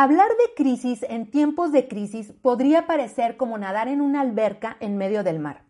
[0.00, 4.96] Hablar de crisis en tiempos de crisis podría parecer como nadar en una alberca en
[4.96, 5.64] medio del mar.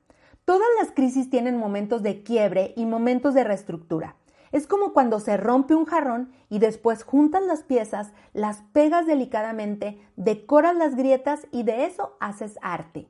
[0.45, 4.17] Todas las crisis tienen momentos de quiebre y momentos de reestructura.
[4.53, 9.99] Es como cuando se rompe un jarrón y después juntas las piezas, las pegas delicadamente,
[10.17, 13.09] decoras las grietas y de eso haces arte.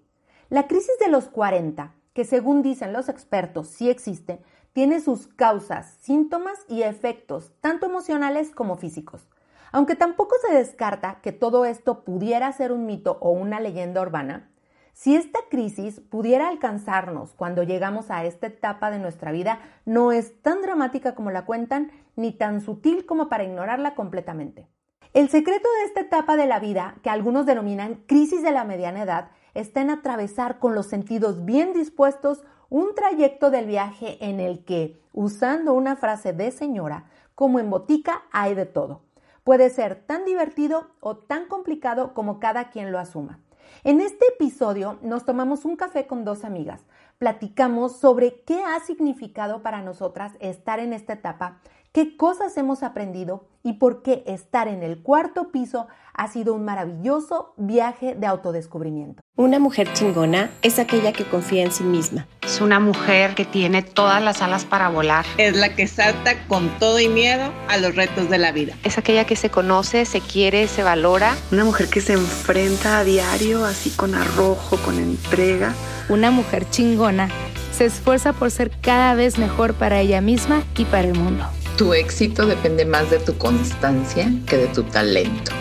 [0.51, 4.41] La crisis de los 40, que según dicen los expertos sí existe,
[4.73, 9.27] tiene sus causas, síntomas y efectos, tanto emocionales como físicos.
[9.73, 14.51] Aunque tampoco se descarta que todo esto pudiera ser un mito o una leyenda urbana,
[14.93, 20.43] si esta crisis pudiera alcanzarnos cuando llegamos a esta etapa de nuestra vida, no es
[20.43, 24.67] tan dramática como la cuentan, ni tan sutil como para ignorarla completamente.
[25.15, 29.03] El secreto de esta etapa de la vida, que algunos denominan crisis de la mediana
[29.03, 34.65] edad, está en atravesar con los sentidos bien dispuestos un trayecto del viaje en el
[34.65, 37.05] que, usando una frase de señora,
[37.35, 39.03] como en botica hay de todo.
[39.49, 43.41] Puede ser tan divertido o tan complicado como cada quien lo asuma.
[43.83, 46.85] En este episodio nos tomamos un café con dos amigas.
[47.17, 53.47] Platicamos sobre qué ha significado para nosotras estar en esta etapa qué cosas hemos aprendido
[53.63, 59.23] y por qué estar en el cuarto piso ha sido un maravilloso viaje de autodescubrimiento.
[59.41, 62.27] Una mujer chingona es aquella que confía en sí misma.
[62.43, 65.25] Es una mujer que tiene todas las alas para volar.
[65.37, 68.75] Es la que salta con todo y miedo a los retos de la vida.
[68.83, 71.37] Es aquella que se conoce, se quiere, se valora.
[71.53, 75.73] Una mujer que se enfrenta a diario así con arrojo, con entrega.
[76.09, 77.29] Una mujer chingona
[77.73, 81.45] se esfuerza por ser cada vez mejor para ella misma y para el mundo.
[81.77, 85.53] Tu éxito depende más de tu constancia que de tu talento.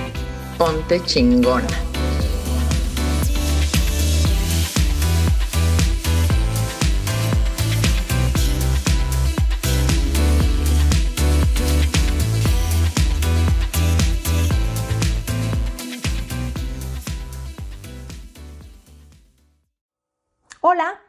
[0.57, 1.67] Ponte chingona.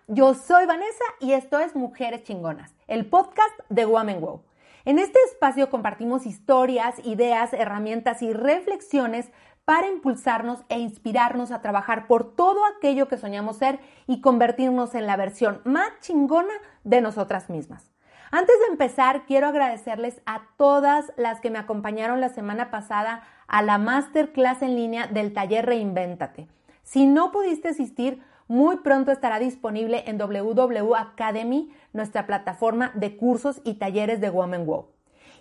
[0.09, 4.43] Yo soy Vanessa y esto es Mujeres Chingonas, el podcast de Woman Wow.
[4.87, 9.31] En este espacio compartimos historias, ideas, herramientas y reflexiones
[9.66, 15.06] para impulsarnos e inspirarnos a trabajar por todo aquello que soñamos ser y convertirnos en
[15.06, 16.54] la versión más chingona
[16.84, 17.91] de nosotras mismas.
[18.31, 23.60] Antes de empezar, quiero agradecerles a todas las que me acompañaron la semana pasada a
[23.60, 26.49] la masterclass en línea del taller Reinvéntate.
[26.83, 33.60] Si no pudiste asistir, muy pronto estará disponible en WW Academy, nuestra plataforma de cursos
[33.64, 34.86] y talleres de Woman Wow.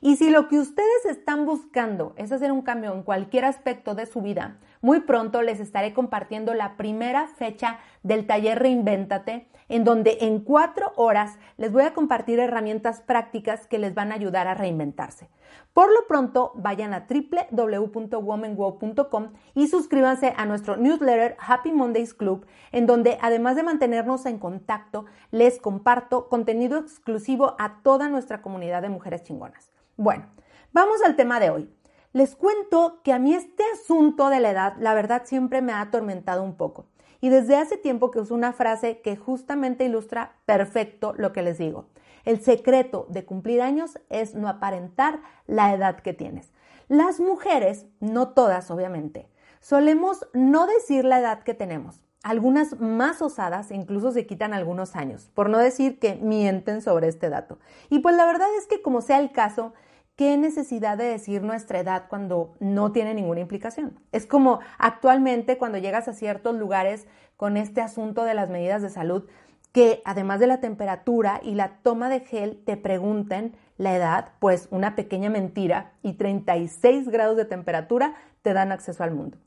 [0.01, 4.05] Y si lo que ustedes están buscando es hacer un cambio en cualquier aspecto de
[4.05, 4.57] su vida,
[4.87, 10.93] muy pronto les estaré compartiendo la primera fecha del taller Reinvéntate, en donde en cuatro
[10.95, 15.29] horas les voy a compartir herramientas prácticas que les van a ayudar a reinventarse.
[15.73, 22.85] Por lo pronto, vayan a www.womanwow.com y suscríbanse a nuestro newsletter Happy Mondays Club, en
[22.85, 28.87] donde además de mantenernos en contacto, les comparto contenido exclusivo a toda nuestra comunidad de
[28.87, 29.69] mujeres chingonas.
[29.97, 30.27] Bueno,
[30.71, 31.69] vamos al tema de hoy.
[32.13, 35.81] Les cuento que a mí este asunto de la edad, la verdad, siempre me ha
[35.81, 36.85] atormentado un poco.
[37.19, 41.57] Y desde hace tiempo que uso una frase que justamente ilustra perfecto lo que les
[41.57, 41.87] digo.
[42.25, 46.51] El secreto de cumplir años es no aparentar la edad que tienes.
[46.87, 49.27] Las mujeres, no todas obviamente,
[49.59, 52.03] solemos no decir la edad que tenemos.
[52.23, 57.29] Algunas más osadas incluso se quitan algunos años, por no decir que mienten sobre este
[57.29, 57.59] dato.
[57.89, 59.73] Y pues la verdad es que como sea el caso,
[60.17, 63.97] ¿qué necesidad de decir nuestra edad cuando no tiene ninguna implicación?
[64.11, 67.07] Es como actualmente cuando llegas a ciertos lugares
[67.37, 69.25] con este asunto de las medidas de salud,
[69.71, 74.67] que además de la temperatura y la toma de gel te pregunten la edad, pues
[74.71, 79.37] una pequeña mentira y 36 grados de temperatura te dan acceso al mundo.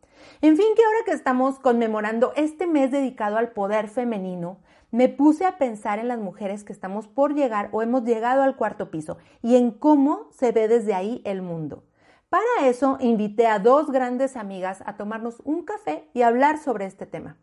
[0.41, 4.59] En fin, que ahora que estamos conmemorando este mes dedicado al poder femenino,
[4.91, 8.57] me puse a pensar en las mujeres que estamos por llegar o hemos llegado al
[8.57, 11.85] cuarto piso y en cómo se ve desde ahí el mundo.
[12.29, 17.07] Para eso invité a dos grandes amigas a tomarnos un café y hablar sobre este
[17.07, 17.37] tema.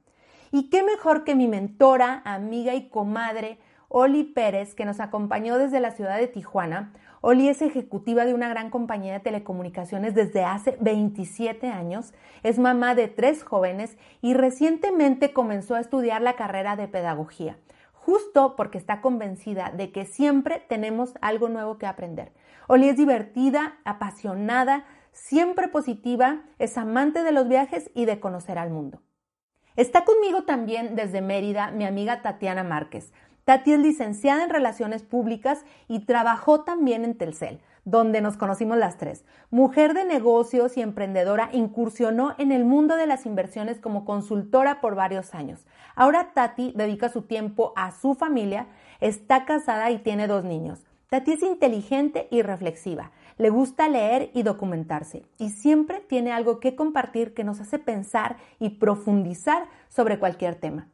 [0.51, 3.59] Y qué mejor que mi mentora, amiga y comadre,
[3.89, 6.93] Oli Pérez, que nos acompañó desde la ciudad de Tijuana.
[7.21, 12.93] Oli es ejecutiva de una gran compañía de telecomunicaciones desde hace 27 años, es mamá
[12.93, 17.57] de tres jóvenes y recientemente comenzó a estudiar la carrera de pedagogía,
[17.93, 22.33] justo porque está convencida de que siempre tenemos algo nuevo que aprender.
[22.67, 28.69] Oli es divertida, apasionada, siempre positiva, es amante de los viajes y de conocer al
[28.69, 29.01] mundo.
[29.75, 33.13] Está conmigo también desde Mérida mi amiga Tatiana Márquez.
[33.47, 38.97] Tati es licenciada en Relaciones Públicas y trabajó también en Telcel, donde nos conocimos las
[38.97, 39.23] tres.
[39.51, 44.95] Mujer de negocios y emprendedora, incursionó en el mundo de las inversiones como consultora por
[44.95, 45.65] varios años.
[45.95, 48.67] Ahora Tati dedica su tiempo a su familia,
[48.99, 50.85] está casada y tiene dos niños.
[51.09, 56.75] Tati es inteligente y reflexiva, le gusta leer y documentarse y siempre tiene algo que
[56.75, 60.89] compartir que nos hace pensar y profundizar sobre cualquier tema.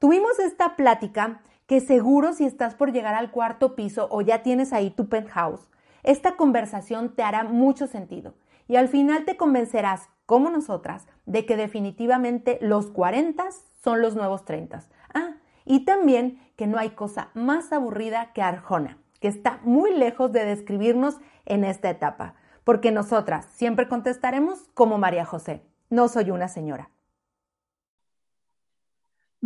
[0.00, 4.72] Tuvimos esta plática que seguro si estás por llegar al cuarto piso o ya tienes
[4.72, 5.70] ahí tu penthouse,
[6.02, 8.34] esta conversación te hará mucho sentido
[8.68, 13.44] y al final te convencerás, como nosotras, de que definitivamente los 40
[13.82, 14.82] son los nuevos 30.
[15.12, 15.34] Ah,
[15.64, 20.44] y también que no hay cosa más aburrida que Arjona que está muy lejos de
[20.44, 26.90] describirnos en esta etapa, porque nosotras siempre contestaremos como María José, no soy una señora.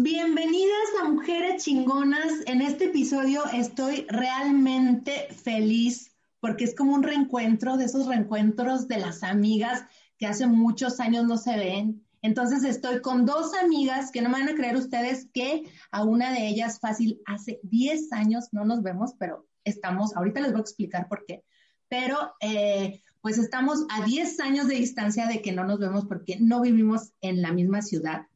[0.00, 2.32] Bienvenidas a Mujeres Chingonas.
[2.46, 8.98] En este episodio estoy realmente feliz porque es como un reencuentro de esos reencuentros de
[8.98, 9.82] las amigas
[10.16, 12.06] que hace muchos años no se ven.
[12.22, 16.30] Entonces estoy con dos amigas que no me van a creer ustedes que a una
[16.30, 20.62] de ellas fácil hace 10 años no nos vemos, pero estamos, ahorita les voy a
[20.62, 21.42] explicar por qué,
[21.88, 26.36] pero eh, pues estamos a 10 años de distancia de que no nos vemos porque
[26.38, 28.28] no vivimos en la misma ciudad.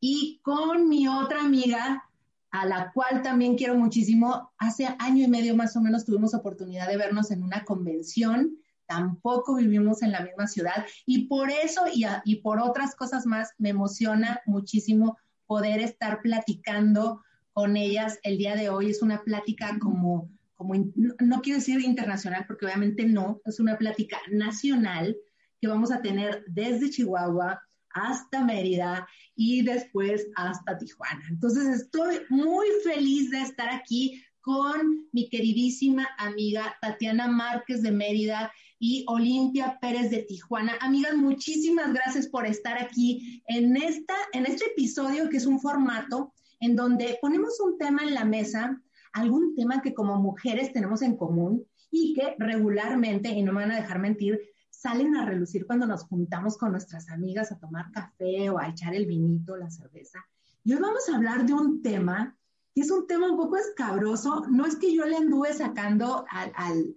[0.00, 2.04] Y con mi otra amiga,
[2.50, 6.88] a la cual también quiero muchísimo, hace año y medio más o menos tuvimos oportunidad
[6.88, 8.56] de vernos en una convención,
[8.86, 10.86] tampoco vivimos en la misma ciudad.
[11.06, 17.22] Y por eso y, y por otras cosas más me emociona muchísimo poder estar platicando
[17.52, 18.90] con ellas el día de hoy.
[18.90, 20.30] Es una plática como
[20.60, 25.16] como no, quiero decir internacional porque obviamente no, es una plática nacional
[25.58, 31.22] que vamos a tener desde Chihuahua hasta Mérida y después hasta Tijuana.
[31.28, 38.52] Entonces estoy muy feliz de estar aquí con mi queridísima amiga Tatiana Márquez de Mérida
[38.78, 40.76] y Olimpia Pérez de Tijuana.
[40.80, 46.32] Amigas, muchísimas gracias por estar aquí en, esta, en este episodio que es un formato
[46.60, 48.80] en donde ponemos un tema en la mesa
[49.12, 53.72] algún tema que como mujeres tenemos en común y que regularmente, y no me van
[53.72, 54.40] a dejar mentir,
[54.80, 58.94] salen a relucir cuando nos juntamos con nuestras amigas a tomar café o a echar
[58.94, 60.24] el vinito, la cerveza.
[60.64, 62.34] Y hoy vamos a hablar de un tema
[62.74, 64.46] que es un tema un poco escabroso.
[64.48, 66.96] No es que yo le anduve sacando al, al,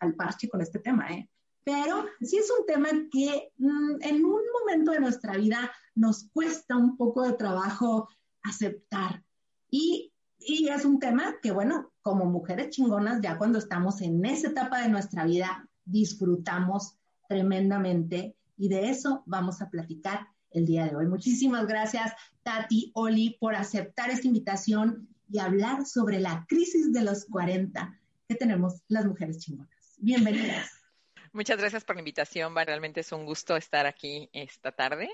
[0.00, 1.30] al, parche con este tema, ¿eh?
[1.62, 6.76] pero sí es un tema que mm, en un momento de nuestra vida nos cuesta
[6.76, 8.08] un poco de trabajo
[8.42, 9.22] aceptar.
[9.70, 10.12] Y
[10.44, 14.80] y es un tema que, bueno, como mujeres chingonas, ya cuando estamos en esa etapa
[14.80, 16.96] de nuestra vida, disfrutamos
[17.32, 21.06] tremendamente y de eso vamos a platicar el día de hoy.
[21.06, 22.12] Muchísimas gracias,
[22.42, 27.98] Tati, Oli, por aceptar esta invitación y hablar sobre la crisis de los 40
[28.28, 29.94] que tenemos las mujeres chingonas.
[29.96, 30.70] Bienvenidas.
[31.32, 35.08] Muchas gracias por la invitación, Realmente es un gusto estar aquí esta tarde.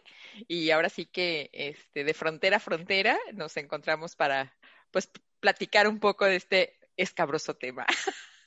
[0.49, 4.53] Y ahora sí que este, de frontera a frontera nos encontramos para
[4.91, 7.87] pues platicar un poco de este escabroso tema.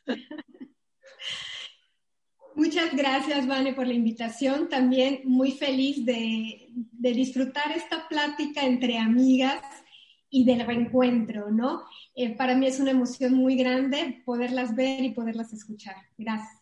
[2.55, 4.69] Muchas gracias, Vane, por la invitación.
[4.69, 9.61] También muy feliz de, disfrutar esta plática entre amigas
[10.29, 11.83] y del reencuentro, ¿no?
[12.15, 15.95] Eh, para mí es una emoción muy grande poderlas ver y poderlas escuchar.
[16.17, 16.61] Gracias.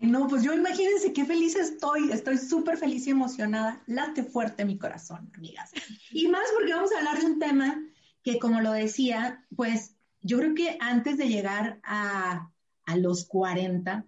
[0.00, 3.82] No, pues yo imagínense qué feliz estoy, estoy súper feliz y emocionada.
[3.86, 5.72] Late fuerte mi corazón, amigas.
[6.10, 7.82] Y más porque vamos a hablar de un tema
[8.22, 12.50] que como lo decía, pues yo creo que antes de llegar a,
[12.96, 14.04] los 40,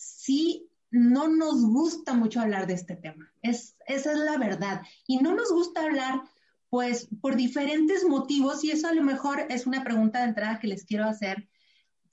[0.00, 3.32] sí no nos gusta mucho hablar de este tema.
[3.42, 4.82] Es, esa es la verdad.
[5.06, 6.22] Y no nos gusta hablar,
[6.68, 10.68] pues, por diferentes motivos, y eso a lo mejor es una pregunta de entrada que
[10.68, 11.48] les quiero hacer.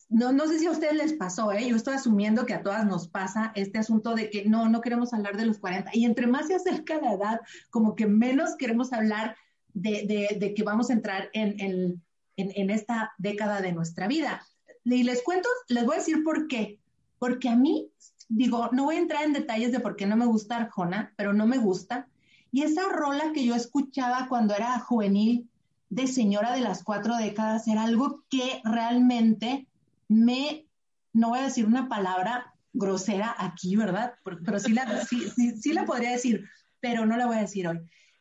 [0.09, 1.67] No, no sé si a ustedes les pasó, ¿eh?
[1.67, 5.13] yo estoy asumiendo que a todas nos pasa este asunto de que no, no queremos
[5.13, 5.91] hablar de los 40.
[5.93, 7.41] Y entre más se acerca la edad,
[7.71, 9.35] como que menos queremos hablar
[9.73, 12.01] de, que vamos a entrar en,
[12.35, 14.45] esta década de nuestra vida.
[14.85, 16.79] Y les cuento, les voy a decir por qué.
[17.19, 17.89] Porque a mí,
[18.29, 21.33] digo, no voy a entrar en detalles de por qué no me gusta Arjona, pero
[21.33, 22.07] no me gusta.
[22.51, 25.49] Y esa rola que yo escuchaba cuando era juvenil
[25.89, 29.67] de señora de las cuatro décadas era algo que realmente
[30.07, 30.65] me,
[31.13, 34.13] no voy a decir una palabra grosera aquí, ¿verdad?
[34.23, 36.45] Pero sí la, sí, sí la podría decir,
[36.79, 37.79] pero no la voy a decir hoy.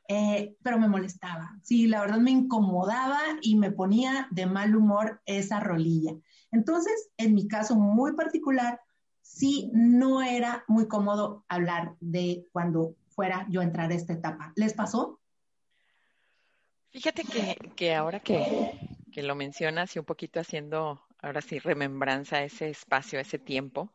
[0.08, 1.58] Eh, pero me molestaba.
[1.62, 6.12] Sí, la verdad me incomodaba y me ponía de mal humor esa rolilla.
[6.52, 8.80] Entonces, en mi caso muy particular,
[9.26, 14.52] sí no era muy cómodo hablar de cuando fuera yo entrar a esta etapa.
[14.56, 15.20] ¿Les pasó?
[16.90, 17.24] Fíjate
[17.74, 18.72] que, ahora que,
[19.12, 23.92] que, lo mencionas y un poquito haciendo, ahora sí, remembranza ese espacio, ese tiempo,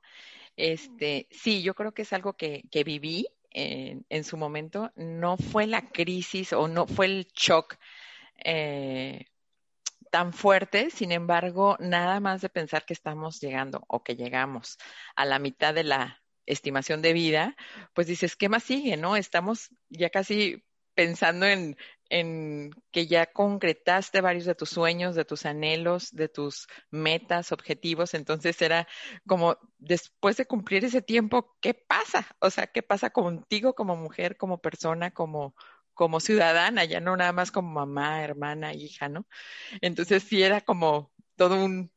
[0.55, 4.91] Este, sí, yo creo que es algo que, que viví en, en, su momento.
[4.95, 7.77] No fue la crisis o no fue el shock
[8.43, 9.25] eh,
[10.12, 14.77] tan fuerte, sin embargo, nada más de pensar que estamos llegando o que llegamos
[15.15, 17.56] a la mitad de la estimación de vida,
[17.94, 18.98] pues dices, ¿qué más sigue?
[18.98, 19.15] ¿No?
[19.15, 20.63] Estamos ya casi
[20.94, 21.77] pensando en,
[22.10, 28.13] en que ya concretaste varios de tus sueños, de tus anhelos, de tus metas, objetivos.
[28.13, 28.88] Entonces era
[29.25, 32.27] como después de cumplir ese tiempo, ¿qué pasa?
[32.39, 35.56] O sea, ¿qué pasa contigo como mujer, como persona, como,
[35.93, 39.25] como ciudadana, ya no nada más como mamá, hermana, hija, ¿no?
[39.81, 41.91] Entonces sí era como todo un,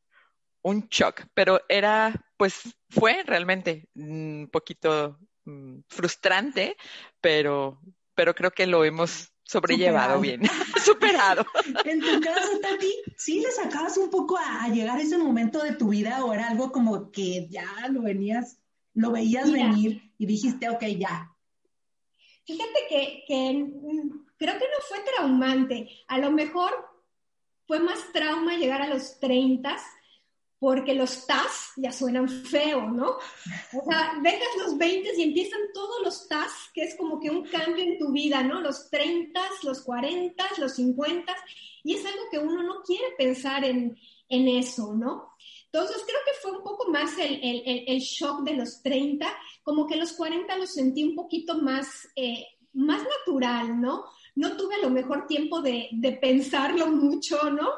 [0.62, 6.76] un shock, pero era, pues fue realmente un poquito mm, frustrante,
[7.20, 7.80] pero,
[8.14, 10.40] pero creo que lo hemos sobrellevado bien,
[10.84, 11.44] superado.
[11.84, 15.74] En tu caso, Tati, ¿sí le sacabas un poco a, llegar a ese momento de
[15.74, 18.58] tu vida o era algo como que ya lo venías,
[18.94, 21.33] lo veías venir y dijiste, ok, ya,
[22.44, 25.88] Fíjate que, creo que no fue traumante.
[26.08, 26.72] A lo mejor
[27.66, 29.76] fue más trauma llegar a los 30
[30.58, 33.18] porque los TAS ya suenan feo, ¿no?
[33.74, 37.44] O sea, dejas los 20 y empiezan todos los TAS, que es como que un
[37.44, 38.60] cambio en tu vida, ¿no?
[38.60, 41.34] Los 30, los 40, los 50,
[41.82, 43.98] y es algo que uno no quiere pensar en,
[44.30, 45.34] en eso, ¿no?
[45.74, 49.26] Entonces creo que fue un poco más el, el, el, shock de los 30,
[49.64, 54.04] como que los 40 los sentí un poquito más, eh, más natural, ¿no?
[54.36, 57.70] No tuve a lo mejor tiempo de, de, pensarlo mucho, ¿no?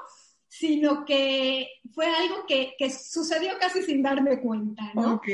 [0.46, 5.14] Sino que fue algo que, que, sucedió casi sin darme cuenta, ¿no?
[5.14, 5.28] Ok.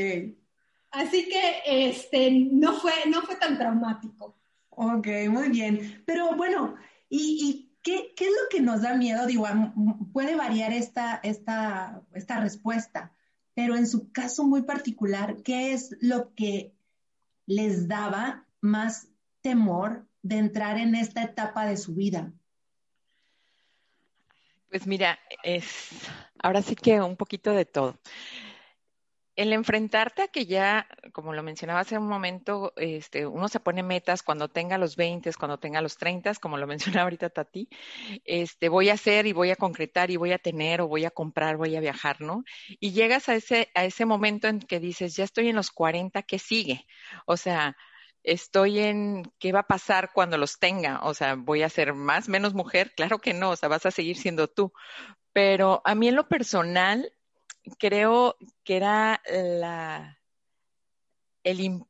[0.93, 4.37] Así que este, no, fue, no fue tan traumático.
[4.71, 6.05] Ok, muy bien.
[6.07, 6.77] Pero bueno,
[7.09, 9.27] y, y ¿Qué, es lo que nos da miedo?
[9.27, 9.47] Digo,
[10.13, 13.13] puede variar esta, esta, esta respuesta,
[13.55, 16.73] pero en su caso muy particular, ¿qué es lo que
[17.47, 19.09] les daba más
[19.41, 22.33] temor de entrar en esta etapa de su vida?
[24.71, 25.91] Pues mira, es
[26.43, 27.99] ahora sí que un poquito de todo
[29.35, 33.83] el enfrentarte a que ya, como lo mencionaba hace un momento, este, uno se pone
[33.83, 36.67] metas cuando tenga los 20, cuando tenga los 30, como lo
[37.03, 37.69] mencionaba ahorita Tati,
[38.25, 41.11] este, voy a hacer y voy a concretar y voy a tener o voy a
[41.11, 42.45] comprar, voy a viajar, ¿no?
[42.81, 46.23] Y llegas a ese, a ese momento en que dices, ya estoy en los 40,
[46.23, 46.87] ¿qué sigue?
[47.27, 47.77] O sea,
[48.23, 52.29] estoy en qué va a pasar cuando los tenga, o sea, voy a ser más,
[52.29, 54.73] menos mujer, claro que no, o sea, vas a seguir siendo tú.
[55.33, 57.13] Pero a mí en lo personal,
[57.79, 60.19] creo que era la,
[61.45, 61.83] el,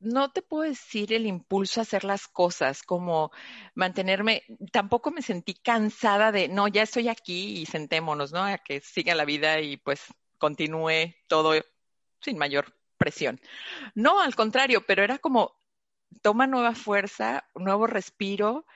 [0.00, 3.30] no te puedo decir el impulso a hacer las cosas, como
[3.74, 4.42] mantenerme,
[4.72, 8.44] tampoco me sentí cansada de, no, ya estoy aquí y sentémonos, ¿no?
[8.44, 10.02] A que siga la vida y pues
[10.38, 11.54] continúe todo
[12.20, 13.40] sin mayor presión.
[13.94, 15.54] No, al contrario, pero era como,
[16.20, 18.66] toma nueva fuerza, nuevo respiro,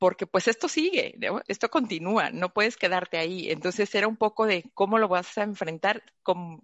[0.00, 1.14] porque pues esto sigue,
[1.46, 3.50] esto continúa, no puedes quedarte ahí.
[3.50, 6.02] Entonces era un poco de cómo lo vas a enfrentar,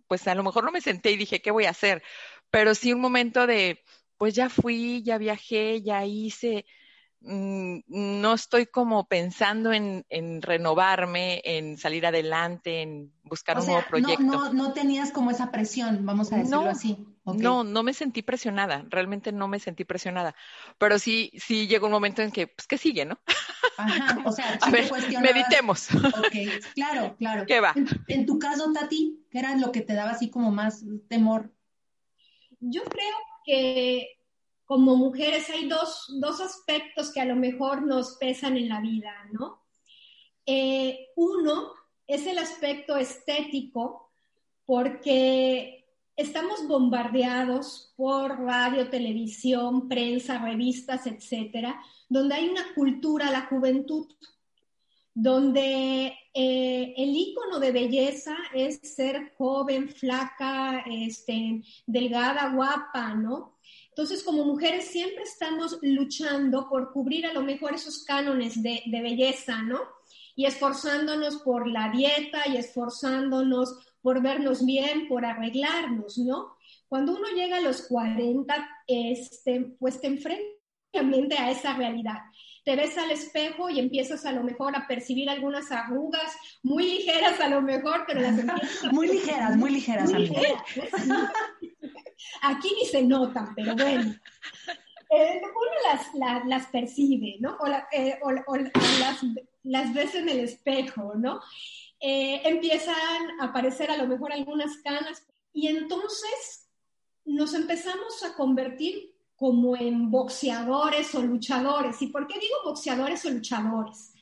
[0.08, 2.02] pues a lo mejor no me senté y dije, ¿qué voy a hacer?
[2.50, 3.84] Pero sí un momento de,
[4.16, 6.64] pues ya fui, ya viajé, ya hice,
[7.20, 10.04] no estoy como pensando en,
[10.42, 14.22] renovarme, en salir adelante, en buscar un nuevo proyecto.
[14.22, 17.04] No, no, tenías como esa presión, vamos a decirlo así.
[17.24, 20.34] No, no me sentí presionada, realmente no me sentí presionada.
[20.78, 23.18] Pero sí, sí llegó un momento en que, pues, ¿qué sigue, no?
[23.78, 25.94] Ajá, o sea, a ver, meditemos.
[25.94, 27.44] Ok, claro, claro.
[27.46, 27.72] ¿Qué va?
[27.74, 31.52] En, en, tu caso, Tati, ¿qué era lo que te daba así como más temor?
[32.60, 34.15] Yo creo que
[34.66, 39.62] como mujeres hay dos, aspectos que a lo mejor nos pesan en la vida, ¿no?
[40.44, 41.72] Eh, uno
[42.06, 44.10] es el aspecto estético,
[44.64, 54.08] porque estamos bombardeados por radio, televisión, prensa, revistas, etcétera, donde hay una cultura, la juventud,
[55.14, 63.55] donde eh, el icono de belleza es ser joven, flaca, este, delgada, guapa, ¿no?
[63.96, 69.62] Entonces, como mujeres siempre estamos luchando por cubrir a lo mejor esos cánones de, belleza,
[69.62, 69.80] ¿no?
[70.34, 76.58] Y esforzándonos por la dieta y esforzándonos por vernos bien, por arreglarnos, ¿no?
[76.88, 82.18] Cuando uno llega a los 40, este, pues te enfrentas a esa realidad.
[82.66, 87.40] Te ves al espejo y empiezas a lo mejor a percibir algunas arrugas muy ligeras
[87.40, 90.10] a lo mejor, pero las empiezas Muy ligeras, muy ligeras.
[90.10, 90.62] Muy ligeras.
[92.42, 94.14] Aquí ni se notan, pero bueno.
[95.08, 97.56] Eh, uno las, percibe, ¿no?
[97.60, 98.18] O, eh,
[99.00, 99.22] las,
[99.62, 101.40] las, ves en el espejo, ¿no?
[102.00, 106.68] Eh, empiezan a aparecer a lo mejor algunas canas y entonces
[107.24, 112.00] nos empezamos a convertir como en boxeadores o luchadores.
[112.02, 114.12] ¿Y por qué digo boxeadores o luchadores?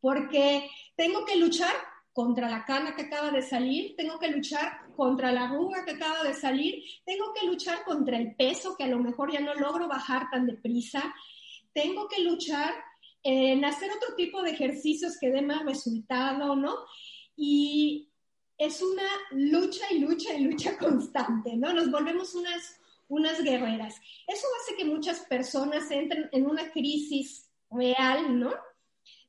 [0.00, 1.74] Porque tengo que luchar
[2.18, 6.24] contra la cana que acaba de salir, tengo que luchar contra la arruga que acaba
[6.24, 9.86] de salir, tengo que luchar contra el peso que a lo mejor ya no logro
[9.86, 11.14] bajar tan deprisa,
[11.72, 12.74] tengo que luchar
[13.22, 16.74] en hacer otro tipo de ejercicios que dé más resultado, ¿no?
[17.36, 18.10] Y
[18.58, 21.72] es una lucha y lucha y lucha constante, ¿no?
[21.72, 23.94] Nos volvemos unas, unas guerreras.
[24.26, 28.52] Eso hace que muchas personas entren en una crisis real, ¿no?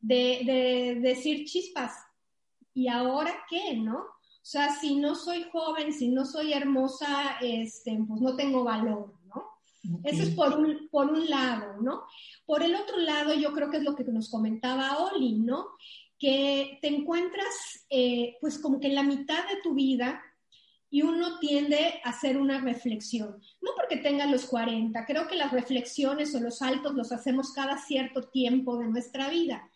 [0.01, 2.08] De, de decir chispas,
[2.79, 3.97] ¿y ahora qué, no?
[3.97, 9.13] O sea, si no soy joven, si no soy hermosa, este, pues no tengo valor,
[9.27, 9.99] ¿no?
[10.05, 12.03] Eso es por un, por un lado, ¿no?
[12.45, 15.67] Por el otro lado, yo creo que es lo que nos comentaba Oli, ¿no?
[16.17, 20.21] Que te encuentras, eh, pues como que en la mitad de tu vida
[20.89, 23.41] y uno tiende a hacer una reflexión.
[23.61, 27.77] No porque tenga los 40, creo que las reflexiones o los saltos los hacemos cada
[27.77, 29.69] cierto tiempo de nuestra vida.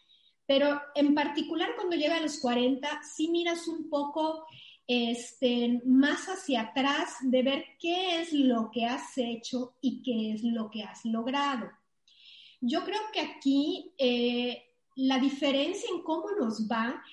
[0.54, 4.46] Pero en particular cuando llega a los 40, sí miras un poco
[4.86, 10.44] este, más hacia atrás de ver qué es lo que has hecho y qué es
[10.44, 11.72] lo que has logrado.
[12.62, 14.64] Yo creo que aquí eh,
[14.96, 17.04] la diferencia en cómo nos va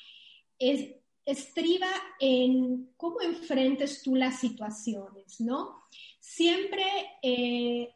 [0.58, 0.90] es,
[1.24, 5.84] estriba en cómo enfrentes tú las situaciones, ¿no?
[6.18, 6.84] Siempre
[7.22, 7.88] eh,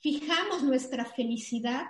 [0.00, 1.86] fijamos nuestra felicidad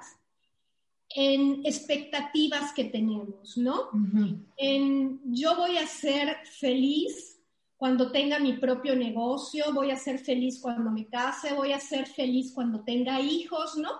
[1.18, 3.88] en expectativas que tenemos, ¿no?
[4.58, 7.40] En yo voy a ser feliz
[7.78, 12.06] cuando tenga mi propio negocio, voy a ser feliz cuando me case, voy a ser
[12.06, 13.92] feliz cuando tenga hijos, ¿no?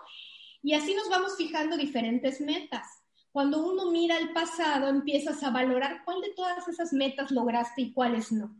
[0.62, 2.86] Y así nos vamos fijando diferentes metas.
[3.32, 7.92] Cuando uno mira el pasado, empiezas a valorar cuál de todas esas metas lograste y
[7.94, 8.54] cuáles no.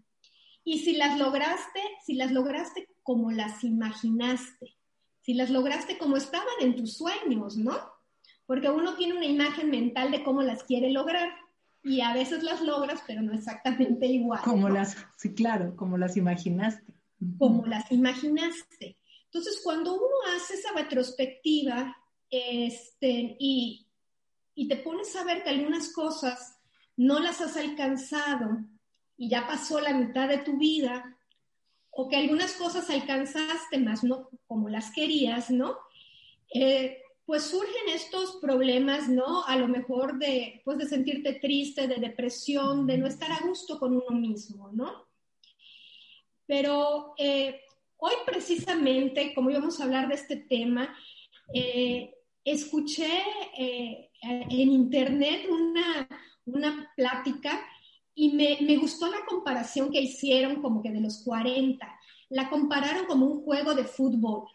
[0.64, 4.78] Y si las lograste, si las lograste como las imaginaste,
[5.20, 7.95] si las lograste como estaban en tus sueños, ¿no?
[8.46, 11.28] Porque uno tiene una imagen mental de cómo las quiere lograr
[11.82, 14.40] y a veces las logras, pero no exactamente igual.
[14.42, 16.94] Como las, sí, claro, como las imaginaste.
[17.38, 18.98] Como las imaginaste.
[19.24, 21.96] Entonces, cuando uno hace esa retrospectiva
[22.30, 23.86] este, y,
[24.54, 26.58] y te pones a ver que algunas cosas
[26.96, 28.58] no las has alcanzado
[29.16, 31.16] y ya pasó la mitad de tu vida,
[31.90, 35.76] o que algunas cosas alcanzaste más no como las querías, ¿no?
[36.52, 39.44] Eh, pues surgen estos problemas, ¿no?
[39.44, 43.80] A lo mejor de, pues de sentirte triste, de depresión, de no estar a gusto
[43.80, 45.08] con uno mismo, ¿no?
[46.46, 47.62] Pero eh,
[47.96, 50.96] hoy precisamente, como íbamos a hablar de este tema,
[51.52, 53.10] eh, escuché
[53.58, 56.08] eh, en internet una,
[56.44, 57.60] una plática
[58.14, 61.86] y me, me, gustó la comparación que hicieron como que de los 40.
[62.28, 64.46] La compararon como un juego de fútbol.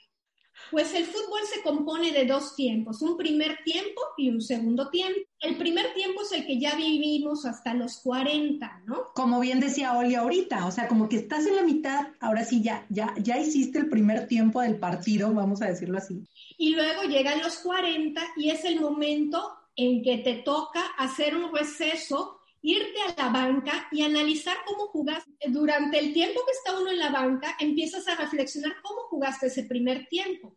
[0.69, 5.19] Pues el fútbol se compone de dos tiempos, un primer tiempo y un segundo tiempo.
[5.39, 9.06] El primer tiempo es el que ya vivimos hasta los 40, ¿no?
[9.15, 12.62] Como bien decía Oli ahorita, o sea, como que estás en la mitad, ahora sí
[12.62, 16.24] ya, ya, ya hiciste el primer tiempo del partido, vamos a decirlo así.
[16.58, 21.54] Y luego llegan los 40 y es el momento en que te toca hacer un
[21.54, 25.32] receso irte a la banca y analizar cómo jugaste.
[25.47, 29.63] Durante el tiempo que está uno en la banca, empiezas a reflexionar cómo jugaste ese
[29.63, 30.56] primer tiempo.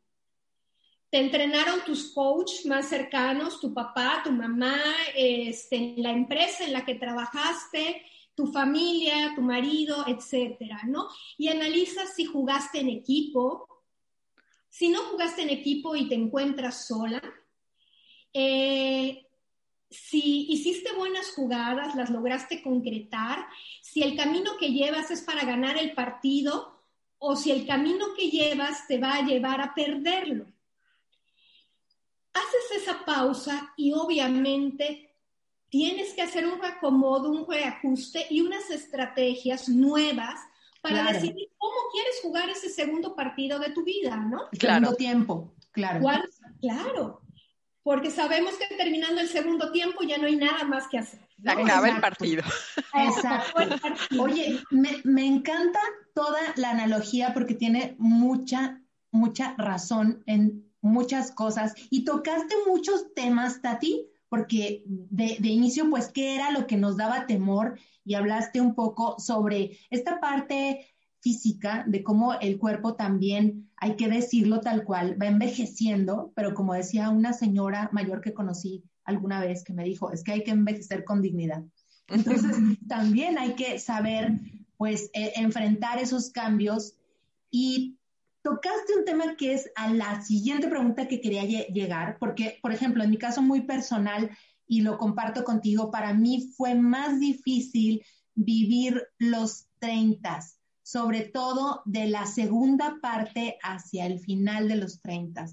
[1.11, 4.77] Te entrenaron tus coaches más cercanos, tu papá, tu mamá,
[5.14, 8.03] este, la empresa en la que trabajaste,
[8.35, 11.09] tu familia, tu marido, etcétera, ¿no?
[11.38, 13.69] Y analizas si jugaste en equipo,
[14.69, 17.23] si no jugaste en equipo y te encuentras sola,
[18.33, 19.23] eh,
[19.94, 23.46] si hiciste buenas jugadas, las lograste concretar,
[23.83, 26.83] si el camino que llevas es para ganar el partido
[27.18, 30.46] o si el camino que llevas te va a llevar a perderlo.
[32.33, 35.14] Haces esa pausa y obviamente
[35.68, 40.40] tienes que hacer un reacomodo, un reajuste y unas estrategias nuevas
[40.80, 44.48] para decidir cómo quieres jugar ese segundo partido de tu vida, ¿no?
[44.52, 46.00] Segundo tiempo, claro.
[46.61, 47.23] Claro,
[47.85, 51.20] porque sabemos que terminando el segundo tiempo ya no hay nada más que hacer.
[51.47, 52.42] Acaba el partido.
[52.94, 53.62] Exacto.
[54.18, 55.79] Oye, me, me, encanta
[56.14, 61.75] toda la analogía porque tiene mucha, mucha razón en muchas cosas.
[61.90, 66.97] Y tocaste muchos temas, Tati, porque de, de inicio, pues, ¿qué era lo que nos
[66.97, 67.79] daba temor?
[68.03, 70.93] Y hablaste un poco sobre esta parte
[71.24, 76.74] física, de cómo el cuerpo también, hay que decirlo tal cual, va envejeciendo, pero como
[76.74, 80.50] decía una señora mayor que conocí alguna vez que me dijo, es que hay que
[80.50, 81.64] envejecer con dignidad.
[82.08, 82.54] Entonces,
[82.88, 84.38] también hay que saber,
[84.76, 86.94] pues, e, enfrentar esos cambios
[87.50, 87.96] Y
[88.42, 93.02] tocaste un tema que es a la siguiente pregunta que quería llegar, porque, por ejemplo,
[93.02, 94.30] en mi caso muy personal,
[94.66, 98.02] y lo comparto contigo, para mí fue más difícil
[98.34, 100.40] vivir los 30,
[100.85, 105.47] sobre todo de la segunda parte hacia el final de los 30.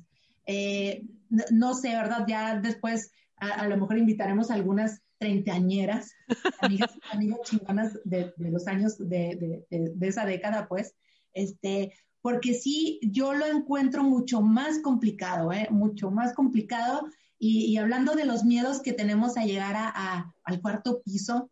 [0.46, 1.06] Eh,
[1.52, 2.26] no, sé, ¿verdad?
[2.28, 6.12] Ya después a, lo mejor invitaremos a algunas treintañeras,
[6.60, 10.96] amigas, amigas chingonas de, los años de, de, esa década, pues,
[11.34, 15.68] este, porque sí, yo lo encuentro mucho más complicado, ¿eh?
[15.72, 17.08] mucho más complicado.
[17.40, 21.50] Y, hablando de los miedos que tenemos a llegar a, al cuarto piso,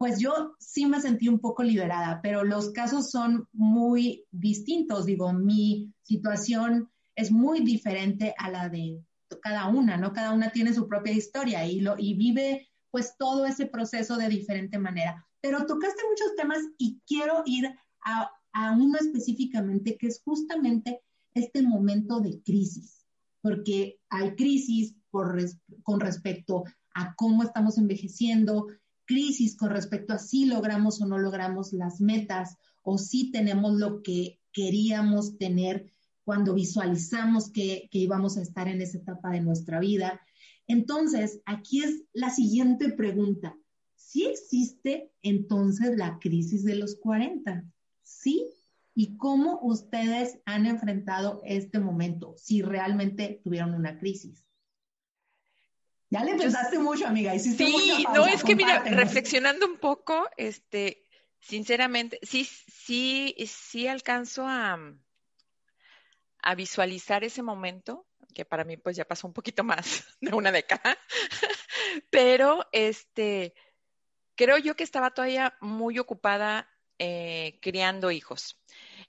[0.00, 5.04] pues yo sí me sentí un poco liberada, pero los casos son muy distintos.
[5.04, 8.98] Digo, mi situación es muy diferente a la de
[9.42, 10.14] cada una, ¿no?
[10.14, 14.30] Cada una tiene su propia historia y, lo, y vive pues todo ese proceso de
[14.30, 15.22] diferente manera.
[15.42, 17.70] Pero tocaste muchos temas y quiero ir
[18.02, 21.02] a, a uno específicamente que es justamente
[21.34, 23.04] este momento de crisis,
[23.42, 25.38] porque hay crisis por,
[25.82, 28.66] con respecto a cómo estamos envejeciendo,
[29.10, 34.02] crisis con respecto a si logramos o no logramos las metas o si tenemos lo
[34.02, 35.92] que queríamos tener
[36.22, 40.20] cuando visualizamos que, que íbamos a estar en esa etapa de nuestra vida.
[40.68, 43.56] Entonces, aquí es la siguiente pregunta.
[43.96, 47.64] ¿Sí existe entonces la crisis de los 40?
[48.04, 48.46] ¿Sí?
[48.94, 52.34] ¿Y cómo ustedes han enfrentado este momento?
[52.36, 54.44] Si realmente tuvieron una crisis.
[56.10, 57.34] Ya le pensaste mucho, amiga.
[57.34, 61.06] Hiciste sí, no, es que mira, reflexionando un poco, este,
[61.38, 64.76] sinceramente, sí, sí, sí alcanzo a,
[66.42, 70.50] a visualizar ese momento, que para mí pues ya pasó un poquito más de una
[70.50, 70.98] década,
[72.10, 73.54] pero este,
[74.34, 76.68] creo yo que estaba todavía muy ocupada
[76.98, 78.60] eh, criando hijos.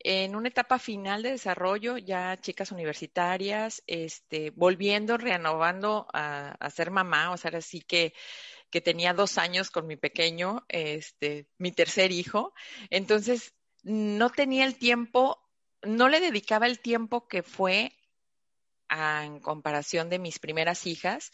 [0.04, 7.32] En una etapa final de desarrollo, ya chicas universitarias, este, volviendo, renovando a, ser mamá,
[7.32, 8.14] o sea, así que
[8.70, 12.54] que tenía dos años con mi pequeño, este, mi tercer hijo.
[12.90, 15.42] Entonces, no tenía el tiempo
[15.84, 17.94] no le dedicaba el tiempo que fue
[18.90, 21.32] en comparación de mis primeras hijas.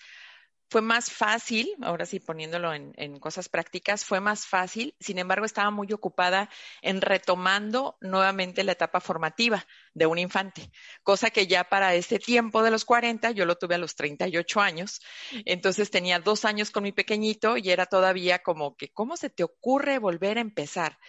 [0.70, 4.94] Fue más fácil, ahora sí poniéndolo en, en, cosas prácticas, fue más fácil.
[5.00, 6.50] Sin embargo, estaba muy ocupada
[6.82, 9.66] en retomando nuevamente la etapa formativa
[9.98, 10.70] de un infante,
[11.02, 14.62] cosa que ya para ese tiempo de los 40, yo lo tuve a los 38
[14.62, 15.02] años,
[15.46, 19.44] entonces tenía dos años con mi pequeñito y era todavía como que, ¿cómo se te
[19.44, 21.00] ocurre volver a empezar?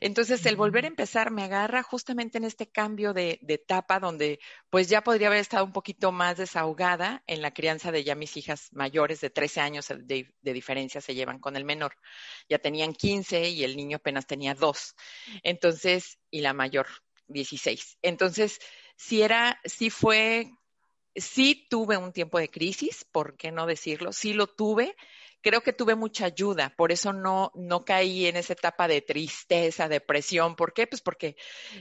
[0.00, 4.38] Entonces, el volver a empezar me agarra justamente en este cambio de, etapa donde
[4.70, 8.36] pues ya podría haber estado un poquito más desahogada en la crianza de ya mis
[8.36, 11.96] hijas mayores de 13 años de, de diferencia se llevan con el menor.
[12.48, 14.94] Ya tenían 15 y el niño apenas tenía dos.
[15.42, 16.86] Entonces, y la mayor
[17.28, 17.98] 16.
[18.02, 18.58] Entonces,
[18.96, 20.50] sí era, sí fue,
[21.14, 24.12] sí tuve un tiempo de crisis, ¿por qué no decirlo?
[24.12, 24.96] Sí lo tuve.
[25.40, 29.88] Creo que tuve mucha ayuda, por eso no, no caí en esa etapa de tristeza,
[29.88, 30.56] depresión.
[30.56, 30.88] ¿Por qué?
[30.88, 31.36] Pues porque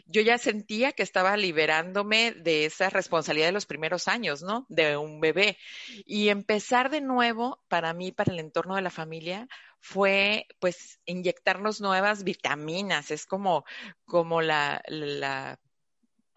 [0.06, 4.68] yo ya sentía que estaba liberándome de esa responsabilidad de los primeros años, ¿no?
[4.70, 5.58] De un bebé.
[6.06, 9.48] Y empezar de nuevo, para mí, para el entorno de la familia,
[9.80, 13.66] fue pues inyectarnos nuevas vitaminas, es como,
[14.06, 15.60] como la, la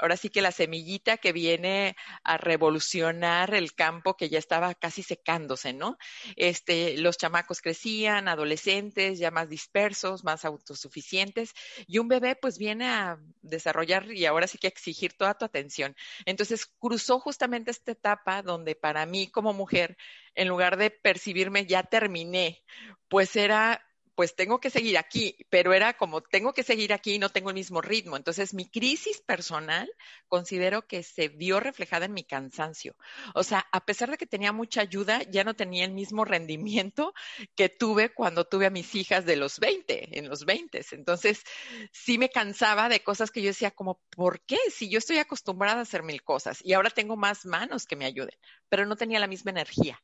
[0.00, 5.02] ahora sí que la semillita que viene a revolucionar el campo que ya estaba casi
[5.02, 5.98] secándose, ¿no?
[6.36, 11.52] Este, los chamacos crecían, adolescentes, ya más dispersos, más autosuficientes,
[11.86, 15.94] y un bebé pues viene a desarrollar y ahora sí que exigir toda tu atención.
[16.24, 19.96] Entonces cruzó justamente esta etapa donde para mí como mujer,
[20.34, 22.62] en lugar de percibirme ya terminé,
[23.08, 23.84] pues era
[24.20, 27.48] pues tengo que seguir aquí, pero era como tengo que seguir aquí y no tengo
[27.48, 28.18] el mismo ritmo.
[28.18, 29.90] Entonces, mi crisis personal
[30.28, 32.96] considero que se vio reflejada en mi cansancio.
[33.34, 37.14] O sea, a pesar de que tenía mucha ayuda, ya no tenía el mismo rendimiento
[37.56, 40.84] que tuve cuando tuve a mis hijas de los 20, en los 20.
[40.92, 41.42] Entonces,
[41.90, 44.58] sí me cansaba de cosas que yo decía como, ¿por qué?
[44.70, 48.04] Si yo estoy acostumbrada a hacer mil cosas y ahora tengo más manos que me
[48.04, 48.36] ayuden,
[48.68, 49.98] pero no tenía la misma energía.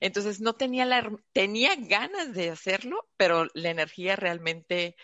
[0.00, 4.96] Entonces no tenía la, tenía ganas de hacerlo, pero la energía realmente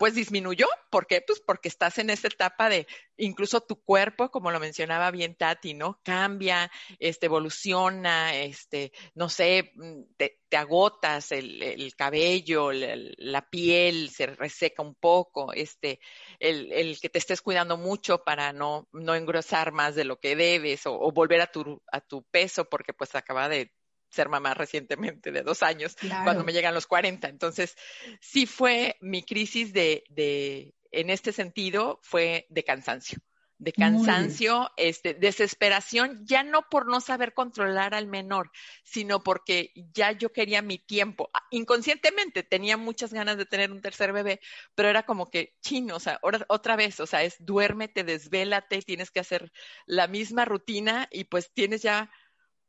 [0.00, 0.66] pues disminuyó.
[0.90, 1.20] ¿Por qué?
[1.20, 2.86] Pues porque estás en esa etapa de
[3.18, 6.00] incluso tu cuerpo, como lo mencionaba bien Tati, ¿no?
[6.02, 14.82] Cambia, este, evoluciona, este, no sé, mm, te, agotas el, cabello, la, piel se reseca
[14.82, 16.00] un poco, este,
[16.38, 20.86] el, que te estés cuidando mucho para no, no engrosar más de lo que debes
[20.86, 23.70] o, o volver a tu, a tu peso porque pues acaba de
[24.10, 27.28] ser mamá recientemente de dos años, cuando me llegan los 40.
[27.28, 27.76] Entonces,
[28.20, 33.18] sí fue mi crisis de, de, en este sentido, fue de cansancio.
[33.58, 38.50] de cansancio, este, desesperación, ya no por no saber controlar al menor,
[38.84, 41.28] sino porque ya yo quería mi tiempo.
[41.34, 44.40] Ah, inconscientemente tenía muchas ganas de tener un tercer bebé,
[44.74, 46.18] pero era como que chino, o sea,
[46.48, 49.52] otra vez, o sea, es duérmete, desvélate, tienes que hacer
[49.84, 52.10] la misma rutina y pues tienes ya,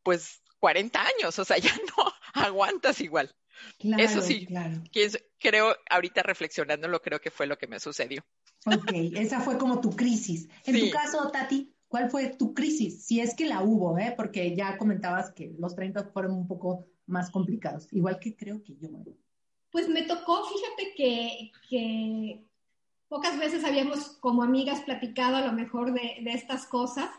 [0.04, 3.36] pues, 40 años, o sea, ya no aguantas igual.
[3.80, 4.82] Eso sí, claro.
[5.40, 8.24] creo, ahorita reflexionándolo, creo que fue lo que me sucedió.
[8.66, 10.48] Ok, esa fue como tu crisis.
[10.66, 13.06] En tu caso, Tati, ¿cuál fue tu crisis?
[13.06, 14.14] Si es que la hubo, ¿eh?
[14.16, 18.78] Porque ya comentabas que los 30 fueron un poco más complicados, igual que creo que
[18.78, 18.90] yo.
[19.72, 22.46] Pues me tocó, fíjate que, que
[23.08, 27.10] pocas veces habíamos como amigas platicado a lo mejor de, de estas cosas,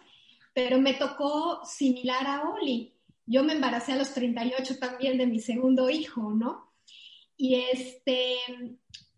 [0.54, 2.91] pero me tocó similar a Oli
[3.26, 6.72] yo me embaracé a los 38 también de mi segundo hijo, ¿no?
[7.36, 8.36] Y este,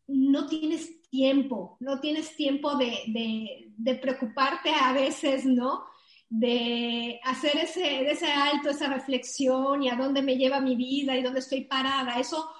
[0.06, 5.84] no tienes tiempo, no tienes tiempo de, preocuparte a veces, ¿no?
[6.28, 11.22] De hacer ese, ese alto, esa reflexión y a dónde me lleva mi vida y
[11.22, 12.18] dónde estoy parada.
[12.18, 12.50] Eso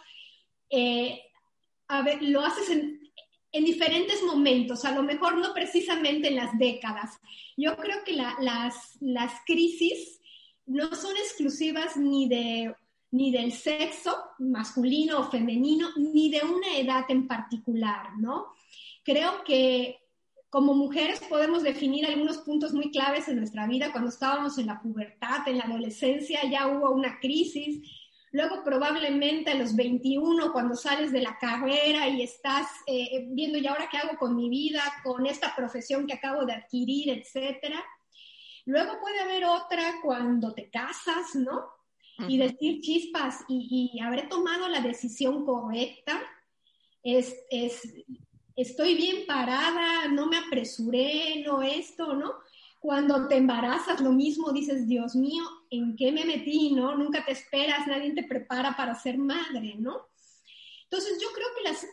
[0.71, 1.21] eh,
[1.89, 3.01] a ver, lo haces en,
[3.53, 7.21] en, diferentes momentos, a lo mejor no precisamente en las décadas.
[7.57, 10.21] Yo creo que las, las crisis
[10.67, 12.75] no son exclusivas ni, de,
[13.11, 18.47] ni del sexo masculino o femenino, ni de una edad en particular, ¿no?
[19.05, 20.01] Creo que
[20.55, 23.91] como mujeres podemos definir algunos puntos muy claves en nuestra vida.
[23.91, 27.91] Cuando estábamos en la pubertad, en la adolescencia, ya hubo una crisis.
[28.31, 33.67] Luego probablemente a los 21, cuando sales de la carrera y estás eh, viendo, ¿y
[33.67, 37.85] ahora qué hago con mi vida, con esta profesión que acabo de adquirir, etcétera?
[38.67, 41.69] Luego puede haber otra cuando te casas, ¿no?
[42.29, 46.21] Y decir chispas y, haber tomado la decisión correcta.
[47.03, 47.83] Es, es,
[48.57, 52.35] estoy bien parada, no me apresuré, no esto, ¿no?
[52.81, 56.97] Cuando te embarazas, lo mismo dices, Dios mío, ¿en qué me metí, no?
[56.97, 60.09] Nunca te esperas, nadie te prepara para ser madre, ¿no?
[60.85, 61.87] Entonces, yo creo que las,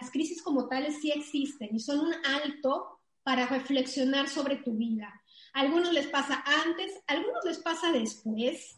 [0.00, 5.19] las crisis como tales sí existen y son un alto para reflexionar sobre tu vida
[5.52, 8.76] algunos les pasa antes, algunos les pasa después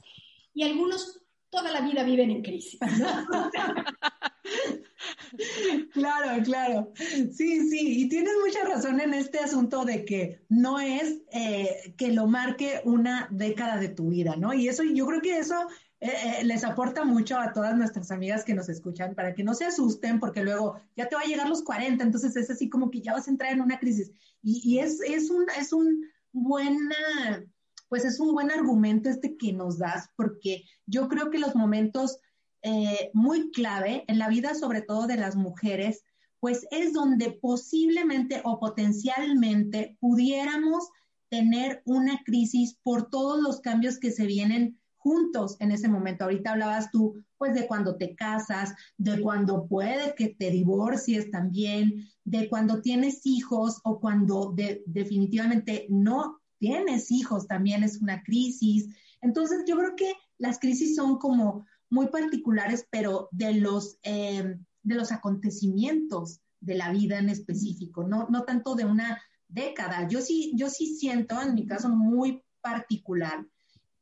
[0.54, 2.78] y algunos toda la vida viven en crisis.
[5.92, 6.92] claro, claro.
[6.96, 12.10] Sí, sí, y tienes mucha razón en este asunto de que no es eh, que
[12.10, 14.54] lo marque una década de tu vida, ¿no?
[14.54, 15.68] Y eso, yo creo que eso
[16.00, 19.54] eh, eh, les aporta mucho a todas nuestras amigas que nos escuchan para que no
[19.54, 22.90] se asusten porque luego ya te va a llegar los 40, entonces es así como
[22.90, 24.10] que ya vas a entrar en una crisis.
[24.42, 26.02] Y, y es, es, un, es un
[26.32, 27.44] buena,
[27.88, 32.18] pues es un buen argumento este que nos das, porque yo creo que los momentos
[32.62, 36.02] eh, muy clave en la vida, sobre todo de las mujeres,
[36.40, 40.88] pues es donde posiblemente o potencialmente pudiéramos
[41.28, 46.24] tener una crisis por todos los cambios que se vienen juntos en ese momento.
[46.24, 52.08] Ahorita hablabas tú, pues, de cuando te casas, de cuando puede que te divorcies también,
[52.24, 54.54] de cuando tienes hijos o cuando
[54.86, 58.94] definitivamente no tienes hijos, también es una crisis.
[59.20, 64.94] Entonces, yo creo que las crisis son como muy particulares, pero de los, em, de
[64.94, 70.08] los acontecimientos de la vida en específico, no, no tanto de una década.
[70.08, 73.44] Yo sí, yo sí siento, en mi caso muy particular,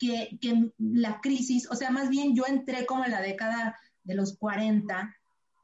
[0.01, 4.15] que, que la crisis, o sea, más bien yo entré como en la década de
[4.15, 5.15] los 40,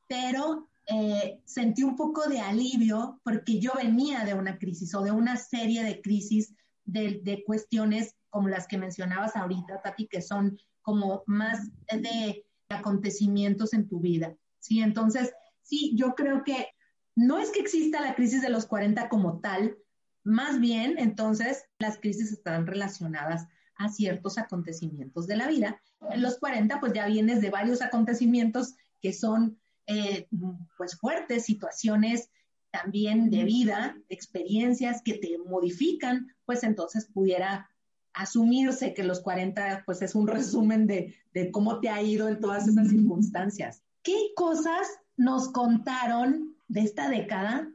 [0.09, 5.11] pero eh, sentí un poco de alivio porque yo venía de una crisis o de
[5.11, 10.57] una serie de crisis de, de, cuestiones como las que mencionabas ahorita, Tati, que son
[10.83, 14.37] como más de acontecimientos en tu vida.
[14.61, 16.69] Sí, entonces, sí, yo creo que
[17.17, 19.77] no es que exista la crisis de los 40 como tal,
[20.23, 25.81] más bien, entonces, las crisis están relacionadas a ciertos acontecimientos de la vida.
[26.11, 30.29] En los 40, pues ya vienes de varios acontecimientos que son eh,
[30.77, 32.31] pues fuertes, situaciones
[32.71, 37.71] también de vida, experiencias que te modifican, pues entonces pudiera
[38.13, 42.41] asumirse que los 40 pues es un resumen de, de cómo te ha ido en
[42.41, 43.83] todas esas circunstancias.
[44.03, 44.87] ¿Qué cosas
[45.17, 47.71] nos contaron de esta década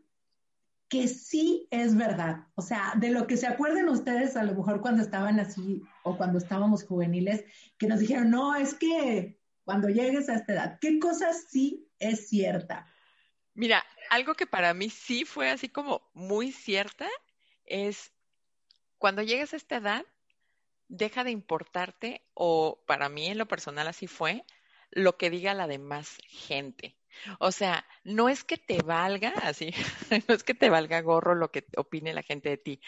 [0.91, 2.47] que sí es verdad.
[2.55, 6.17] O sea, de lo que se acuerden ustedes a lo mejor cuando estaban así o
[6.17, 7.45] cuando estábamos juveniles,
[7.77, 12.27] que nos dijeron, no, es que cuando llegues a esta edad, ¿qué cosas sí es
[12.27, 12.93] cierta?
[13.53, 17.07] Mira, algo que para mí sí fue así como muy cierta
[17.63, 18.11] es
[18.97, 20.05] cuando llegues a esta edad,
[20.89, 24.43] deja de importarte, o para mí en lo personal así fue,
[24.91, 26.97] lo que diga la demás gente.
[27.39, 29.73] O sea, no es que te valga así,
[30.27, 32.81] no es que te valga gorro lo que opine la gente de ti,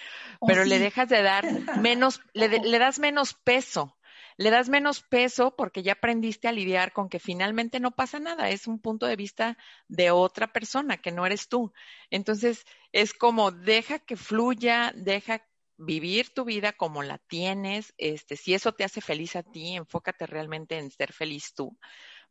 [0.48, 1.46] pero le dejas de dar
[1.80, 3.98] menos, le, le das menos peso
[4.38, 8.50] le das menos peso porque ya aprendiste a lidiar con que finalmente no pasa nada,
[8.50, 11.72] es un punto de vista de otra persona que no eres tú.
[12.10, 15.46] Entonces, es como deja que fluya, deja
[15.78, 20.26] vivir tu vida como la tienes, este, si eso te hace feliz a ti, enfócate
[20.26, 21.78] realmente en ser feliz tú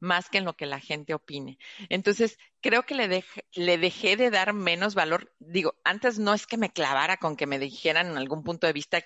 [0.02, 1.58] más que en lo que la gente opine.
[1.88, 3.24] Entonces, creo que le,
[3.54, 5.32] le dejé de dar menos valor.
[5.38, 8.72] Digo, antes no es que me clavara con que me dijeran en algún punto de
[8.72, 8.98] vista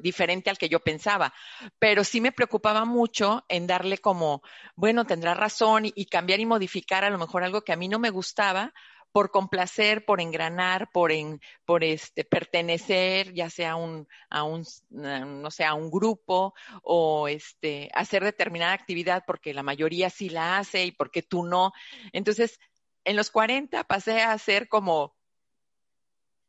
[0.00, 1.32] diferente al que yo pensaba,
[1.78, 4.42] pero sí me preocupaba mucho en darle como,
[4.74, 8.00] bueno, tendrá razón y cambiar y modificar a lo mejor algo que a mí no
[8.00, 8.74] me gustaba
[9.12, 15.50] por complacer, por engranar, por, en, por este, pertenecer, ya sea un, a un, no
[15.50, 20.84] sé, a un grupo o este, hacer determinada actividad porque la mayoría sí la hace
[20.86, 21.72] y porque tú no.
[22.12, 22.58] Entonces,
[23.04, 25.16] en los 40 pasé a ser como,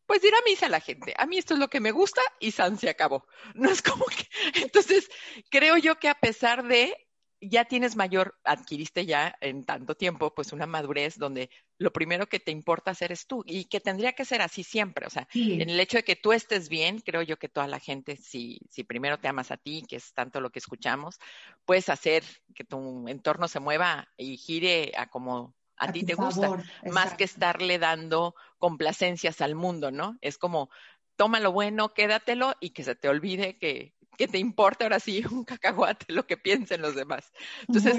[0.06, 1.14] pues dirá a misa la gente.
[1.18, 3.26] A mí esto es lo que me gusta y San se acabó.
[3.56, 4.28] No es como que.
[4.62, 5.10] Entonces,
[5.50, 6.96] creo yo que a pesar de
[7.42, 11.50] ya tienes mayor, adquiriste ya en tanto tiempo, pues una madurez donde
[11.80, 15.08] lo primero que te importa hacer es tú y que tendría que ser así siempre.
[15.08, 17.80] O sea, en el hecho de que tú estés bien, creo yo que toda la
[17.80, 21.20] gente, si, si primero te amas a ti, que es tanto lo que escuchamos,
[21.66, 22.24] puedes hacer
[22.54, 27.24] que tu entorno se mueva y gire a como a, ti te gusta, más que
[27.24, 30.16] estarle dando complacencias al mundo, ¿no?
[30.22, 30.70] Es como,
[31.16, 35.24] toma lo bueno, quédatelo y que se te olvide que que te importe ahora sí
[35.32, 37.32] un cacahuate lo que piensen los demás.
[37.68, 37.96] Entonces,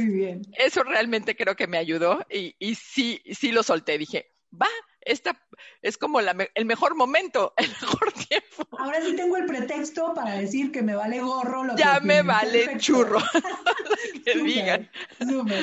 [0.59, 3.99] eso realmente creo que me ayudó y, y sí, sí lo solté.
[3.99, 4.69] Dije, va,
[5.01, 5.41] esta
[5.81, 8.77] es como el mejor momento, el mejor tiempo.
[8.79, 12.77] Ahora sí tengo el pretexto para decir que me vale gorro lo ya me vale
[12.79, 13.19] churro.
[14.25, 14.91] que digan.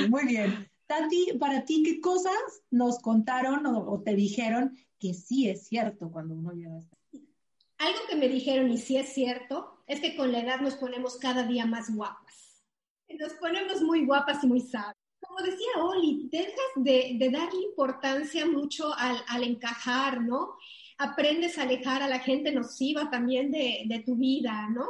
[0.10, 0.70] muy bien.
[0.88, 2.34] Tati, para ti, ¿qué cosas
[2.72, 8.16] nos contaron o, te dijeron que sí es cierto cuando uno llega a algo que
[8.16, 11.66] me dijeron y sí es cierto, es que con la edad nos ponemos cada día
[11.66, 12.64] más guapas.
[13.10, 14.96] Nos ponemos muy guapas y muy sabias.
[15.20, 20.56] Como decía Oli, dejas de, darle importancia mucho al, encajar, ¿no?
[21.00, 24.86] Aprendes a alejar a la gente nociva también de, de tu vida, ¿no?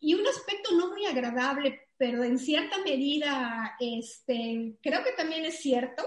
[0.00, 5.58] Y un aspecto no muy agradable, pero en cierta medida, este, creo que también es
[5.58, 6.04] cierto,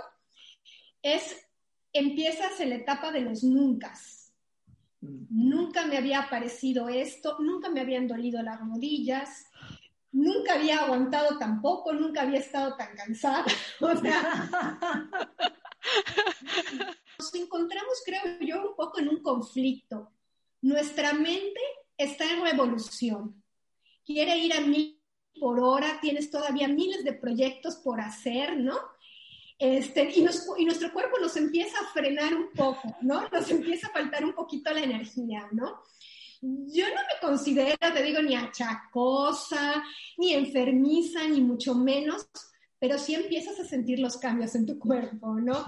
[1.01, 1.45] es
[1.91, 3.93] empiezas en la etapa de los nunca
[5.29, 9.45] Nunca me había parecido esto, nunca me habían dolido las rodillas,
[10.11, 13.45] nunca había aguantado tampoco, nunca había estado tan cansada.
[13.81, 14.49] O sea,
[17.19, 20.11] nos encontramos, creo yo, un poco en un conflicto.
[20.61, 21.59] Nuestra mente
[21.97, 23.43] está en revolución,
[24.03, 24.99] quiere ir a mil
[25.39, 28.79] por hora, tienes todavía miles de proyectos por hacer, ¿no?
[29.57, 33.27] Este, y, y, nuestro cuerpo nos empieza a frenar un poco, ¿no?
[33.29, 35.81] Nos empieza a faltar un poquito la energía, ¿no?
[36.41, 39.83] Yo no me considero, te digo, ni achacosa,
[40.17, 42.27] ni enfermiza, ni mucho menos,
[42.79, 45.65] pero sí empiezas a sentir los cambios en tu cuerpo, ¿no?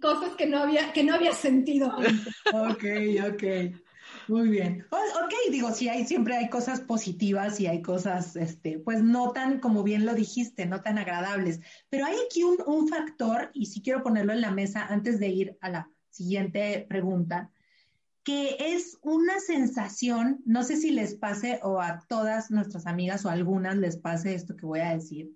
[0.00, 2.36] Cosas que no había, que no había sentido antes.
[2.52, 2.84] Ok,
[3.32, 3.42] ok.
[4.28, 4.86] Muy bien.
[4.90, 9.58] Ok, digo, sí, hay, siempre hay cosas positivas y hay cosas, este, pues no tan,
[9.58, 11.60] como bien lo dijiste, no tan agradables.
[11.88, 15.28] Pero hay aquí un, un factor, y sí quiero ponerlo en la mesa antes de
[15.28, 17.50] ir a la siguiente pregunta,
[18.22, 23.30] que es una sensación, no sé si les pase o a todas nuestras amigas o
[23.30, 25.32] a algunas les pase esto que voy a decir,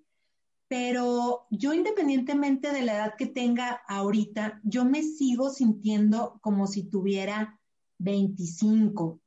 [0.67, 6.83] pero yo independientemente de la edad que tenga ahorita, yo me sigo sintiendo como si
[6.83, 7.59] tuviera
[8.03, 9.19] 25.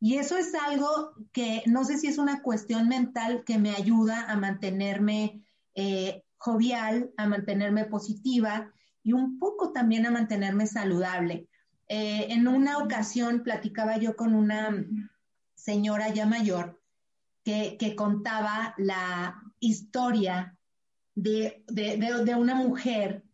[0.00, 4.30] Y eso es algo que no sé si es una cuestión mental que me ayuda
[4.30, 5.42] a mantenerme
[5.74, 11.48] eh, jovial, a mantenerme positiva y un poco también a mantenerme saludable.
[11.88, 14.84] Eh, en una ocasión platicaba yo con una
[15.54, 16.80] señora ya mayor
[17.44, 20.56] que, contaba la historia
[21.14, 23.24] de, de una mujer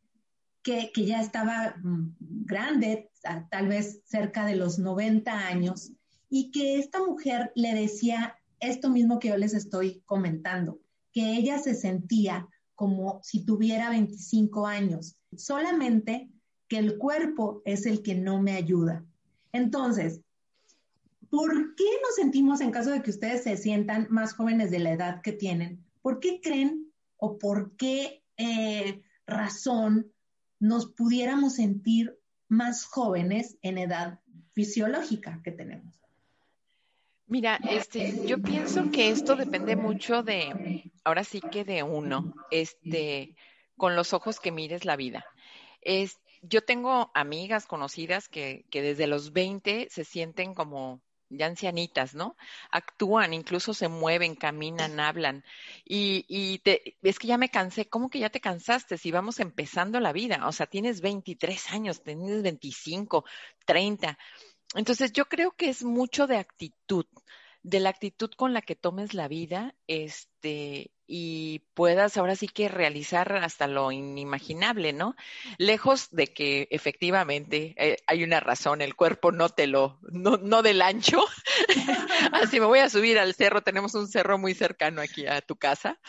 [0.93, 5.93] que, ya estaba mm, grande, tal vez cerca de los 90 años,
[6.31, 10.81] y que esta mujer le decía esto mismo que yo les estoy comentando,
[11.13, 16.31] que ella se sentía como si tuviera 25 años, solamente
[16.69, 19.05] que el cuerpo es el que no me ayuda.
[19.53, 20.21] Entonces,
[21.31, 24.93] ¿por qué nos sentimos, en caso de que ustedes se sientan más jóvenes de la
[24.93, 30.13] edad que tienen, por qué creen o por qué eh, razón
[30.61, 32.18] nos pudiéramos sentir
[32.49, 34.21] más jóvenes en edad
[34.53, 35.95] fisiológica que tenemos.
[37.27, 42.33] Mira, este, yo pienso que esto depende mucho de, ahora sí que de uno.
[42.51, 43.37] Este,
[43.79, 45.25] con los ojos que mires la vida.
[45.81, 51.01] Es, yo tengo amigas conocidas que, que desde los 20 se sienten como
[51.31, 52.37] ya ancianitas, ¿no?
[52.71, 55.45] Actúan, incluso se mueven, caminan, hablan.
[55.85, 57.89] Y, y te, es que ya me cansé.
[57.89, 58.99] ¿Cómo que ya te cansaste?
[58.99, 60.47] Si vamos empezando la vida.
[60.47, 63.25] O sea, tienes 23 años, tienes 25,
[63.67, 64.19] 30.
[64.75, 67.07] Entonces, yo creo que es mucho de actitud,
[67.69, 72.69] de la actitud con la que tomes la vida, este, y puedas ahora sí que
[72.69, 75.17] realizar hasta lo inimaginable, ¿no?
[75.59, 80.63] Lejos de que efectivamente eh, hay una razón, el cuerpo no te lo, no, no
[80.63, 81.23] del ancho.
[82.33, 85.57] Así me voy a subir al cerro, tenemos un cerro muy cercano aquí a tu
[85.57, 86.01] casa.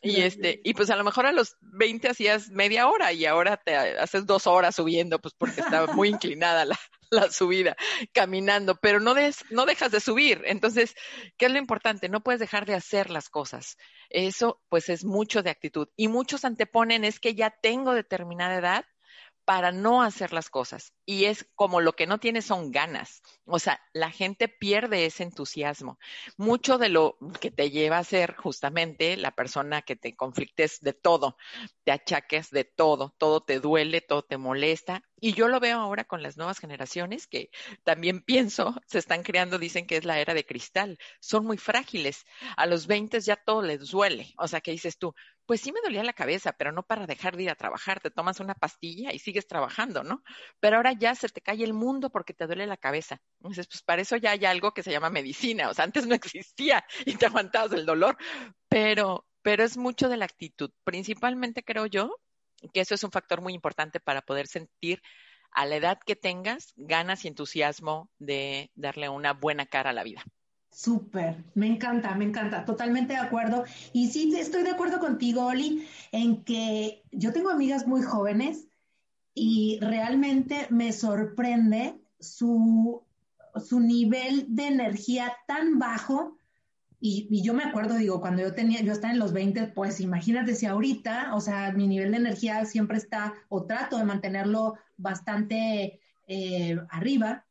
[0.00, 3.58] Y este, y pues a lo mejor a los 20 hacías media hora y ahora
[3.58, 6.78] te haces dos horas subiendo, pues porque está muy inclinada la,
[7.12, 7.76] la subida,
[8.12, 9.14] caminando, pero no,
[9.50, 10.42] no dejas de subir.
[10.46, 10.94] Entonces,
[11.36, 12.08] ¿qué es lo importante?
[12.08, 13.76] No puedes dejar de hacer las cosas.
[14.10, 15.88] Eso, pues, es mucho de actitud.
[15.96, 18.84] Y muchos anteponen es que ya tengo determinada edad
[19.44, 20.92] para no hacer las cosas.
[21.04, 23.22] Y es como lo que no tiene son ganas.
[23.44, 25.98] O sea, la gente pierde ese entusiasmo.
[26.36, 30.92] Mucho de lo que te lleva a ser justamente la persona que te conflictes de
[30.92, 31.36] todo,
[31.84, 35.02] te achaques de todo, todo te duele, todo te molesta.
[35.20, 37.50] Y yo lo veo ahora con las nuevas generaciones que
[37.84, 40.98] también pienso, se están creando, dicen que es la era de cristal.
[41.20, 42.24] Son muy frágiles.
[42.56, 44.32] A los 20 ya todo les duele.
[44.38, 45.14] O sea, que dices tú,
[45.46, 48.00] pues sí me dolía la cabeza, pero no para dejar de ir a trabajar.
[48.00, 50.22] Te tomas una pastilla y sigues trabajando, ¿no?
[50.60, 53.20] Pero ahora ya se te cae el mundo porque te duele la cabeza.
[53.40, 55.68] Entonces, pues para eso ya hay algo que se llama medicina.
[55.68, 58.16] O sea, antes no existía y te aguantabas el dolor,
[58.68, 60.70] pero, pero es mucho de la actitud.
[60.84, 62.16] Principalmente creo yo
[62.72, 65.02] que eso es un factor muy importante para poder sentir
[65.50, 70.04] a la edad que tengas ganas y entusiasmo de darle una buena cara a la
[70.04, 70.24] vida.
[70.72, 73.64] Súper, me encanta, me encanta, totalmente de acuerdo.
[73.92, 78.68] Y sí, estoy de acuerdo contigo, Oli, en que yo tengo amigas muy jóvenes
[79.34, 83.02] y realmente me sorprende su,
[83.62, 86.38] su nivel de energía tan bajo.
[87.00, 90.54] Y, yo me acuerdo, digo, cuando yo tenía, yo estaba en los 20, pues imagínate
[90.54, 96.00] si ahorita, o sea, mi nivel de energía siempre está, o trato de mantenerlo bastante
[96.28, 97.44] eh, arriba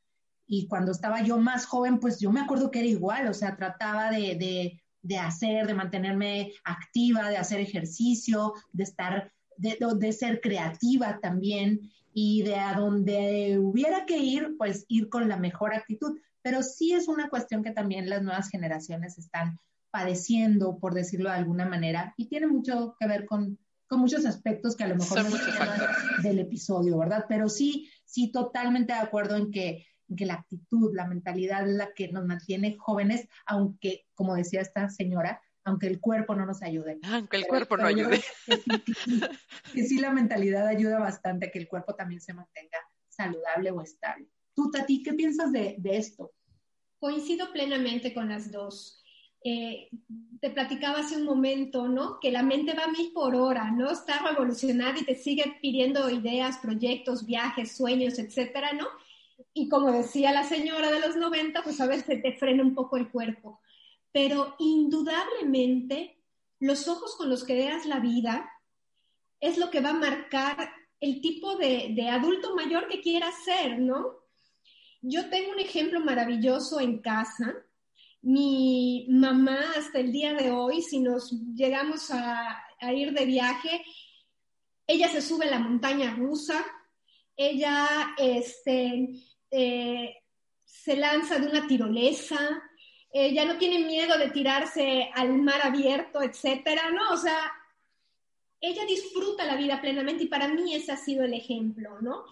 [0.54, 3.56] y cuando estaba yo más joven, pues yo me acuerdo que era igual, o sea,
[3.56, 4.82] trataba de,
[5.18, 11.80] hacer, de mantenerme activa, de hacer ejercicio, de estar, de, de, ser creativa también
[12.14, 16.20] y de a donde hubiera que ir, pues ir con la mejor actitud.
[16.42, 19.58] Pero sí es una cuestión que también las nuevas generaciones están
[19.90, 24.76] padeciendo, por decirlo de alguna manera, y tiene mucho que ver con, con muchos aspectos
[24.76, 25.30] que a lo mejor no
[26.24, 27.24] del episodio, ¿verdad?
[27.30, 29.86] Pero sí, sí, totalmente de acuerdo en que
[30.16, 34.90] que la actitud, la mentalidad es la que nos mantiene jóvenes, aunque, como decía esta
[34.90, 37.00] señora, aunque el cuerpo no nos ayude.
[37.04, 38.22] Aunque el cuerpo no ayude.
[39.74, 42.78] Que sí, la mentalidad ayuda bastante a que el cuerpo también se mantenga
[43.10, 44.28] saludable o estable.
[44.54, 46.32] Tú, Tati, ¿qué piensas de, esto?
[47.00, 49.04] Coincido plenamente con las dos.
[49.44, 49.90] Eh,
[50.40, 52.20] te platicaba hace un momento, ¿no?
[52.20, 53.92] Que la mente va a mil por hora, ¿no?
[53.92, 58.88] Está revolucionada y te sigue pidiendo ideas, proyectos, viajes, sueños, etcétera, ¿no?
[59.54, 62.98] Y como decía la señora de los 90, pues a veces te frena un poco
[62.98, 63.60] el cuerpo.
[64.12, 66.22] Pero indudablemente,
[66.60, 68.50] los ojos con los que veas la vida
[69.40, 73.80] es lo que va a marcar el tipo de, de adulto mayor que quieras ser,
[73.80, 74.22] ¿no?
[75.02, 77.56] Yo tengo un ejemplo maravilloso en casa.
[78.22, 83.84] Mi mamá hasta el día de hoy, si nos llegamos a, a ir de viaje,
[84.86, 86.64] ella se sube a la montaña rusa,
[87.36, 89.10] ella este,
[89.50, 90.16] eh,
[90.66, 92.64] se lanza de una tirolesa,
[93.14, 97.12] ya no tiene miedo de tirarse al mar abierto, etcétera, ¿no?
[97.12, 97.52] O sea,
[98.62, 102.24] ella disfruta la vida plenamente y para mí ese ha sido el ejemplo, ¿no?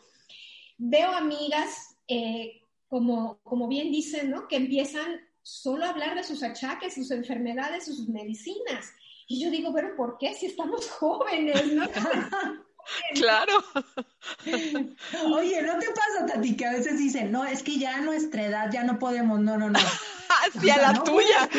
[0.78, 4.48] Veo amigas, eh, como, como bien dicen, ¿no?
[4.48, 8.94] Que empiezan solo a hablar de sus achaques, sus enfermedades, sus medicinas.
[9.28, 11.74] Y yo digo, pero ¿por qué si estamos jóvenes?
[11.74, 11.84] ¿no?
[13.16, 13.64] Claro.
[15.34, 18.46] Oye, ¿no te pasa, Tati, que a veces dicen, no, es que ya a nuestra
[18.46, 19.80] edad ya no podemos, no, no, no.
[20.56, 21.50] Hacia la tuya.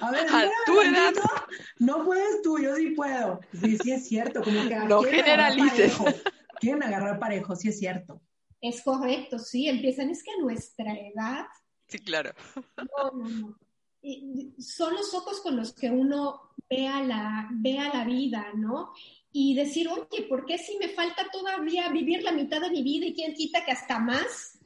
[0.00, 1.12] A ver, a tu edad.
[1.78, 3.40] No puedes tú, yo sí puedo.
[3.60, 5.94] Sí, sí es cierto, como que no generalices.
[6.60, 8.20] Quieren agarrar parejo, sí es cierto.
[8.60, 11.46] Es correcto, sí, empiezan, es que a nuestra edad.
[11.88, 12.32] Sí, claro.
[12.76, 13.58] No, no, no.
[14.58, 18.92] son los ojos con los que uno vea la, vea la vida, ¿no?
[19.38, 23.04] Y decir, oye, ¿por qué si me falta todavía vivir la mitad de mi vida
[23.04, 24.58] y quién quita que hasta más?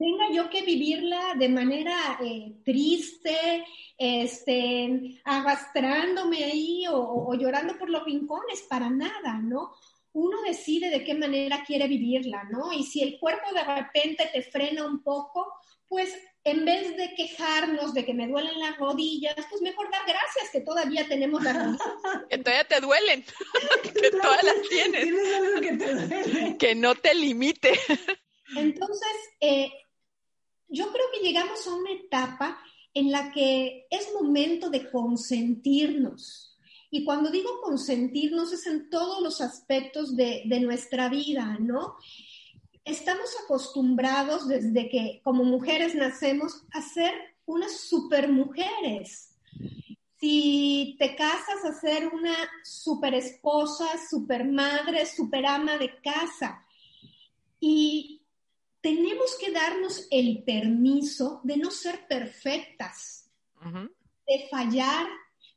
[0.00, 3.66] tenga yo que vivirla de manera eh, triste,
[3.98, 9.72] este, arrastrándome ahí o, llorando por los rincones, para nada, ¿no?
[10.14, 12.72] Uno decide de qué manera quiere vivirla, ¿no?
[12.72, 15.52] Y si el cuerpo de repente te frena un poco,
[15.86, 16.10] pues
[16.44, 20.60] en vez de quejarnos de que me duelen las rodillas, pues mejor dar gracias que
[20.60, 21.82] todavía tenemos las rodillas.
[22.30, 23.24] que todavía te duelen,
[23.82, 25.04] que todas las tienes.
[25.60, 27.78] que, te que no te limite.
[28.56, 29.70] Entonces, eh,
[30.68, 32.62] yo creo que llegamos a una etapa
[32.94, 36.58] en la que es momento de consentirnos.
[36.90, 41.96] Y cuando digo consentirnos es en todos los aspectos de, nuestra vida, ¿no?
[42.84, 47.12] Estamos acostumbrados desde que como mujeres nacemos a ser
[47.46, 49.36] unas supermujeres.
[50.18, 56.64] Si te casas a ser una super esposa, super madre, super ama de casa.
[57.58, 58.22] Y
[58.80, 63.30] tenemos que darnos el permiso de no ser perfectas,
[64.26, 65.06] de fallar,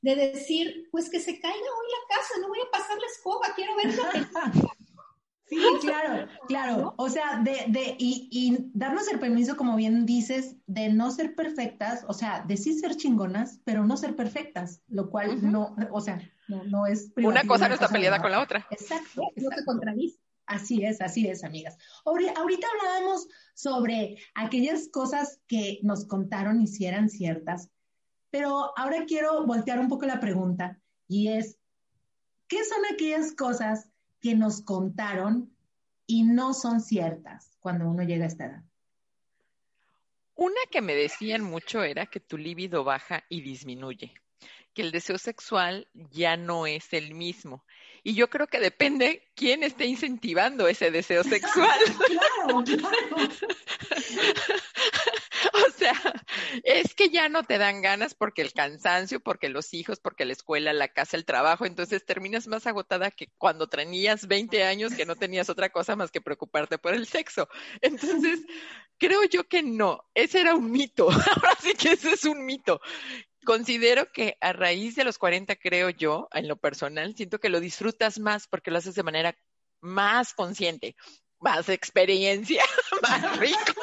[0.01, 3.53] de decir, pues que se caiga hoy la casa, no voy a pasar la escoba,
[3.55, 3.95] quiero ver
[5.53, 6.93] Sí, claro, claro.
[6.97, 11.35] O sea, de, de, y, y, darnos el permiso, como bien dices, de no ser
[11.35, 16.01] perfectas, o sea, de sí ser chingonas, pero no ser perfectas, lo cual no, o
[16.01, 17.11] sea, no, no es...
[17.17, 18.65] Una cosa no está peleada con la otra.
[18.71, 19.21] Exacto.
[19.35, 20.19] No te contradice.
[20.45, 21.77] Así es, así es, amigas.
[22.05, 27.69] Ahorita hablábamos sobre aquellas cosas que nos contaron y si eran ciertas,
[28.29, 31.59] pero ahora quiero voltear un poco la pregunta y es,
[32.47, 33.89] ¿qué son aquellas cosas
[34.23, 35.53] que nos contaron
[36.07, 38.63] y no son ciertas cuando uno llega a esta edad?
[40.33, 44.13] Una que me decían mucho era que tu líbido baja y disminuye,
[44.73, 47.65] que el deseo sexual ya no es el mismo
[48.01, 51.79] y yo creo que depende quién esté incentivando ese deseo sexual.
[52.07, 53.15] claro, claro.
[55.67, 55.93] o sea,
[56.63, 60.33] es que ya no te dan ganas porque el cansancio, porque los hijos, porque la
[60.33, 65.05] escuela, la casa, el trabajo, entonces terminas más agotada que cuando tenías 20 años que
[65.05, 67.47] no tenías otra cosa más que preocuparte por el sexo.
[67.81, 68.41] Entonces,
[68.97, 71.09] creo yo que no, ese era un mito.
[71.35, 72.79] Ahora sí que ese es un mito
[73.43, 77.59] considero que a raíz de los 40, creo yo, en lo personal, siento que lo
[77.59, 79.35] disfrutas más porque lo haces de manera
[79.81, 80.95] más consciente,
[81.39, 82.63] más experiencia,
[83.01, 83.73] más rico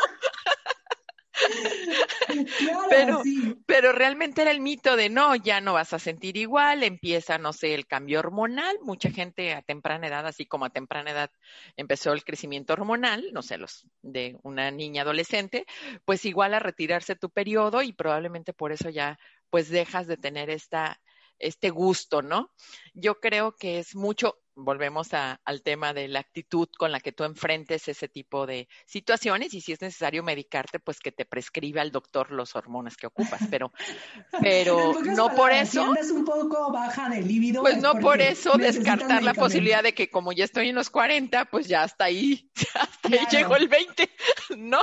[2.91, 3.23] pero,
[3.67, 7.53] pero realmente era el mito de no, ya no vas a sentir igual, empieza, no
[7.53, 8.79] sé, el cambio hormonal.
[8.83, 11.31] Mucha gente a temprana edad, así como a temprana edad
[11.77, 15.67] empezó el crecimiento hormonal, no sé, los de una niña adolescente,
[16.05, 19.19] pues igual a retirarse tu periodo y probablemente por eso ya
[19.51, 21.01] pues dejas de tener esta
[21.41, 22.53] este gusto, ¿no?
[22.95, 27.25] Yo creo que es mucho, volvemos al tema de la actitud con la que tú
[27.25, 31.91] enfrentes ese tipo de situaciones y si es necesario medicarte, pues que te prescriba el
[31.91, 33.73] doctor los hormonas que ocupas, pero,
[34.41, 35.91] pero no por eso.
[36.13, 37.63] un poco baja de líbido.
[37.63, 41.47] Pues no por eso descartar la posibilidad de que como ya estoy en los 40,
[41.47, 44.11] pues ya hasta ahí, hasta ahí llegó el 20,
[44.57, 44.81] ¿no?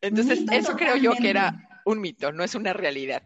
[0.00, 3.22] Entonces, eso creo yo que era un mito, no es una realidad.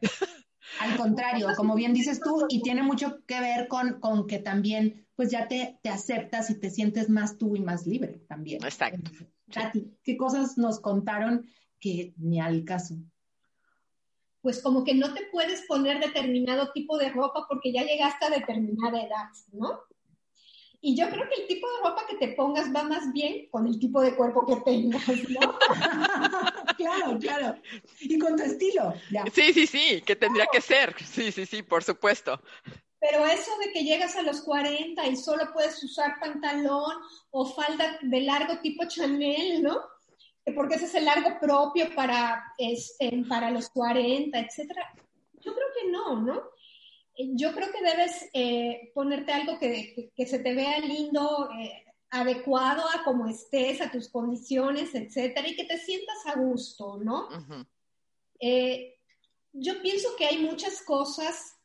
[0.78, 5.06] Al contrario, como bien dices tú, y tiene mucho que ver con, con que también,
[5.20, 8.64] pues ya te, te, aceptas y te sientes más tú y más libre también.
[8.64, 9.10] Exacto.
[10.02, 11.46] ¿qué cosas nos contaron
[11.78, 12.94] que ni al caso?
[14.40, 18.30] Pues como que no te puedes poner determinado tipo de ropa porque ya llegaste a
[18.30, 19.80] determinada edad, ¿no?
[20.80, 23.66] Y yo creo que el tipo de ropa que te pongas va más bien con
[23.66, 25.58] el tipo de cuerpo que tengas, ¿no?
[26.78, 27.60] claro, claro.
[28.00, 28.94] Y con tu estilo.
[29.34, 30.96] Sí, sí, sí, que tendría que ser.
[31.04, 32.40] Sí, sí, sí, por supuesto.
[33.00, 36.96] Pero eso de que llegas a los 40 y solo puedes usar pantalón
[37.30, 39.80] o falda de largo tipo Chanel, ¿no?
[40.54, 44.92] Porque ese es el largo propio para, este, para los 40, etcétera.
[45.40, 46.42] Yo creo que no, ¿no?
[47.34, 53.04] yo creo que debes eh, ponerte algo que, se te vea lindo, eh, adecuado a
[53.04, 57.28] cómo estés, a tus condiciones, etcétera, y que te sientas a gusto, ¿no?
[58.40, 58.98] Eh,
[59.52, 61.58] yo pienso que hay muchas cosas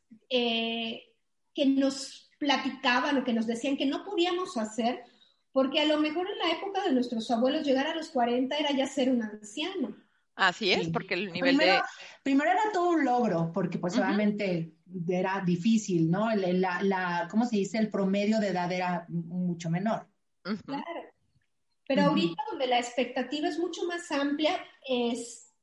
[1.55, 5.03] que nos platicaban o que nos decían que no podíamos hacer,
[5.51, 8.71] porque a lo mejor en la época de nuestros abuelos llegar a los 40 era
[8.71, 9.95] ya ser un anciano.
[10.35, 11.79] Así es, porque el nivel de...
[12.21, 14.73] Primero era todo un logro, porque pues obviamente
[15.07, 16.29] era difícil, ¿no?
[16.35, 17.77] La, la, ¿cómo se dice?
[17.77, 20.05] El promedio de edad era mucho menor.
[20.65, 20.83] Claro.
[21.87, 25.53] Pero ahorita donde la expectativa es mucho más amplia, es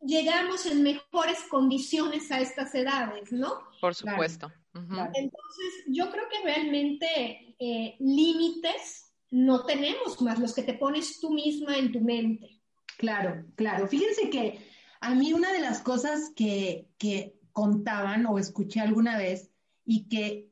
[0.00, 3.60] llegamos en mejores condiciones a estas edades, ¿no?
[3.80, 4.52] Por supuesto.
[4.74, 11.32] Entonces, yo creo que realmente eh, límites no tenemos más los que te pones tú
[11.32, 12.60] misma en tu mente.
[12.98, 13.88] Claro, claro.
[13.88, 14.60] Fíjense que
[15.00, 19.50] a mí una de las cosas que, que contaban o escuché alguna vez
[19.84, 20.50] y que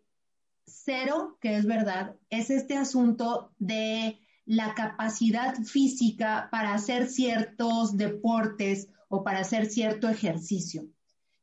[0.66, 8.88] cero, que es verdad, es este asunto de la capacidad física para hacer ciertos deportes
[9.08, 10.86] o para hacer cierto ejercicio.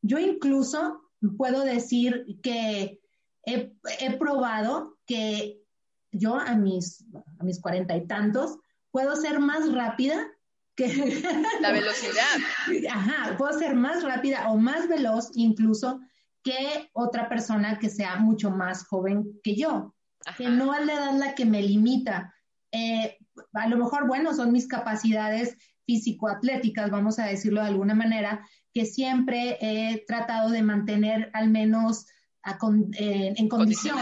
[0.01, 1.04] Yo incluso
[1.37, 2.99] puedo decir que
[3.43, 5.61] he, probado que
[6.11, 7.05] yo a mis,
[7.39, 8.57] a mis cuarenta y tantos
[8.91, 10.27] puedo ser más rápida
[10.75, 10.87] que...
[11.61, 12.23] La velocidad.
[12.89, 15.99] Ajá, puedo ser más rápida o más veloz incluso
[16.43, 19.95] que otra persona que sea mucho más joven que yo.
[20.37, 22.33] Que no es la edad la que me limita.
[22.71, 23.17] Eh,
[23.53, 28.85] a lo mejor, bueno, son mis capacidades físico-atléticas, vamos a decirlo de alguna manera, que
[28.85, 32.07] siempre he tratado de mantener al menos
[32.97, 33.97] eh, en condición,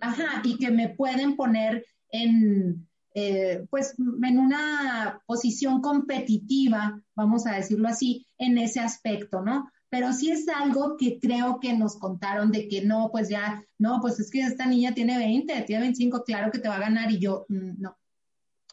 [0.00, 7.54] ajá, y que me pueden poner en, eh, pues, en una posición competitiva, vamos a
[7.54, 9.70] decirlo así, en ese aspecto, ¿no?
[9.88, 14.00] Pero sí es algo que creo que nos contaron de que no, pues ya, no,
[14.02, 17.10] pues es que esta niña tiene 20, tiene 25, claro que te va a ganar
[17.10, 17.96] y yo, mm, no,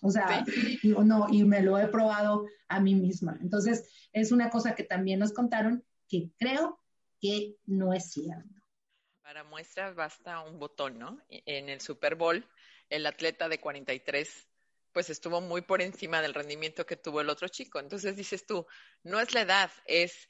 [0.01, 0.45] o sea,
[0.83, 3.37] no, y me lo he probado a mí misma.
[3.41, 6.79] Entonces, es una cosa que también nos contaron que creo
[7.19, 8.49] que no es cierto.
[9.21, 11.19] Para muestras basta un botón, ¿no?
[11.29, 12.47] En el Super Bowl,
[12.89, 14.49] el atleta de 43
[14.91, 17.79] pues estuvo muy por encima del rendimiento que tuvo el otro chico.
[17.79, 18.65] Entonces dices tú,
[19.03, 20.27] no es la edad, es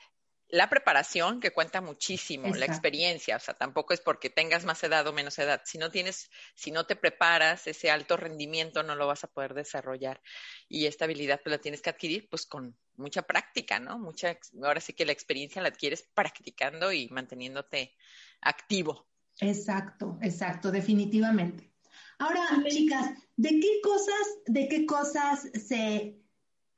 [0.50, 5.06] la preparación que cuenta muchísimo, la experiencia, o sea, tampoco es porque tengas más edad
[5.08, 5.62] o menos edad.
[5.64, 9.54] Si no tienes, si no te preparas, ese alto rendimiento no lo vas a poder
[9.54, 10.22] desarrollar.
[10.68, 14.00] Y esta habilidad pues la tienes que adquirir pues con mucha práctica, ¿no?
[14.00, 17.95] Mucha, ahora sí que la experiencia la adquieres practicando y manteniéndote
[18.41, 19.08] activo.
[19.39, 21.72] Exacto, exacto, definitivamente.
[22.18, 26.20] Ahora, chicas, ¿de qué cosas, de qué cosas se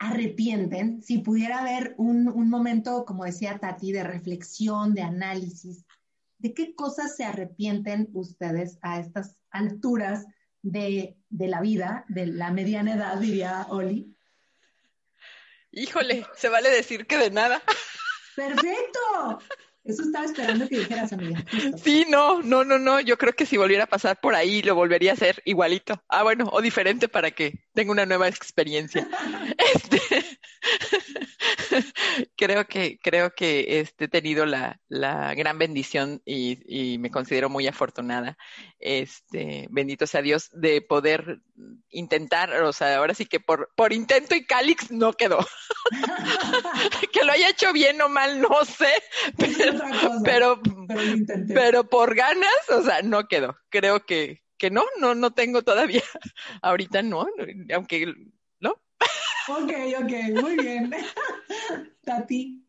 [0.02, 5.86] arrepienten, si pudiera haber un, momento, como decía Tati, de reflexión, de análisis,
[6.40, 10.26] ¿de qué cosas se arrepienten ustedes a estas alturas
[10.64, 14.12] de, de la vida, de la mediana edad, diría Oli?
[15.72, 17.62] Híjole, se vale decir que de nada.
[18.36, 19.40] Perfecto.
[19.84, 21.44] Eso estaba esperando que dijeras, amiga.
[21.84, 23.00] Sí, no, no, no, no.
[23.00, 26.04] Yo creo que si volviera a pasar por ahí, lo volvería a hacer igualito.
[26.08, 29.08] Ah, bueno, o diferente para que tenga una nueva experiencia.
[32.38, 37.50] Creo que, creo que este, he tenido la, la gran bendición y, y, me considero
[37.50, 38.38] muy afortunada,
[38.80, 41.40] este, bendito sea Dios, de poder
[41.90, 45.46] intentar, o sea, ahora sí que por, por intento y Calix no quedó.
[47.14, 48.92] que lo haya hecho bien o mal, no sé,
[50.24, 50.60] pero,
[51.54, 53.58] pero, por ganas, o sea, no quedó.
[53.70, 56.04] Creo que, que no, no, no tengo todavía,
[56.62, 57.28] ahorita no,
[57.74, 58.14] aunque,
[58.60, 58.82] ¿no?
[59.48, 59.72] Ok,
[60.04, 60.92] ok, muy bien.
[62.04, 62.62] Tati.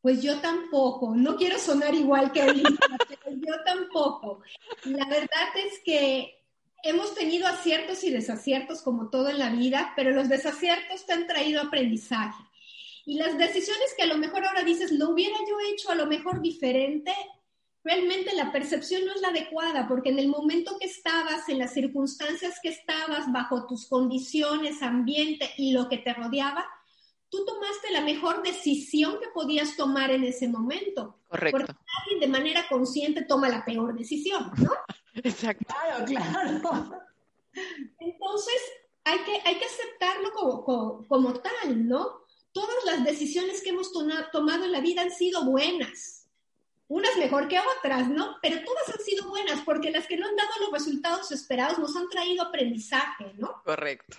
[0.00, 4.40] Pues yo tampoco, no quiero sonar igual que Elisa, pero yo tampoco.
[4.84, 6.42] La verdad es que
[6.82, 11.28] hemos tenido aciertos y desaciertos como todo en la vida, pero los desaciertos te han
[11.28, 12.42] traído aprendizaje.
[13.04, 16.06] Y las decisiones que a lo mejor ahora dices, lo hubiera yo hecho a lo
[16.06, 17.14] mejor diferente,
[17.84, 21.74] realmente la percepción no es la adecuada, porque en el momento que estabas, en las
[21.74, 26.64] circunstancias que estabas, bajo tus condiciones, ambiente y lo que te rodeaba,
[27.28, 31.18] tú tomaste la mejor decisión que podías tomar en ese momento.
[31.28, 31.58] Correcto.
[31.58, 34.72] Porque alguien de manera consciente toma la peor decisión, ¿no?
[35.14, 35.64] Exacto.
[35.66, 36.92] Claro, claro.
[37.98, 38.62] Entonces,
[39.04, 42.22] hay que, hay que aceptarlo como, como, tal, ¿no?
[42.52, 46.21] Todas las decisiones que hemos tomado en la vida han sido buenas.
[46.88, 48.36] Unas mejor que otras, ¿no?
[48.42, 51.96] Pero todas han sido buenas porque las que no han dado los resultados esperados nos
[51.96, 53.62] han traído aprendizaje, ¿no?
[53.64, 54.16] Correcto.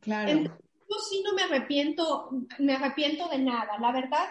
[0.00, 0.56] Claro
[0.88, 3.78] yo sí no me arrepiento, me arrepiento de nada.
[3.78, 4.28] La verdad,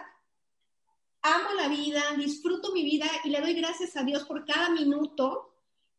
[1.22, 5.54] amo la vida, disfruto mi vida y le doy gracias a Dios por cada minuto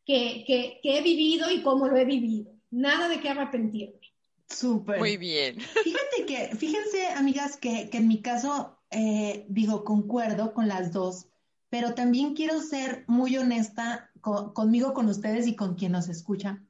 [0.05, 0.45] que,
[0.83, 2.53] he vivido y cómo lo he vivido.
[2.71, 3.99] Nada de qué arrepentirme.
[4.47, 4.99] Súper.
[4.99, 5.59] Muy bien.
[5.83, 11.27] Fíjate que, fíjense, amigas, que, en mi caso, eh, digo, concuerdo con las dos,
[11.75, 16.63] pero también quiero ser muy honesta conmigo, con ustedes y con quien nos escucha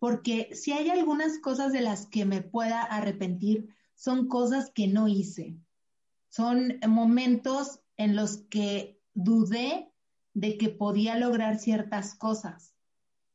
[0.00, 5.06] porque si hay algunas cosas de las que me pueda arrepentir, son cosas que no
[5.06, 5.56] hice.
[6.28, 9.92] Son momentos en los que dudé
[10.34, 12.74] de que podía lograr ciertas cosas.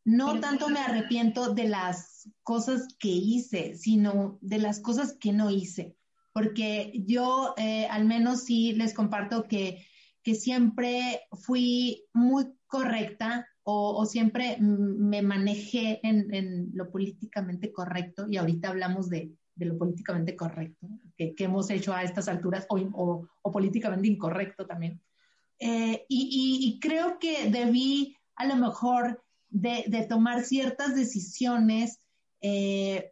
[0.03, 5.49] No tanto me arrepiento de las cosas que hice, sino de las cosas que no
[5.49, 5.95] hice.
[6.33, 9.85] Porque yo eh, al menos sí les comparto que,
[10.23, 18.69] que siempre fui muy correcta o, siempre me manejé en, lo políticamente correcto y ahorita
[18.69, 24.07] hablamos de, de lo políticamente correcto que, hemos hecho a estas alturas o, o, políticamente
[24.07, 25.01] incorrecto también.
[25.59, 31.99] Eh, y, creo que debí a lo mejor de, de tomar ciertas decisiones
[32.41, 33.11] eh,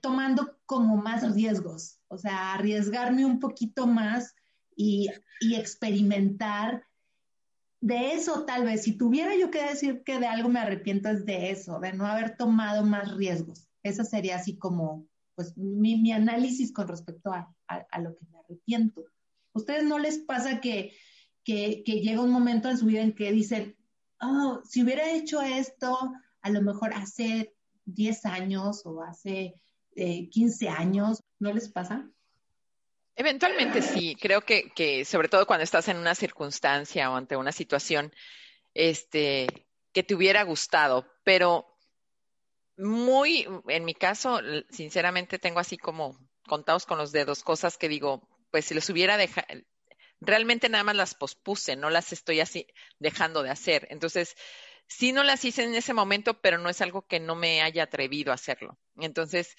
[0.00, 4.34] tomando como más riesgos, o sea, arriesgarme un poquito más
[4.76, 5.10] y,
[5.40, 6.84] experimentar
[7.80, 11.24] de eso tal vez, si tuviera yo que decir que de algo me arrepiento es
[11.26, 13.68] de eso, de no haber tomado más riesgos.
[13.82, 17.54] Esa sería así como, pues, mi, análisis con respecto a,
[18.00, 19.04] lo que me arrepiento.
[19.52, 20.92] ¿Ustedes no les pasa que,
[21.44, 23.76] que, llega un momento en su vida en que dicen,
[24.20, 25.96] oh, si hubiera hecho esto,
[26.40, 27.54] a lo mejor hace
[27.84, 29.60] 10 años o hace
[29.94, 32.10] 15 eh, años, ¿no les pasa?
[33.16, 38.12] Eventualmente sí, creo que, sobre todo cuando estás en una circunstancia o ante una situación
[38.74, 39.46] este,
[39.92, 41.66] que te hubiera gustado, pero
[42.76, 48.28] muy, en mi caso, sinceramente tengo así como contados con los dedos cosas que digo,
[48.50, 49.46] pues si los hubiera dejado,
[50.20, 52.66] realmente nada más las pospuse, no las estoy así
[52.98, 53.86] dejando de hacer.
[53.90, 54.36] Entonces,
[54.88, 57.84] sí no las hice en ese momento, pero no es algo que no me haya
[57.84, 58.78] atrevido a hacerlo.
[58.98, 59.56] Entonces,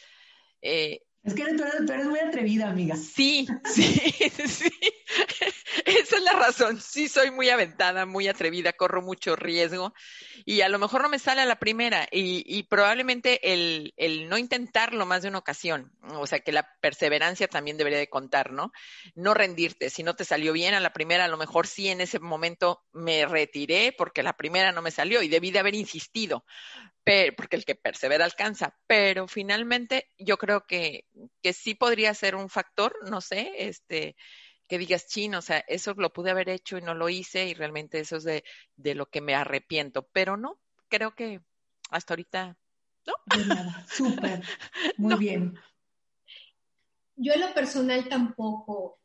[0.61, 1.63] eh, es que tú
[1.93, 2.95] eres, muy atrevida, amiga.
[2.95, 3.83] Sí, sí,
[4.47, 4.71] sí.
[5.87, 6.81] Esa es la razón.
[6.81, 9.93] Sí, soy muy aventada, muy atrevida, corro mucho riesgo
[10.45, 13.93] y a lo mejor no me sale a la primera y, probablemente el,
[14.27, 18.51] no intentarlo más de una ocasión, o sea que la perseverancia también debería de contar,
[18.51, 18.73] ¿no?
[19.15, 19.89] No rendirte.
[19.89, 22.83] Si no te salió bien a la primera, a lo mejor sí en ese momento
[22.91, 26.43] me retiré porque la primera no me salió y debí de haber insistido
[27.37, 31.05] porque el que persevera alcanza, pero finalmente yo creo que,
[31.41, 34.17] que sí podría ser un factor, no sé, este,
[34.67, 37.53] que digas, chino, o sea, eso lo pude haber hecho y no lo hice y
[37.53, 38.43] realmente eso es de,
[38.75, 40.59] de lo que me arrepiento, pero no,
[40.89, 41.41] creo que
[41.89, 42.57] hasta ahorita,
[43.05, 43.13] ¿no?
[43.37, 44.43] De nada, súper,
[44.97, 45.57] muy bien.
[47.15, 48.99] Yo en lo personal tampoco,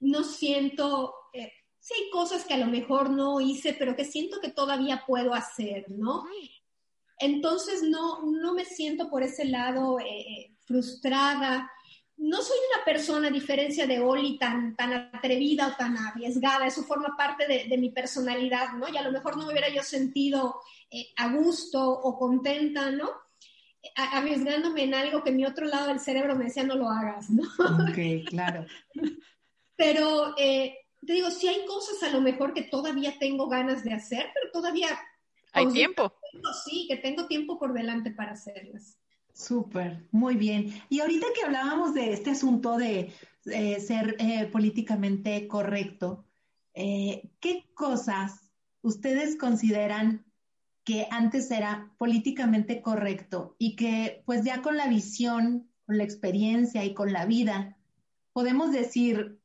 [0.00, 4.40] no siento, eh, sí hay cosas que a lo mejor no hice, pero que siento
[4.40, 6.24] que todavía puedo hacer, ¿no?
[7.18, 11.70] Entonces no, no me siento por ese lado eh, eh, frustrada.
[12.18, 16.66] No soy una persona, a diferencia de Oli, tan, tan atrevida o tan arriesgada.
[16.66, 18.88] Eso forma parte de, mi personalidad, ¿no?
[18.88, 20.60] Y a lo mejor no me hubiera yo sentido
[20.90, 23.08] eh, a gusto o contenta, ¿no?
[23.94, 27.44] arriesgándome en algo que mi otro lado del cerebro me decía no lo hagas, ¿no?
[27.88, 28.66] Ok, claro.
[29.76, 34.26] Pero te digo, sí hay cosas a lo mejor que todavía tengo ganas de hacer,
[34.34, 34.88] pero todavía...
[35.52, 36.12] Hay tiempo.
[36.64, 38.97] sí, que tengo tiempo por delante para hacerlas.
[39.38, 40.74] Súper, muy bien.
[40.88, 43.12] Y ahorita que hablábamos de este asunto de
[43.46, 46.26] eh, ser eh, políticamente correcto,
[46.74, 48.50] eh, ¿qué cosas
[48.82, 50.26] ustedes consideran
[50.82, 56.84] que antes era políticamente correcto y que pues ya con la visión, con la experiencia
[56.84, 57.78] y con la vida,
[58.32, 59.38] podemos decir,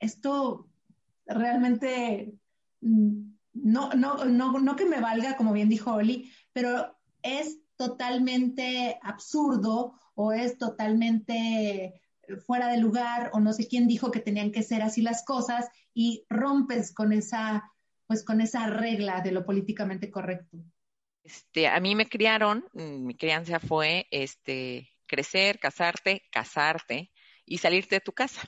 [0.00, 0.68] esto
[1.24, 2.34] realmente
[2.82, 3.22] mm,
[3.54, 9.94] no, no, no, no que me valga, como bien dijo Oli, pero es totalmente absurdo
[10.14, 11.98] o es totalmente
[12.44, 15.66] fuera de lugar o no sé quién dijo que tenían que ser así las cosas
[15.94, 17.72] y rompes con esa
[18.06, 20.58] pues con esa regla de lo políticamente correcto.
[21.24, 27.10] Este, a mí me criaron, mm, mi crianza fue este crecer, casarte, casarte
[27.46, 28.42] y salirte de tu casa.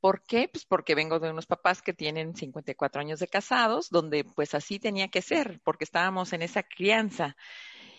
[0.00, 0.48] ¿Por qué?
[0.48, 4.78] Pues porque vengo de unos papás que tienen 54 años de casados, donde pues así
[4.78, 7.36] tenía que ser, porque estábamos en esa crianza.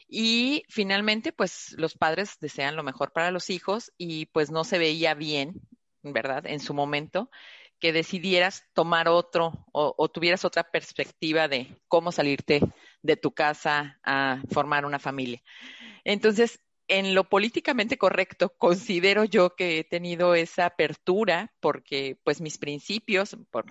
[0.08, 4.78] Y finalmente, pues los padres desean lo mejor para los hijos y pues no se
[4.78, 5.62] veía bien,
[6.02, 6.46] ¿verdad?
[6.46, 7.30] En su momento,
[7.80, 12.62] que decidieras tomar otro o, tuvieras otra perspectiva de cómo salirte
[13.02, 15.44] de tu casa a formar una familia.
[16.04, 22.58] Entonces, en lo políticamente correcto, considero yo que he tenido esa apertura porque pues mis
[22.58, 23.66] principios, por,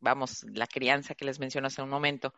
[0.00, 2.34] vamos, la crianza que les menciono hace un momento,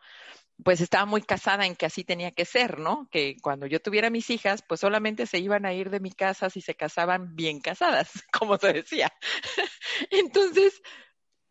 [0.63, 3.07] pues estaba muy casada en que así tenía que ser, ¿no?
[3.11, 6.49] Que cuando yo tuviera mis hijas, pues solamente se iban a ir de mi casa
[6.49, 9.11] si se casaban bien casadas, como se decía.
[10.11, 10.81] Entonces,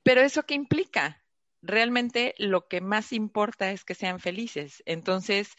[0.02, 1.20] pero eso qué implica?
[1.62, 4.82] realmente lo que más importa es que sean felices.
[4.86, 5.50] Entonces,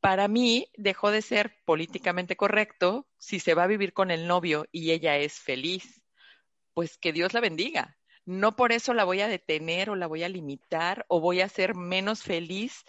[0.00, 4.66] para mí dejó de ser políticamente correcto si se va a vivir con el novio
[4.72, 6.02] y ella es feliz,
[6.74, 7.98] pues que Dios la bendiga.
[8.24, 11.48] No por eso la voy a detener o la voy a limitar o voy a
[11.48, 12.84] ser menos feliz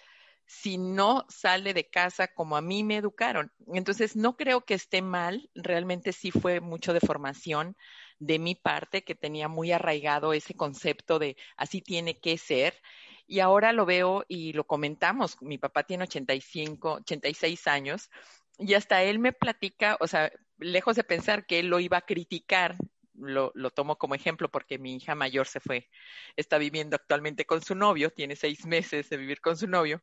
[0.46, 3.52] si no sale de casa como a mí me educaron.
[3.74, 7.76] Entonces, no creo que esté mal, realmente sí fue mucho de formación
[8.20, 12.76] de mi parte que tenía muy arraigado ese concepto de así tiene que ser.
[13.26, 15.42] Y ahora lo veo y lo comentamos.
[15.42, 18.10] Mi papá tiene 85, 86 años
[18.58, 22.06] y hasta él me platica, o sea, lejos de pensar que él lo iba a
[22.06, 22.76] criticar,
[23.16, 25.89] lo, lo, tomo como ejemplo porque mi hija mayor se fue,
[26.36, 30.01] está viviendo actualmente con su novio, tiene seis meses de vivir con su novio.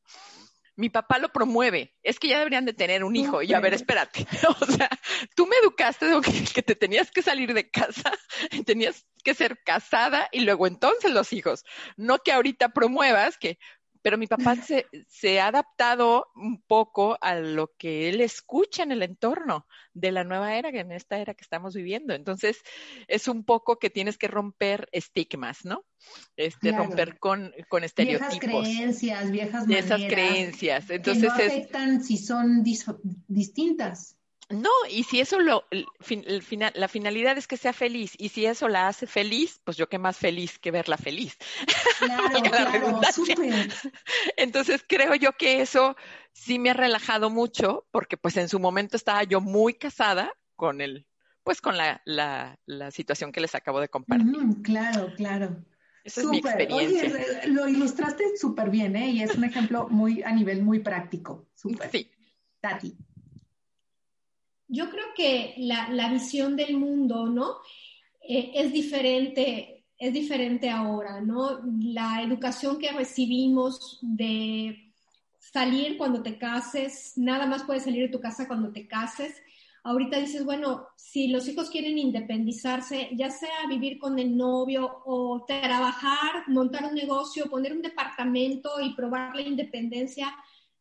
[0.77, 3.43] Mi papá lo promueve, es que ya deberían de tener un hijo.
[3.43, 4.27] Y a ver, espérate,
[4.61, 4.89] o sea,
[5.35, 8.13] tú me educaste de que, que te tenías que salir de casa,
[8.67, 11.65] tenías que ser casada y luego entonces los hijos.
[11.97, 13.59] No que ahorita promuevas que,
[14.03, 18.93] pero mi papá se, se, ha adaptado un poco a lo que él escucha en
[18.93, 22.15] el entorno de la nueva era, en esta era que estamos viviendo.
[22.15, 22.63] Entonces,
[23.09, 25.85] es un poco que tienes que romper estigmas, ¿no?
[26.37, 26.85] Este, claro.
[26.85, 28.41] romper con, con estereotipos.
[28.41, 29.85] Viejas creencias, viejas maneras.
[29.85, 30.91] Esas creencias.
[30.91, 34.17] Entonces, que no afectan es, si son distintas.
[34.51, 35.87] No, y si eso lo, el,
[36.27, 39.77] el final, la finalidad es que sea feliz, y si eso la hace feliz, pues
[39.77, 41.37] yo qué más feliz que verla feliz.
[42.01, 43.73] Claro, claro, súper.
[44.37, 45.97] Entonces creo yo que eso
[46.33, 50.81] sí me ha relajado mucho, porque pues en su momento estaba yo muy casada con
[50.81, 51.07] el,
[51.45, 54.27] pues con la, la, la situación que les acabo de compartir.
[54.27, 55.65] Mm, claro, claro.
[56.03, 57.05] Esa es mi experiencia.
[57.05, 59.11] Oye, lo ilustraste súper bien, ¿eh?
[59.11, 61.49] Y es un ejemplo muy, a nivel muy práctico.
[61.55, 61.91] Súper.
[61.91, 62.11] Sí.
[62.61, 62.97] Tati.
[64.73, 67.57] Yo creo que la, la visión del mundo, ¿no?
[68.23, 71.61] Eh, es diferente, es diferente ahora, ¿no?
[71.83, 74.93] La educación que recibimos de
[75.41, 79.35] salir cuando te cases, nada más puedes salir de tu casa cuando te cases.
[79.83, 85.45] Ahorita dices, bueno, si los hijos quieren independizarse, ya sea vivir con el novio o
[85.47, 90.33] trabajar, montar un negocio, poner un departamento y probar la independencia,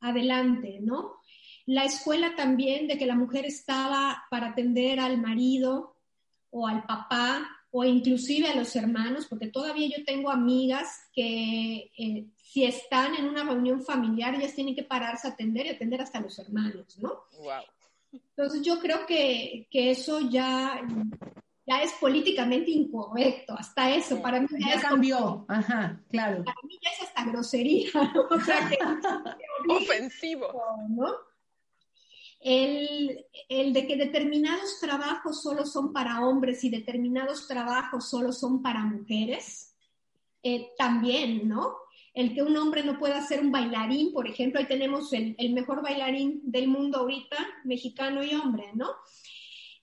[0.01, 1.18] adelante, ¿no?
[1.69, 5.95] La escuela también de que la mujer estaba para atender al marido
[6.49, 12.25] o al papá o inclusive a los hermanos, porque todavía yo tengo amigas que eh,
[12.37, 16.17] si están en una reunión familiar, ellas tienen que pararse a atender y atender hasta
[16.17, 17.25] a los hermanos, ¿no?
[17.37, 17.61] Wow.
[18.13, 20.81] Entonces yo creo que, que eso ya,
[21.67, 26.43] ya es políticamente incorrecto, hasta eso, para mí ya, ya cambió, como, ajá, claro.
[26.43, 28.21] Para mí ya es hasta grosería, ¿no?
[28.31, 28.77] o sea, que,
[29.71, 30.51] ofensivo,
[30.89, 31.28] ¿no?
[32.39, 38.61] El, el, de que determinados trabajos solo son para hombres y determinados trabajos solo son
[38.61, 39.75] para mujeres,
[40.41, 41.75] eh, también, ¿no?
[42.13, 45.53] El que un hombre no pueda ser un bailarín, por ejemplo, ahí tenemos el, el
[45.53, 48.87] mejor bailarín del mundo ahorita, mexicano y hombre, ¿no?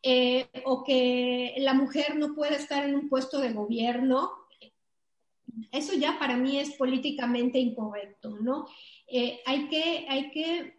[0.03, 4.31] Eh, o que la mujer no pueda estar en un puesto de gobierno,
[5.73, 8.67] eso ya para mí es políticamente incorrecto, ¿no?
[9.07, 10.75] Eh, hay, que, hay que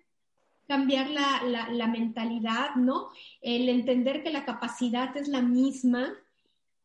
[0.68, 3.10] cambiar la, la, mentalidad, ¿no?
[3.42, 6.14] El entender que la capacidad es la misma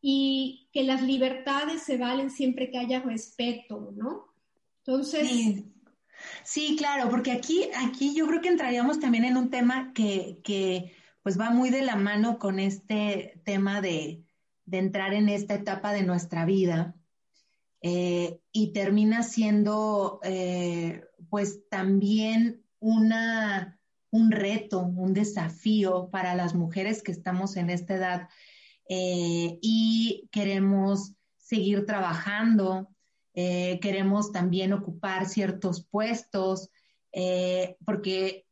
[0.01, 4.27] y que las libertades se valen siempre que haya respeto, ¿no?
[4.79, 5.27] Entonces...
[5.27, 5.69] Sí.
[6.43, 10.95] Sí, claro, porque aquí, aquí yo creo que entraríamos también en un tema que, que
[11.21, 14.23] pues va muy de la mano con este tema de,
[14.65, 16.95] de entrar en esta etapa de nuestra vida
[17.81, 23.79] eh, y termina siendo eh, pues también una,
[24.11, 28.29] un reto, un desafío para las mujeres que estamos en esta edad
[28.89, 32.89] eh, y queremos seguir trabajando,
[33.35, 36.69] eh, queremos también ocupar ciertos puestos,
[37.13, 38.45] eh, porque,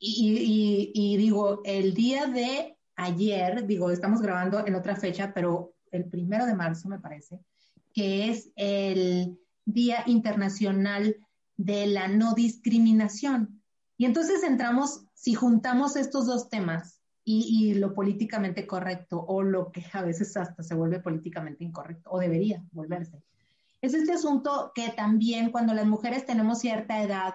[0.00, 6.44] y, digo, el día de ayer, digo, estamos grabando en otra fecha, pero el primero
[6.44, 7.38] de marzo me parece,
[7.94, 11.16] que es el Día Internacional
[11.56, 13.55] de la No Discriminación.
[13.98, 19.72] Y entonces entramos, si juntamos estos dos temas y, y, lo políticamente correcto o lo
[19.72, 23.22] que a veces hasta se vuelve políticamente incorrecto o debería volverse,
[23.80, 27.34] es este asunto que también cuando las mujeres tenemos cierta edad,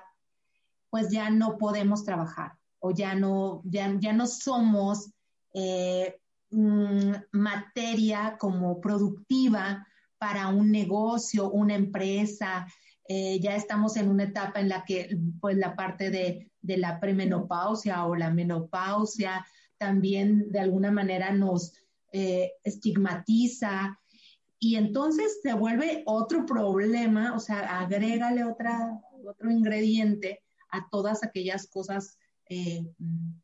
[0.90, 5.12] pues ya no podemos trabajar o ya no, ya, ya no somos
[5.54, 9.88] eh, mmm, materia como productiva
[10.18, 12.68] para un negocio, una empresa,
[13.08, 17.00] eh, ya estamos en una etapa en la que pues la parte de, de, la
[17.00, 19.46] premenopausia o la menopausia
[19.78, 21.74] también de alguna manera nos
[22.12, 24.00] eh, estigmatiza
[24.60, 31.68] y entonces se vuelve otro problema, o sea, agrégale otra, otro ingrediente a todas aquellas
[31.68, 32.86] cosas eh,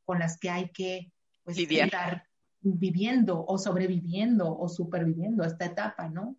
[0.05, 1.11] con las que hay que
[1.43, 2.24] pues, estar
[2.61, 6.36] viviendo o sobreviviendo o superviviendo esta etapa, ¿no?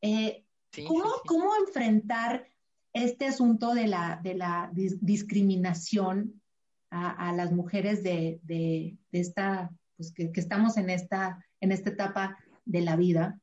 [0.00, 1.28] Eh, sí, ¿cómo, sí, sí.
[1.28, 2.48] ¿Cómo enfrentar
[3.04, 6.40] este asunto de la, de la dis discriminación
[6.90, 11.72] a, a, las mujeres de, de, de esta, pues que, que, estamos en esta, en
[11.72, 13.40] esta etapa de la vida?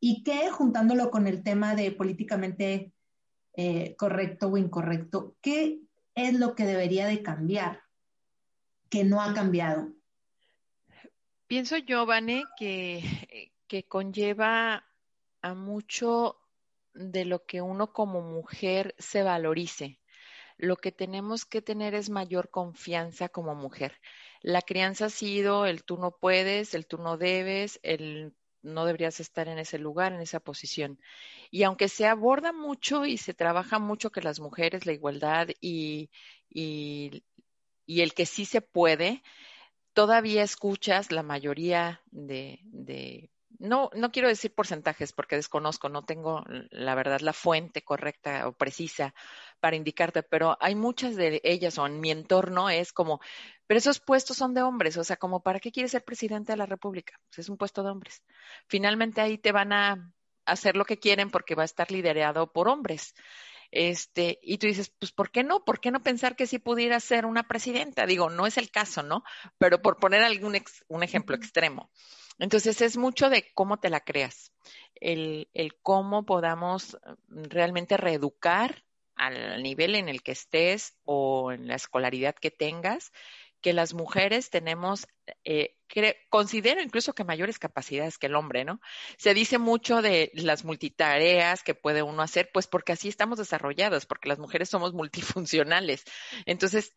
[0.00, 2.92] Y que, juntándolo con el tema de políticamente
[3.54, 5.80] eh, correcto o incorrecto, ¿qué
[6.14, 7.80] es lo que debería de cambiar?
[8.88, 9.92] que no ha cambiado?
[11.46, 14.84] Pienso yo, Vane, que, que conlleva
[15.40, 16.36] a mucho
[16.98, 20.00] de lo que uno como mujer se valorice.
[20.56, 24.00] Lo que tenemos que tener es mayor confianza como mujer.
[24.42, 29.20] La crianza ha sido el tú no puedes, el tú no debes, el no deberías
[29.20, 30.98] estar en ese lugar, en esa posición.
[31.50, 36.10] Y aunque se aborda mucho y se trabaja mucho que las mujeres, la igualdad y,
[36.50, 37.22] y,
[37.86, 39.22] y el que sí se puede,
[39.92, 46.44] todavía escuchas la mayoría de, de no, no quiero decir porcentajes porque desconozco, no tengo
[46.70, 49.14] la verdad la fuente correcta o precisa
[49.60, 53.20] para indicarte, pero hay muchas de ellas o en mi entorno es como,
[53.66, 56.58] pero esos puestos son de hombres, o sea, como, ¿para qué quieres ser presidente de
[56.58, 57.18] la República?
[57.28, 58.22] Pues es un puesto de hombres.
[58.68, 60.12] Finalmente ahí te van a
[60.46, 63.14] hacer lo que quieren porque va a estar liderado por hombres.
[63.70, 65.64] Este, y tú dices, pues, ¿por qué no?
[65.64, 68.06] ¿Por qué no pensar que sí pudiera ser una presidenta?
[68.06, 69.24] Digo, no es el caso, ¿no?
[69.58, 70.56] Pero por poner algún
[70.88, 71.90] un ejemplo extremo.
[72.38, 74.52] Entonces es mucho de cómo te la creas,
[74.94, 75.48] el,
[75.82, 76.96] cómo podamos
[77.28, 78.84] realmente reeducar
[79.16, 83.12] al nivel en el que estés o en la escolaridad que tengas,
[83.60, 85.08] que las mujeres tenemos,
[85.42, 85.76] eh,
[86.28, 88.80] considero incluso que mayores capacidades que el hombre, ¿no?
[89.16, 94.06] Se dice mucho de las multitareas que puede uno hacer, pues porque así estamos desarrolladas,
[94.06, 96.04] porque las mujeres somos multifuncionales.
[96.46, 96.94] Entonces,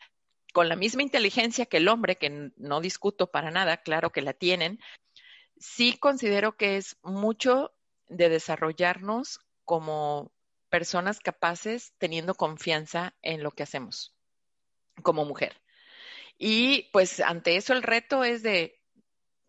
[0.54, 4.34] con la misma inteligencia que el hombre, que no discuto para nada, claro que la
[4.34, 4.80] tienen,
[5.62, 7.72] sí considero que es mucho
[8.08, 10.32] de desarrollarnos como
[10.70, 14.16] personas capaces teniendo confianza en lo que hacemos
[15.04, 15.62] como mujer.
[16.38, 18.81] Y pues ante eso el reto es de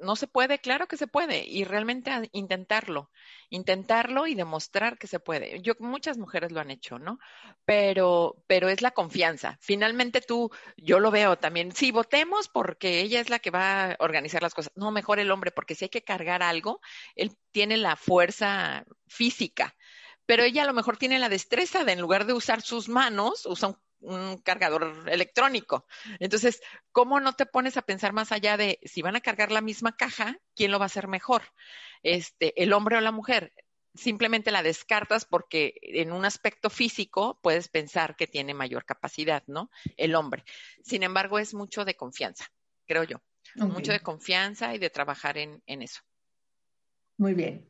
[0.03, 3.11] no se puede, claro que se puede, y realmente intentarlo,
[3.49, 5.61] intentarlo y demostrar que se puede.
[5.63, 7.19] Yo, muchas mujeres lo han hecho, ¿no?
[7.65, 9.59] Pero, pero es la confianza.
[9.61, 13.97] Finalmente tú, yo lo veo también, sí, votemos porque ella es la que va a
[14.01, 14.73] organizar las cosas.
[14.75, 16.81] No, mejor el hombre, porque si hay que cargar algo,
[17.15, 19.75] él tiene la fuerza física
[20.25, 23.45] pero ella a lo mejor tiene la destreza de en lugar de usar sus manos,
[23.45, 25.87] usa un un cargador electrónico.
[26.19, 29.61] Entonces, ¿cómo no te pones a pensar más allá de si van a cargar la
[29.61, 31.43] misma caja, quién lo va a hacer mejor?
[32.03, 33.53] Este, el hombre o la mujer.
[33.95, 39.71] Simplemente la descartas porque en un aspecto físico puedes pensar que tiene mayor capacidad, ¿no?
[39.97, 40.45] El hombre.
[40.83, 42.47] Sin embargo, es mucho de confianza,
[42.87, 43.23] creo yo.
[43.57, 46.01] Mucho de confianza y de trabajar en, en eso.
[47.19, 47.69] Muy bien.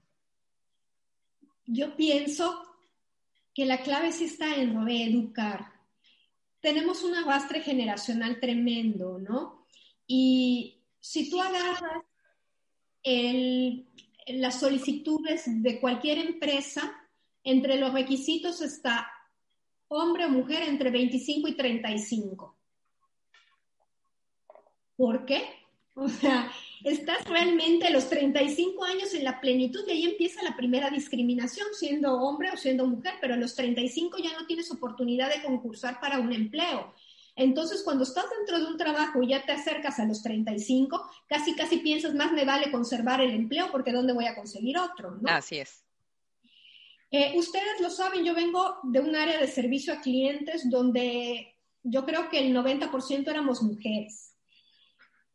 [1.66, 2.62] Yo pienso
[3.54, 5.72] que la clave sí está en reeducar
[6.62, 9.66] tenemos un arrastre generacional tremendo, ¿no?
[10.06, 11.82] Y si tú agarras
[14.28, 16.98] las solicitudes de cualquier empresa,
[17.44, 19.10] entre los requisitos está
[19.88, 22.56] hombre o mujer entre 25 y 35.
[24.96, 25.44] ¿Por qué?
[25.94, 26.50] O sea,
[26.84, 31.66] estás realmente a los 35 años en la plenitud y ahí empieza la primera discriminación,
[31.72, 36.00] siendo hombre o siendo mujer, pero a los 35 ya no tienes oportunidad de concursar
[36.00, 36.94] para un empleo.
[37.34, 41.54] Entonces, cuando estás dentro de un trabajo y ya te acercas a los 35, casi,
[41.54, 45.18] casi piensas, más me vale conservar el empleo porque ¿dónde voy a conseguir otro?
[45.26, 45.82] Así es.
[47.10, 52.04] Eh, ustedes lo saben, yo vengo de un área de servicio a clientes donde yo
[52.04, 54.31] creo que el 90% éramos mujeres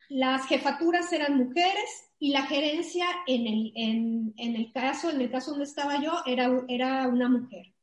[0.10, 5.52] las jefaturas eran mujeres y la gerencia en el, en, el caso, en el caso
[5.52, 7.74] donde estaba yo, era, era una mujer.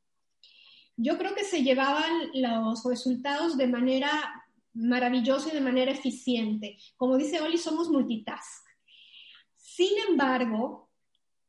[0.97, 4.09] Yo creo que se llevaban los resultados de manera
[4.73, 6.77] maravillosa y de manera eficiente.
[6.97, 8.65] Como dice Oli, somos multitask.
[9.55, 10.89] Sin embargo,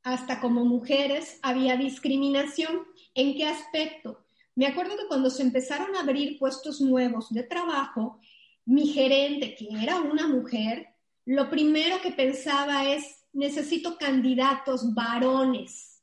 [0.03, 2.87] hasta como mujeres había discriminación.
[3.15, 4.25] ¿En qué aspecto?
[4.55, 8.21] Me acuerdo que cuando se empezaron a abrir puestos nuevos de trabajo,
[8.67, 10.89] mi gerente, que era una mujer,
[11.25, 16.03] lo primero que pensaba es, necesito candidatos varones.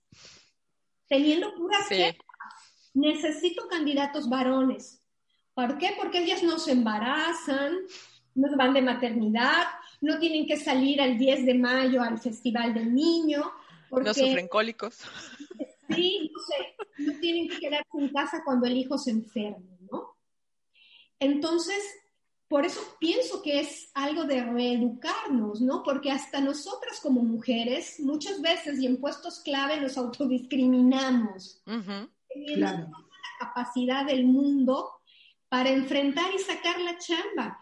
[1.07, 2.03] Teniendo puras sí.
[2.93, 5.01] necesito candidatos varones.
[5.53, 5.93] ¿Por qué?
[5.99, 7.77] Porque ellas no se embarazan,
[8.35, 9.65] no van de maternidad,
[10.01, 13.51] no tienen que salir al 10 de mayo al Festival del Niño.
[13.91, 15.01] no sufren cólicos.
[15.89, 20.15] Sí, no sé, no tienen que quedarse en casa cuando el hijo se enferma, ¿no?
[21.19, 21.83] Entonces,
[22.53, 25.81] por eso pienso que es algo de reeducarnos, ¿no?
[25.81, 31.63] Porque hasta nosotras como mujeres, muchas veces y en puestos clave nos autodiscriminamos.
[31.65, 32.91] Teniendo la
[33.39, 34.87] capacidad del mundo
[35.49, 37.57] para enfrentar y sacar la chamba.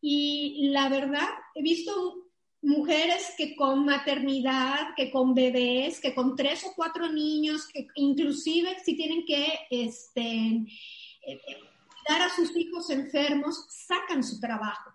[0.00, 2.24] Y la verdad, he visto
[2.62, 8.74] mujeres que con maternidad, que con bebés, que con tres o cuatro niños, que inclusive
[8.82, 10.64] si tienen que, este,
[12.00, 14.90] eh, dar a sus hijos enfermos, sacan su trabajo.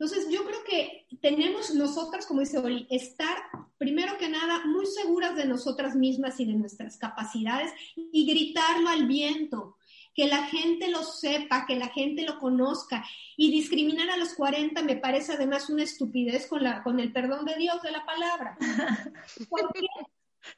[0.00, 3.36] Entonces, yo creo que tenemos nosotras, como dice Oli, estar
[3.76, 9.06] primero que nada muy seguras de nosotras mismas y de nuestras capacidades y gritarlo al
[9.06, 9.76] viento,
[10.14, 13.04] que la gente lo sepa, que la gente lo conozca.
[13.36, 17.44] Y discriminar a los 40 me parece además una estupidez con, la, con el perdón
[17.44, 18.56] de Dios de la palabra.
[19.50, 19.86] Porque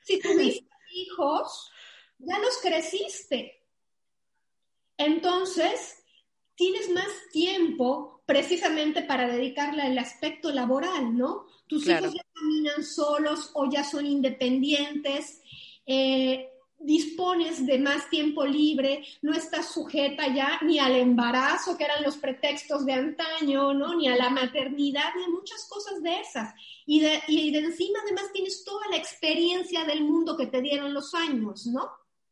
[0.03, 1.71] si tuviste hijos,
[2.19, 3.62] ya los creciste.
[4.97, 6.03] Entonces,
[6.55, 11.47] tienes más tiempo precisamente para dedicarle al aspecto laboral, ¿no?
[11.67, 15.41] Tus hijos ya caminan solos o ya son independientes,
[15.87, 22.03] eh, dispones de más tiempo libre, no estás sujeta ya ni al embarazo, que eran
[22.03, 23.95] los pretextos de antaño, ¿no?
[23.95, 26.55] Ni a la maternidad, ni a muchas cosas de esas.
[26.87, 30.93] Y de, y de encima además tienes toda la experiencia del mundo que te dieron
[30.93, 31.91] los años, ¿no?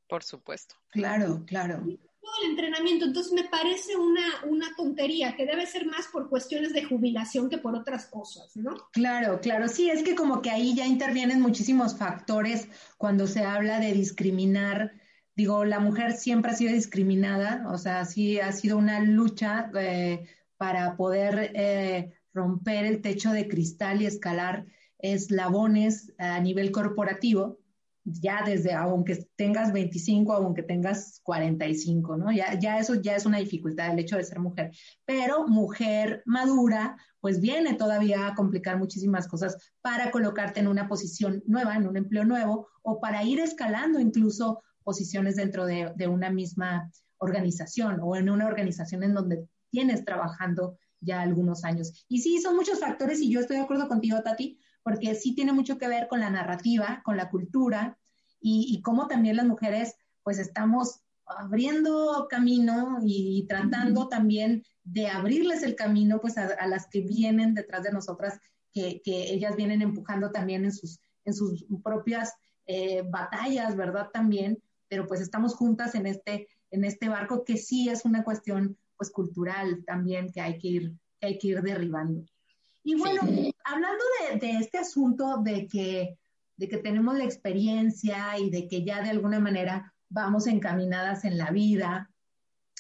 [0.09, 0.75] Por supuesto.
[0.91, 1.85] Claro, claro
[2.21, 3.05] todo el entrenamiento.
[3.05, 7.59] Entonces me parece una, una tontería que debe ser más por cuestiones de jubilación que
[7.59, 8.77] por otras cosas, ¿no?
[8.93, 9.69] Claro, claro.
[9.69, 12.69] Sí, es que como que ahí ya intervienen muchísimos factores
[12.99, 14.93] cuando se habla de discriminar.
[15.35, 20.27] Digo, la mujer siempre ha sido discriminada, o sea, sí ha sido una lucha eh,
[20.57, 24.67] para poder eh, romper el techo de cristal y escalar
[24.99, 27.60] eslabones a nivel corporativo
[28.05, 32.33] ya desde, aunque tengas 25, aunque tengas 45, ¿no?
[32.33, 34.71] Ya, ya eso ya es una dificultad, el hecho de ser mujer.
[35.05, 41.43] Pero mujer madura, pues viene todavía a complicar muchísimas cosas para colocarte en una posición
[41.47, 46.31] nueva, en un empleo nuevo, o para ir escalando incluso posiciones dentro de, de una
[46.31, 52.05] misma organización o en una organización en donde tienes trabajando ya algunos años.
[52.09, 54.59] Y sí, son muchos factores y yo estoy de acuerdo contigo, Tati,
[54.91, 57.97] porque sí tiene mucho que ver con la narrativa, con la cultura
[58.41, 65.77] y, cómo también las mujeres pues estamos abriendo camino y, tratando también de abrirles el
[65.77, 68.41] camino pues a, las que vienen detrás de nosotras,
[68.73, 72.33] que, ellas vienen empujando también en sus, en sus propias
[72.67, 74.09] eh, batallas, ¿verdad?
[74.13, 78.77] También, pero pues estamos juntas en este, en este barco que sí es una cuestión
[78.97, 82.25] pues cultural también que hay que ir, que hay que ir derribando.
[82.91, 83.21] Y bueno,
[83.63, 84.03] hablando
[84.41, 86.19] de, este asunto de que,
[86.57, 91.39] de que tenemos la experiencia y de que ya de alguna manera vamos encaminadas en
[91.39, 92.11] la vida,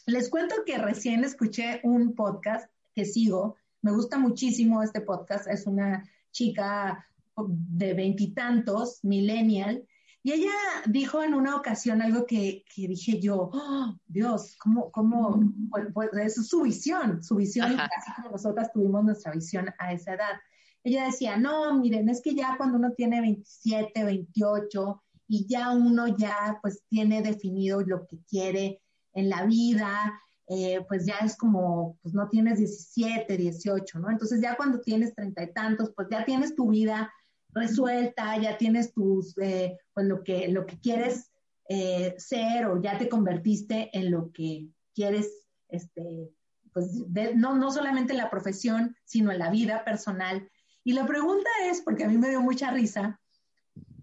[0.06, 5.68] les cuento que recién escuché un podcast que sigo, me gusta muchísimo este podcast, es
[5.68, 6.02] una
[6.32, 7.06] chica
[7.46, 9.86] de veintitantos, millennial,
[10.22, 10.52] y ella
[10.86, 15.40] dijo en una ocasión algo que, dije yo, oh, Dios, ¿cómo, cómo
[15.70, 20.14] pues, pues, es su visión, su visión, así como nosotras tuvimos nuestra visión a esa
[20.14, 20.40] edad.
[20.84, 26.08] Ella decía, no, miren, es que ya cuando uno tiene 27, 28 y ya uno
[26.08, 28.82] ya pues tiene definido lo que quiere
[29.14, 34.10] en la vida, eh, pues ya es como, pues no tienes 17, 18, ¿no?
[34.10, 37.10] Entonces ya cuando tienes treinta y tantos, pues ya tienes tu vida
[37.52, 41.30] resuelta, ya tienes tus, eh, pues lo que, lo que quieres
[41.68, 46.30] eh, ser o ya te convertiste en lo que quieres, este,
[46.72, 46.92] pues
[47.34, 50.48] no, no solamente en la profesión, sino en la vida personal.
[50.84, 53.20] Y la pregunta es, porque a mí me dio mucha risa,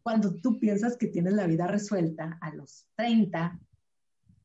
[0.04, 3.60] cuando tú piensas que tienes la vida resuelta a los 30,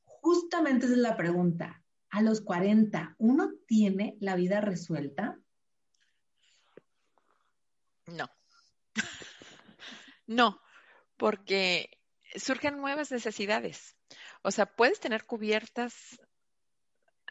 [0.04, 1.82] justamente esa es la pregunta.
[2.10, 5.38] A los 40, ¿uno tiene la vida resuelta?
[8.06, 8.28] No.
[10.26, 10.60] No,
[11.16, 11.90] porque
[12.34, 13.96] surgen nuevas necesidades.
[14.42, 16.20] O sea, puedes tener cubiertas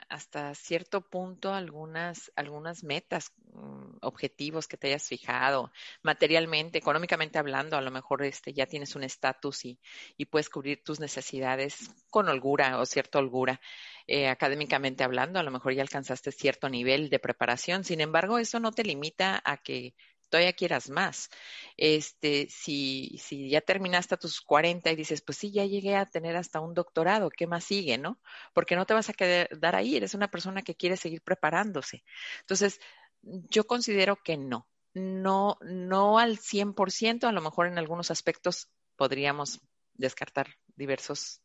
[0.09, 7.77] hasta cierto punto algunas, algunas metas, mm, objetivos que te hayas fijado, materialmente, económicamente hablando,
[7.77, 9.80] a lo mejor este, ya tienes un estatus y,
[10.18, 13.59] y, puedes cubrir tus necesidades con holgura o cierta holgura.
[14.07, 17.84] Eh, académicamente hablando, a lo mejor ya alcanzaste cierto nivel de preparación.
[17.84, 19.93] Sin embargo, eso no te limita a que
[20.32, 21.30] todavía quieras más.
[21.78, 26.08] Este, si, si ya terminaste a tus 40 y dices, pues sí, ya llegué a
[26.08, 28.20] tener hasta un doctorado, ¿qué más sigue, no?
[28.53, 32.03] Porque no te vas a quedar ahí, eres una persona que quiere seguir preparándose.
[32.40, 32.80] Entonces,
[33.22, 39.60] yo considero que no, no, no al 100%, a lo mejor en algunos aspectos podríamos
[39.94, 41.41] descartar diversos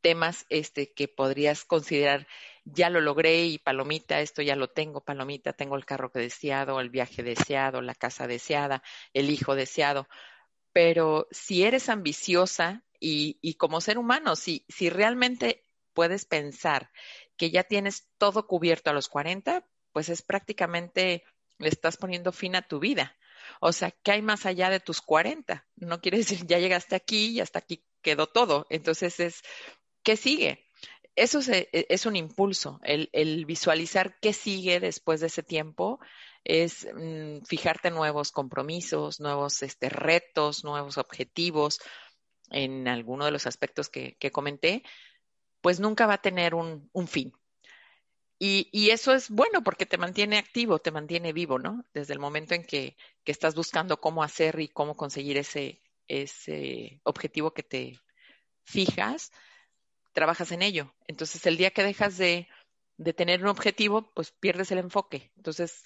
[0.00, 2.26] temas este, que podrías considerar,
[2.64, 6.80] ya lo logré y palomita, esto ya lo tengo, palomita, tengo el carro que deseado,
[6.80, 10.08] el viaje deseado, la casa deseada, el hijo deseado.
[10.72, 15.64] Pero si eres ambiciosa y, y como ser humano, si, si realmente
[15.94, 16.90] puedes pensar
[17.36, 21.24] que ya tienes todo cubierto a los 40, pues es prácticamente,
[21.58, 23.16] le estás poniendo fin a tu vida.
[23.60, 25.66] O sea, ¿qué hay más allá de tus 40?
[25.76, 28.66] No quiere decir, ya llegaste aquí y hasta aquí quedó todo.
[28.70, 29.42] Entonces es,
[30.02, 30.68] ¿qué sigue?
[31.18, 35.98] Eso es un impulso, el, visualizar qué sigue después de ese tiempo
[36.44, 41.80] es mm, fijarte nuevos compromisos, nuevos este, retos, nuevos objetivos
[42.50, 44.84] en alguno de los aspectos que, comenté,
[45.60, 47.32] pues nunca va a tener un, fin.
[48.38, 51.84] Y, eso es bueno porque te mantiene activo, te mantiene vivo, ¿no?
[51.92, 55.82] Desde el momento en que, estás buscando cómo hacer y cómo conseguir ese
[57.02, 58.00] objetivo que te
[58.62, 59.32] fijas,
[60.18, 60.92] trabajas en ello.
[61.06, 62.48] Entonces, el día que dejas de,
[62.96, 65.30] de tener un objetivo, pues pierdes el enfoque.
[65.36, 65.84] Entonces,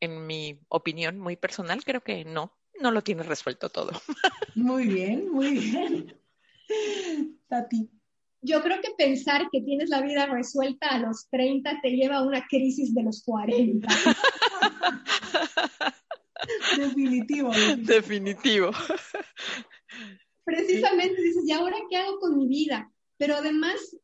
[0.00, 3.92] en mi opinión muy personal, creo que no, no lo tienes resuelto todo.
[4.54, 6.20] Muy bien, muy bien.
[7.48, 7.88] Tati.
[8.42, 12.22] Yo creo que pensar que tienes la vida resuelta a los 30 te lleva a
[12.22, 13.88] una crisis de los 40.
[16.76, 17.50] Definitivo.
[17.78, 18.70] Definitivo.
[20.44, 22.92] Precisamente dices, ¿y ahora qué hago con mi vida?
[23.18, 23.96] Pero además,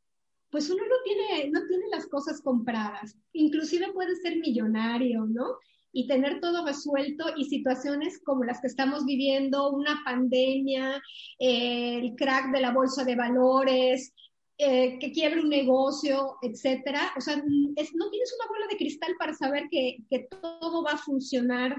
[0.51, 3.17] pues uno no tiene, no tiene las cosas compradas.
[3.33, 5.59] Inclusive puede ser millonario, ¿no?
[5.95, 11.01] y tener todo resuelto y situaciones como las que estamos viviendo, una pandemia,
[11.39, 14.13] eh, el crack de la bolsa de valores,
[14.59, 17.13] eh, que quiebre un negocio, etcétera.
[17.17, 20.99] O sea, no tienes una bola de cristal para saber que, que, todo va a
[20.99, 21.77] funcionar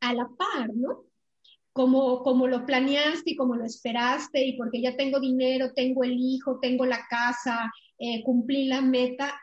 [0.00, 1.04] a la par, ¿no?
[1.76, 6.16] Como, como lo planeaste y como lo esperaste y porque ya tengo dinero, tengo el
[6.18, 9.38] hijo, tengo la casa, eh, cumplí la meta,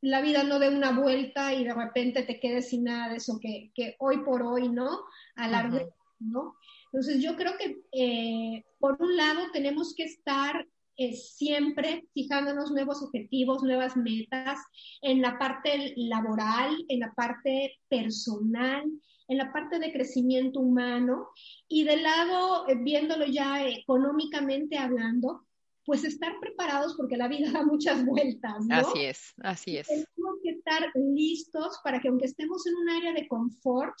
[0.00, 3.38] la vida no dé una vuelta y de repente te quedes sin nada de eso
[3.38, 5.00] que, hoy por hoy, ¿no?
[5.36, 6.54] A largo, ¿no?
[6.86, 10.66] Entonces yo creo que eh, por un lado tenemos que estar
[10.96, 14.60] eh, siempre fijándonos nuevos objetivos, nuevas metas
[15.02, 18.84] en la parte laboral, en la parte personal,
[19.28, 21.28] en la parte de crecimiento humano
[21.68, 25.46] y del lado, eh, viéndolo ya económicamente hablando,
[25.84, 28.76] pues estar preparados porque la vida da muchas vueltas, ¿no?
[28.76, 29.86] Así es, así es.
[29.86, 33.94] Tenemos que estar listos para que aunque estemos en un área de confort,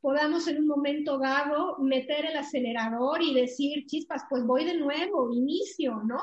[0.00, 5.32] podamos en un momento dado meter el acelerador y decir, chispas, pues voy de nuevo,
[5.32, 6.20] inicio, ¿no?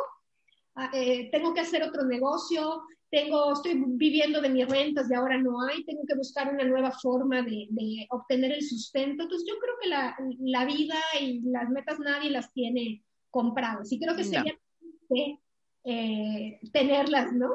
[0.76, 5.38] Ah, eh, tengo que hacer otro negocio, tengo, estoy viviendo de mis rentas y ahora
[5.38, 7.68] no hay, tengo que buscar una nueva forma de,
[8.10, 9.23] obtener el sustento.
[9.23, 13.91] Entonces yo creo que la, vida y las metas nadie las tiene compradas.
[13.91, 14.57] Y creo que sería
[15.84, 17.49] eh, tenerlas, ¿no?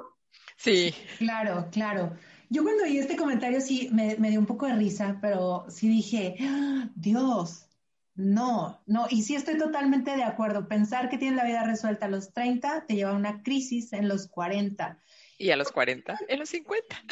[0.57, 0.95] Sí.
[1.19, 2.13] Claro, claro.
[2.49, 6.37] Yo cuando oí este comentario sí me, dio un poco de risa, pero sí dije,
[6.41, 7.67] ¡Ah, Dios,
[8.15, 10.69] no, no, y sí estoy totalmente de acuerdo.
[10.69, 14.09] Pensar que tienes la vida resuelta a los 30 te lleva a una crisis en
[14.09, 14.99] los 40.
[15.41, 17.03] Y a los 40, en los 50.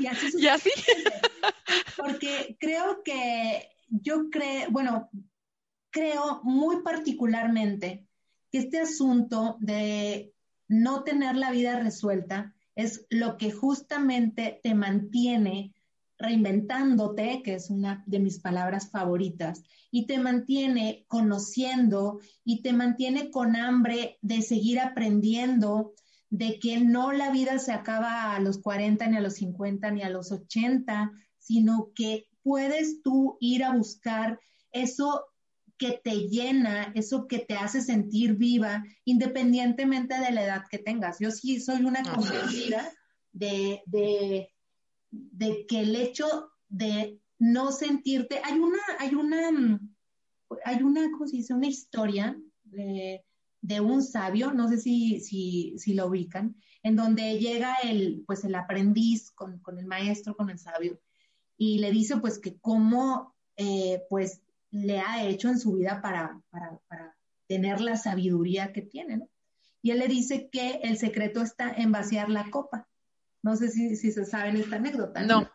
[0.00, 0.70] Y, así, y así.
[1.96, 5.08] Porque creo que yo creo, bueno,
[5.90, 8.04] creo muy particularmente
[8.50, 10.34] este asunto de
[10.66, 15.72] no tener la vida resuelta es lo que justamente te mantiene
[16.18, 23.30] reinventándote, que es una de mis palabras favoritas, y te mantiene conociendo y te mantiene
[23.30, 25.94] con hambre de seguir aprendiendo,
[26.32, 30.00] de que no la vida se acaba a los 40, ni a los 50, ni
[30.02, 34.40] a los 80, sino que puedes tú ir a buscar
[34.72, 35.26] eso
[35.76, 41.18] que te llena, eso que te hace sentir viva, independientemente de la edad que tengas.
[41.20, 42.90] Yo sí soy una convencida
[43.32, 44.48] de, de,
[45.10, 49.80] de, que el hecho de no sentirte, hay una, hay una,
[50.64, 51.52] hay una, ¿cómo se dice?
[51.52, 53.22] Una historia de,
[53.62, 58.44] de un sabio, no sé si, si, si, lo ubican, en donde llega el, pues
[58.44, 61.00] el aprendiz con, con el maestro, con el sabio,
[61.56, 66.42] y le dice pues que cómo, eh, pues le ha hecho en su vida para,
[66.50, 67.16] para, para
[67.46, 69.28] tener la sabiduría que tiene, ¿no?
[69.80, 72.88] Y él le dice que el secreto está en vaciar la copa.
[73.42, 75.22] No sé si, si se saben esta anécdota.
[75.22, 75.50] No.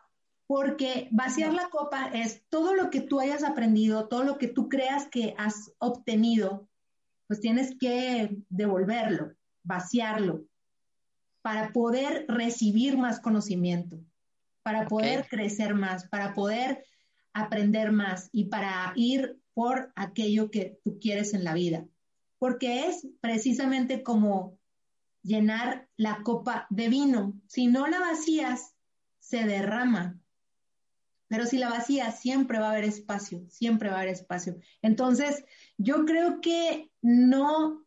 [0.46, 4.68] Porque vaciar la copa es todo lo que tú hayas aprendido, todo lo que tú
[4.68, 6.70] creas que has obtenido,
[7.28, 9.34] pues tienes que devolverlo,
[9.64, 10.46] vaciarlo,
[11.42, 14.00] para poder recibir más conocimiento,
[14.64, 16.84] para poder crecer más, para poder
[17.34, 21.86] aprender más y para ir por aquello que tú quieres en la vida.
[22.40, 24.58] Porque es precisamente como
[25.24, 27.34] llenar la copa de vino.
[27.48, 28.76] Si no la vacías,
[29.20, 30.20] se derrama.
[31.28, 34.58] Pero si la vacías, siempre va a haber espacio, siempre va a haber espacio.
[34.82, 35.44] Entonces,
[35.78, 37.86] yo creo que no,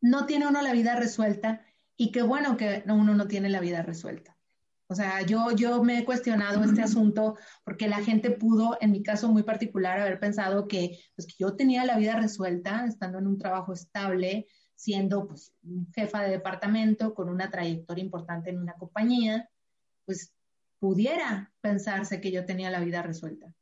[0.00, 1.64] no tiene uno la vida resuelta
[1.96, 4.36] y qué bueno que uno no tiene la vida resuelta.
[4.88, 9.02] O sea, yo, yo me he cuestionado este asunto porque la gente pudo, en mi
[9.02, 13.26] caso muy particular, haber pensado que, pues, que yo tenía la vida resuelta estando en
[13.26, 14.46] un trabajo estable,
[14.76, 15.52] siendo pues,
[15.92, 19.50] jefa de departamento con una trayectoria importante en una compañía,
[20.04, 20.35] pues
[20.78, 23.52] pudiera pensarse que yo tenía la vida resuelta.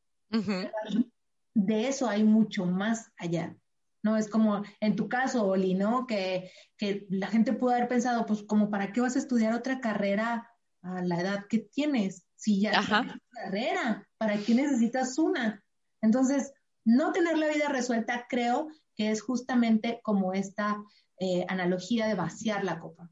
[1.54, 3.56] De eso hay mucho más allá.
[4.02, 4.16] ¿no?
[4.16, 6.06] Es como en tu caso, Oli, ¿no?
[6.06, 9.80] Que, que la gente pudo haber pensado, pues, como, ¿para qué vas a estudiar otra
[9.80, 10.50] carrera
[10.82, 12.26] a la edad que tienes?
[12.36, 15.64] Si ya tienes carrera, ¿para qué necesitas una?
[16.02, 16.52] Entonces,
[16.84, 20.82] no tener la vida resuelta creo que es justamente como esta
[21.18, 23.08] eh, analogía de vaciar la copa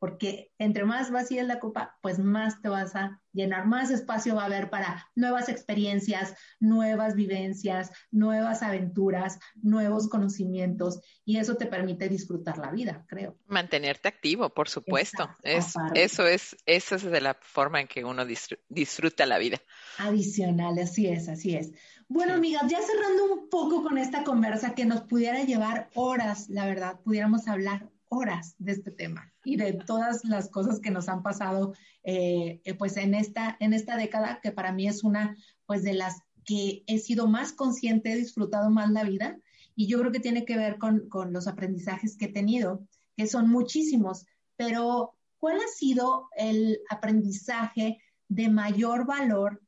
[0.00, 4.34] porque entre más vacía es la copa, pues más te vas a llenar, más espacio
[4.34, 11.66] va a haber para nuevas experiencias, nuevas vivencias, nuevas aventuras, nuevos conocimientos, y eso te
[11.66, 13.36] permite disfrutar la vida, creo.
[13.46, 15.28] Mantenerte activo, por supuesto.
[15.42, 18.24] es, eso es, eso es de la forma en que uno
[18.68, 19.58] disfruta la vida.
[19.98, 21.72] Adicional, así es, así es.
[22.08, 26.64] Bueno, amigas, ya cerrando un poco con esta conversa que nos pudiera llevar horas, la
[26.64, 31.22] verdad, pudiéramos hablar horas de este tema y de todas las cosas que nos han
[31.22, 35.82] pasado eh, eh, pues en esta, en esta década, que para mí es una pues
[35.82, 39.38] de las que he sido más consciente, he disfrutado más la vida.
[39.76, 43.28] Y yo creo que tiene que ver con, con los aprendizajes que he tenido, que
[43.28, 44.26] son muchísimos,
[44.56, 49.62] pero ¿cuál ha sido el aprendizaje de mayor valor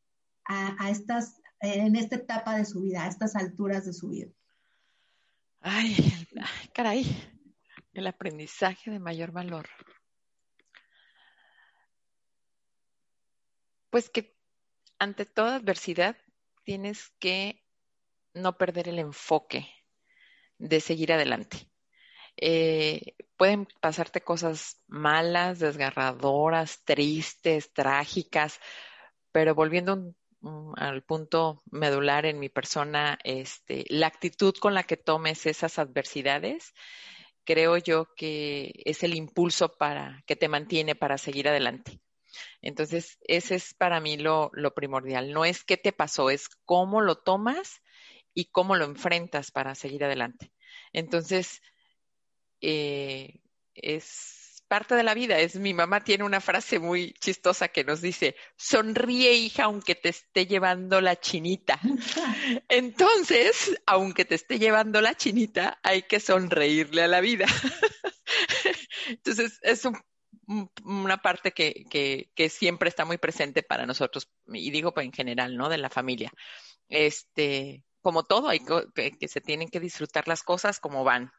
[0.45, 4.31] a, a estas, en esta etapa de su vida, a estas alturas de su vida?
[5.61, 5.97] Ay,
[6.75, 7.07] caray,
[7.93, 9.69] el aprendizaje de mayor valor.
[13.91, 14.35] Pues que
[14.99, 16.17] ante toda adversidad
[16.65, 17.63] tienes que
[18.35, 19.69] no perder el enfoque
[20.59, 21.69] de seguir adelante.
[22.37, 28.59] Eh, pueden pasarte cosas malas, desgarradoras, tristes, trágicas,
[29.33, 30.15] pero volviendo
[30.77, 36.73] al punto medular en mi persona, este, la actitud con la que tomes esas adversidades
[37.45, 42.01] creo yo que es el impulso para que te mantiene para seguir adelante.
[42.61, 45.33] Entonces, ese es para mí lo, primordial.
[45.33, 47.83] No es qué te pasó, es cómo lo tomas
[48.35, 50.53] y cómo lo enfrentas para seguir adelante.
[50.93, 51.61] Entonces,
[52.61, 53.41] eh,
[53.75, 54.42] es
[54.73, 55.39] parte de la vida.
[55.39, 60.09] Es mi mamá tiene una frase muy chistosa que nos dice, sonríe hija aunque te
[60.09, 61.79] esté llevando la chinita.
[62.71, 67.45] Entonces, aunque te esté llevando la chinita, hay que sonreírle a la vida.
[69.09, 69.87] Entonces, es
[70.83, 71.85] una parte que,
[72.35, 75.69] que, siempre está muy presente para nosotros, y digo pues, en general, ¿no?
[75.69, 76.33] De la familia.
[76.89, 78.61] Este, como todo, hay
[78.95, 81.33] que, que se tienen que disfrutar las cosas como van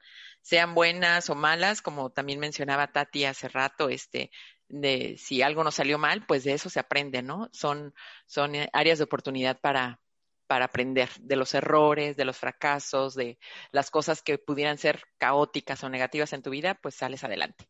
[0.43, 4.29] sean buenas o malas, como también mencionaba Tati hace rato, este,
[4.67, 7.49] de si algo nos salió mal, pues de eso se aprende, ¿no?
[7.53, 7.93] Son,
[8.25, 10.01] son eh, áreas de oportunidad para,
[10.45, 13.39] para aprender de los errores, de los fracasos, de
[13.71, 17.69] las cosas que pudieran ser caóticas o negativas en tu vida, pues sales adelante.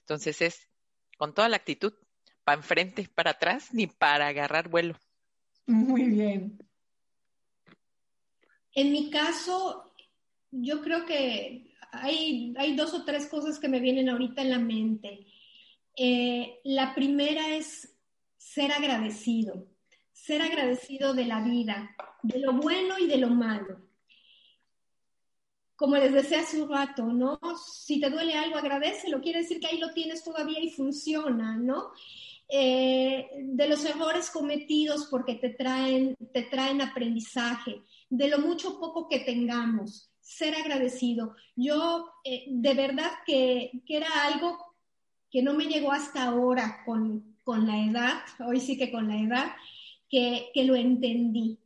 [0.00, 0.68] Entonces es
[1.16, 1.94] con toda la actitud,
[2.44, 4.94] para enfrente, para atrás, ni para agarrar vuelo.
[5.66, 6.58] Muy bien.
[8.74, 9.92] En mi caso,
[10.50, 15.26] yo creo que hay, dos o tres cosas que me vienen ahorita en la mente.
[15.96, 17.96] Eh, la primera es
[18.36, 19.66] ser agradecido,
[20.12, 23.80] ser agradecido de la vida, de lo bueno y de lo malo.
[25.76, 27.40] Como les decía hace un rato, ¿no?
[27.56, 31.92] Si te duele algo, agradecelo, quiere decir que ahí lo tienes todavía y funciona, ¿no?
[32.48, 39.08] Eh, de los errores cometidos porque te traen, te traen aprendizaje, de lo mucho poco
[39.08, 41.34] que tengamos ser agradecido.
[41.56, 44.58] Yo eh, de verdad que, era algo
[45.30, 49.52] que no me llegó hasta ahora con, la edad, hoy sí que con la edad,
[50.08, 51.58] que, lo entendí.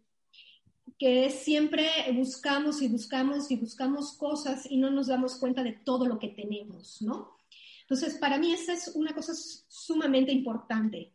[0.99, 6.07] Que siempre buscamos y buscamos y buscamos cosas y no nos damos cuenta de todo
[6.07, 7.37] lo que tenemos, ¿no?
[7.83, 11.13] Entonces, para mí esa es una cosa sumamente importante.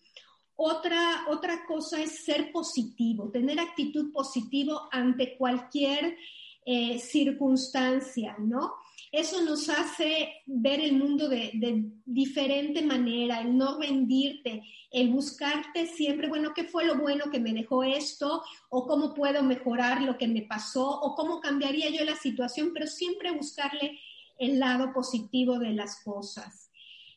[0.61, 6.17] Otra, otra cosa es ser positivo, tener actitud positivo ante cualquier
[6.65, 8.73] eh, circunstancia, ¿no?
[9.09, 14.61] Eso nos hace ver el mundo de, diferente manera, el no rendirte,
[14.91, 18.43] el buscarte siempre, bueno, ¿qué fue lo bueno que me dejó esto?
[18.67, 20.89] ¿O cómo puedo mejorar lo que me pasó?
[20.89, 22.71] ¿O cómo cambiaría yo la situación?
[22.73, 23.97] Pero siempre buscarle
[24.37, 26.69] el lado positivo de las cosas.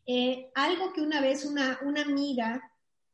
[0.07, 2.72] Eh, algo que una vez una, una amiga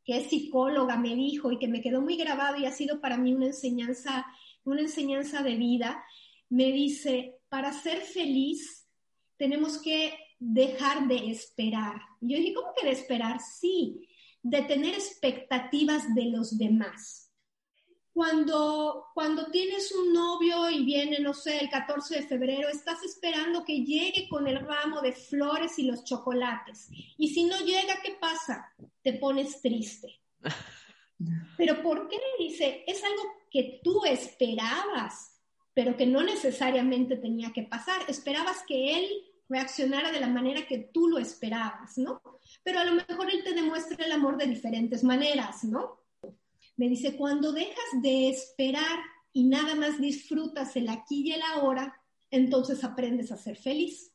[0.09, 3.15] que es psicóloga me dijo y que me quedó muy grabado y ha sido para
[3.15, 4.25] mí una enseñanza,
[4.63, 6.03] una enseñanza de vida,
[6.49, 8.87] me dice, para ser feliz
[9.37, 12.01] tenemos que dejar de esperar.
[12.21, 13.39] yo dije, ¿cómo que de esperar?
[13.39, 14.09] Sí,
[14.41, 17.28] de tener expectativas de los demás.
[18.13, 23.63] Cuando, cuando tienes un novio y viene, no sé, el 14 de febrero, estás esperando
[23.63, 26.89] que llegue con el ramo de flores y los chocolates.
[27.17, 28.73] Y si no llega, ¿qué pasa?
[29.01, 30.19] Te pones triste.
[31.57, 32.17] Pero ¿por qué?
[32.37, 35.41] Dice, es algo que tú esperabas,
[35.73, 38.01] pero que no necesariamente tenía que pasar.
[38.07, 39.09] Esperabas que él
[39.49, 42.21] reaccionara de la manera que tú lo esperabas, ¿no?
[42.63, 45.98] Pero a lo mejor él te demuestra el amor de diferentes maneras, ¿no?
[46.79, 48.99] Me dice, cuando dejas de esperar
[49.33, 52.01] y nada más disfrutas el aquí y el ahora,
[52.31, 54.13] entonces aprendes a ser feliz.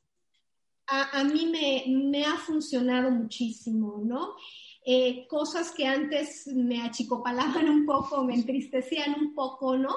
[0.86, 4.34] A, mí me, ha funcionado muchísimo, ¿no?
[4.86, 9.96] Eh, cosas que antes me achicopalaban un poco, me entristecían un poco, ¿no?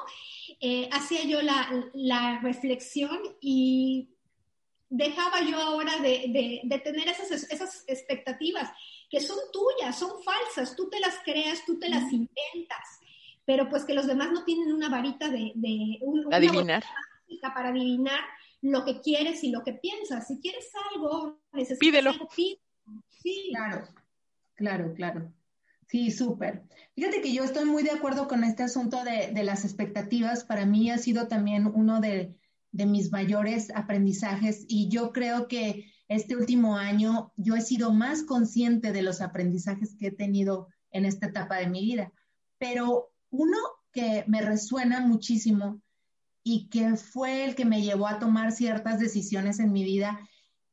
[0.59, 4.09] Eh, hacía yo la, reflexión y
[4.89, 8.69] dejaba yo ahora de, de, tener esas expectativas
[9.09, 12.99] que son tuyas, son falsas, tú te las creas, tú te las inventas,
[13.45, 15.99] pero pues que los demás no tienen una varita de, de
[16.31, 16.83] adivinar.
[17.53, 18.19] para adivinar
[18.61, 20.27] lo que quieres y lo que piensas.
[20.27, 22.09] Si quieres algo, necesitas Pídelo.
[22.11, 22.29] algo,
[23.21, 23.49] Sí.
[23.49, 23.87] Claro,
[24.55, 25.33] claro, claro.
[25.87, 26.63] Sí, súper.
[26.95, 30.43] Fíjate que yo estoy muy de acuerdo con este asunto de, de las expectativas.
[30.43, 32.35] Para mí ha sido también uno de,
[32.71, 38.23] de mis mayores aprendizajes y yo creo que este último año yo he sido más
[38.23, 42.11] consciente de los aprendizajes que he tenido en esta etapa de mi vida.
[42.57, 43.57] Pero uno
[43.91, 45.81] que me resuena muchísimo
[46.43, 50.19] y que fue el que me llevó a tomar ciertas decisiones en mi vida,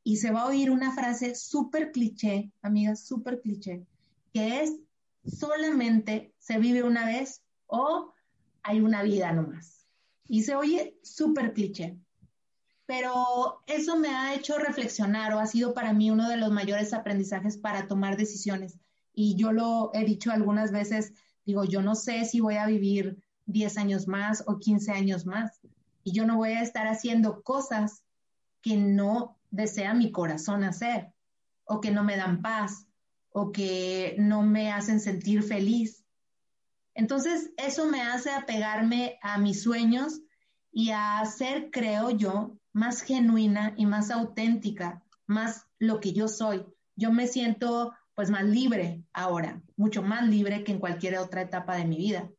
[0.04, 3.86] y se va a oír una frase súper cliché, amiga, súper cliché,
[4.32, 4.76] que es
[5.24, 8.12] solamente se vive una vez o
[8.62, 9.88] hay una vida nomás.
[10.28, 11.98] Y se oye súper cliché,
[12.86, 16.92] pero eso me ha hecho reflexionar o ha sido para mí uno de los mayores
[16.92, 18.78] aprendizajes para tomar decisiones.
[19.14, 21.12] Y yo lo he dicho algunas veces,
[21.46, 25.60] digo, yo no sé si voy a vivir 10 años más o 15 años más.
[26.02, 28.02] Y yo no voy a estar haciendo cosas
[28.60, 31.12] que no desea mi corazón hacer
[31.64, 32.86] o que no me dan paz
[33.30, 36.04] o que no me hacen sentir feliz.
[36.94, 40.20] Entonces, eso me hace apegarme a mis sueños
[40.70, 46.66] y a ser, creo yo, más genuina y más auténtica, más lo que yo soy.
[46.96, 51.76] Yo me siento pues más libre ahora, mucho más libre que en cualquier otra etapa
[51.76, 52.30] de mi vida.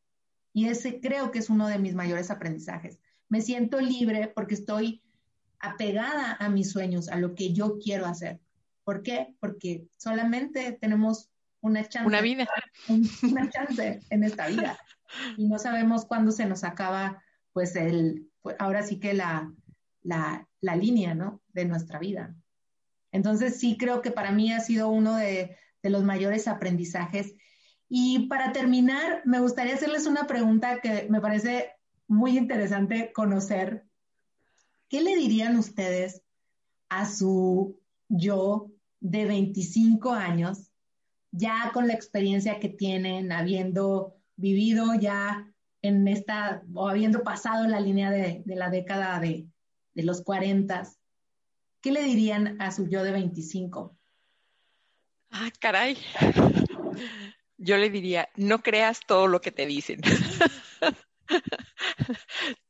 [0.52, 3.00] Y ese creo que es uno de mis mayores aprendizajes.
[3.28, 5.02] Me siento libre porque estoy
[5.58, 8.40] apegada a mis sueños, a lo que yo quiero hacer.
[8.84, 9.34] ¿Por qué?
[9.40, 11.30] Porque solamente tenemos
[11.60, 12.06] una chance.
[12.06, 12.46] Una vida.
[13.22, 14.78] Una chance en esta vida.
[15.36, 17.22] Y no sabemos cuándo se nos acaba,
[17.52, 19.52] pues, el, ahora sí que la,
[20.06, 21.40] la, línea, ¿no?
[21.52, 22.34] De nuestra vida.
[23.12, 27.36] Entonces sí creo que para mí ha sido uno de, los mayores aprendizajes.
[27.88, 31.70] Y para terminar, me gustaría hacerles una pregunta que me parece
[32.08, 33.84] muy interesante conocer.
[34.88, 36.22] ¿Qué le dirían ustedes
[36.88, 37.78] a su
[38.08, 40.72] yo de 25 años,
[41.30, 45.46] ya con la experiencia que tienen, habiendo vivido ya
[45.82, 49.46] en esta, o habiendo pasado la línea de la década de,
[49.96, 50.86] de los 40,
[51.80, 53.96] ¿qué le dirían a su yo de 25?
[55.30, 55.96] Ah, caray.
[57.56, 60.02] Yo le diría, no creas todo lo que te dicen.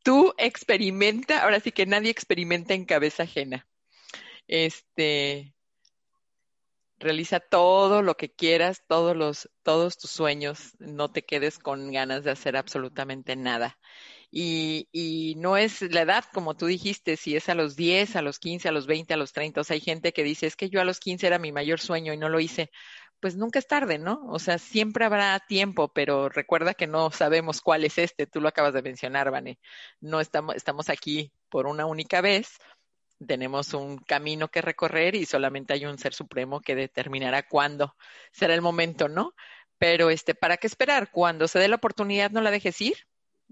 [0.04, 3.66] Tú experimenta, ahora sí que nadie experimenta en cabeza ajena.
[4.46, 5.52] Este,
[7.00, 12.22] realiza todo lo que quieras, todos los, todos tus sueños, no te quedes con ganas
[12.22, 13.76] de hacer absolutamente nada.
[14.38, 18.38] Y, no es la edad, como tú dijiste, si es a los 10, a los
[18.38, 19.62] 15, a los 20, a los 30.
[19.62, 21.80] O sea, hay gente que dice, es que yo a los 15 era mi mayor
[21.80, 22.70] sueño y no lo hice.
[23.20, 24.20] Pues nunca es tarde, ¿no?
[24.28, 28.26] O sea, siempre habrá tiempo, pero recuerda que no sabemos cuál es este.
[28.26, 29.58] Tú lo acabas de mencionar, Vane.
[30.00, 32.58] No estamos, estamos aquí por una única vez.
[33.26, 37.96] Tenemos un camino que recorrer y solamente hay un ser supremo que determinará cuándo
[38.32, 39.34] será el momento, ¿no?
[39.78, 41.10] Pero este, ¿para qué esperar?
[41.10, 42.96] Cuando se dé la oportunidad, no la dejes ir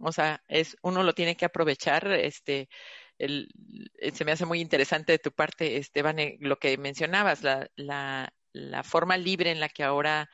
[0.01, 2.69] o sea, es, uno lo tiene que aprovechar, este,
[3.19, 3.47] eh,
[4.13, 8.33] se me hace muy interesante de tu parte, Esteban, eh, lo que mencionabas, la, la,
[8.53, 10.31] la forma libre en la que ahora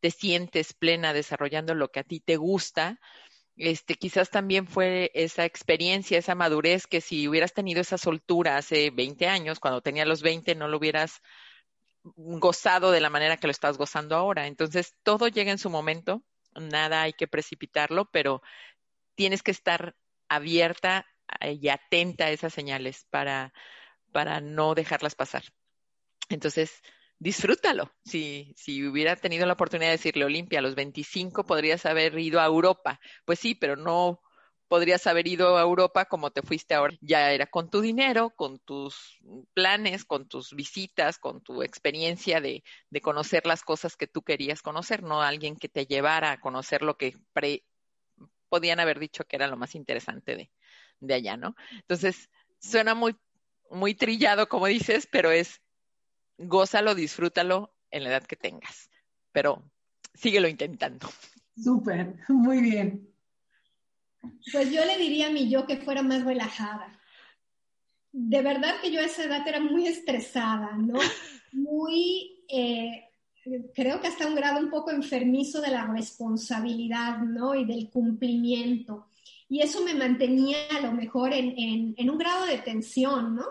[0.00, 2.98] te sientes plena desarrollando lo que a ti te gusta,
[3.56, 8.90] este, quizás también fue esa experiencia, esa madurez que si hubieras tenido esa soltura hace
[8.90, 11.20] 20 años, cuando tenía los 20, no lo hubieras
[12.02, 14.46] gozado de la manera que lo estás gozando ahora.
[14.46, 16.22] Entonces, todo llega en su momento,
[16.54, 18.42] nada hay que precipitarlo, pero
[19.20, 19.94] tienes que estar
[20.30, 21.04] abierta
[21.40, 23.52] eh, y atenta a esas señales para,
[24.12, 25.42] para no dejarlas pasar.
[26.30, 26.80] Entonces,
[27.18, 27.92] disfrútalo.
[28.02, 32.40] Si, si hubiera tenido la oportunidad de decirle Olimpia, a los 25 podrías haber ido
[32.40, 32.98] a Europa.
[33.26, 34.22] Pues sí, pero no
[34.68, 36.96] podrías haber ido a Europa como te fuiste ahora.
[37.02, 39.18] Ya era con tu dinero, con tus
[39.52, 44.62] planes, con tus visitas, con tu experiencia de, de conocer las cosas que tú querías
[44.62, 47.18] conocer, no alguien que te llevara a conocer lo que
[48.50, 50.50] podían haber dicho que era lo más interesante de,
[51.00, 51.56] de allá, ¿no?
[51.72, 52.28] Entonces,
[52.58, 53.16] suena muy,
[53.70, 55.62] muy trillado, como dices, pero es
[56.36, 58.90] gózalo, disfrútalo en la edad que tengas,
[59.32, 59.64] pero
[60.14, 61.08] síguelo intentando.
[61.56, 63.08] Súper, muy bien.
[64.52, 67.00] Pues yo le diría a mi yo que fuera más relajada.
[68.12, 70.98] De verdad que yo a esa edad era muy estresada, ¿no?
[71.52, 73.09] Muy, eh,
[73.74, 77.54] creo que hasta un grado un poco enfermizo de la responsabilidad, ¿no?
[77.54, 79.06] Y del cumplimiento.
[79.48, 83.46] Y eso me mantenía a lo mejor en, un grado de tensión, ¿no?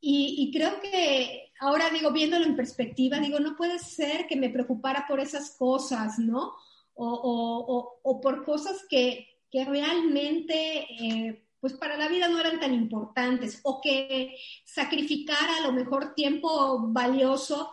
[0.00, 4.50] Y, y, creo que ahora digo, viéndolo en perspectiva, digo, no puede ser que me
[4.50, 6.52] preocupara por esas cosas, ¿no?
[6.94, 12.60] O, o, o por cosas que, que realmente, eh, pues para la vida no eran
[12.60, 17.72] tan importantes o que sacrificara a lo mejor tiempo valioso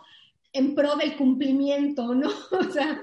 [0.52, 2.30] en pro del cumplimiento, ¿no?
[2.52, 3.02] O sea,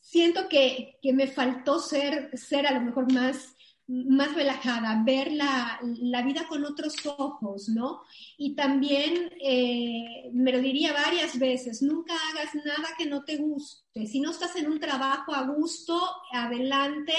[0.00, 3.56] siento que, que me faltó ser, ser a lo mejor más
[3.88, 8.02] más relajada, ver la, la, vida con otros ojos, ¿no?
[8.36, 14.06] Y también, eh, me lo diría varias veces, nunca hagas nada que no te guste.
[14.06, 16.00] Si no estás en un trabajo a gusto,
[16.32, 17.14] adelante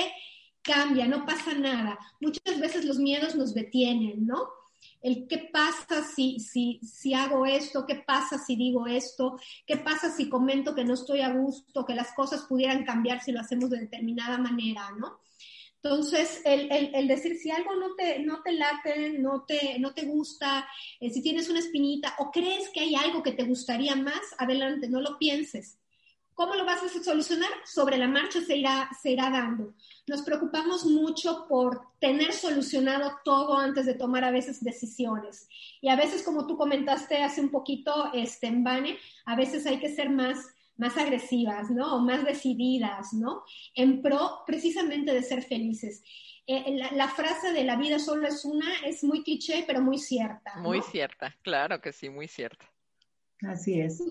[0.62, 1.98] cambia, no pasa nada.
[2.20, 4.50] Muchas veces los miedos nos detienen, ¿no?
[5.02, 10.12] El qué pasa si, si, si hago esto, qué pasa si digo esto, qué pasa
[10.12, 13.70] si comento que no estoy a gusto, que las cosas pudieran cambiar si lo hacemos
[13.70, 15.20] de determinada manera, ¿no?
[15.82, 20.06] Entonces, el, el, decir si algo no te, no te late, no te, no te
[20.06, 20.68] gusta,
[21.00, 24.90] eh, si tienes una espinita o crees que hay algo que te gustaría más, adelante,
[24.90, 25.78] no lo pienses.
[26.38, 27.50] ¿Cómo lo vas a solucionar?
[27.66, 29.74] Sobre la marcha se irá, se irá dando.
[30.06, 35.50] Nos preocupamos mucho por tener solucionado todo antes de tomar a veces decisiones.
[35.82, 39.80] Y a veces, como tú comentaste hace un poquito, este, en Bane, a veces hay
[39.80, 40.38] que ser más,
[40.76, 41.96] más agresivas, ¿no?
[41.96, 43.42] O más decididas, ¿no?
[43.74, 46.04] En pro precisamente de ser felices.
[46.46, 50.58] Eh, la, frase de la vida solo es una es muy cliché, pero muy cierta.
[50.58, 52.72] Muy cierta, claro que sí, muy cierta.
[53.42, 54.04] Así es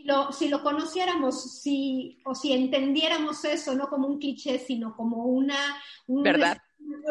[0.00, 4.96] si lo, si lo conociéramos, si, o si entendiéramos eso, no como un cliché, sino
[4.96, 5.56] como una,
[6.06, 6.58] ¿Verdad?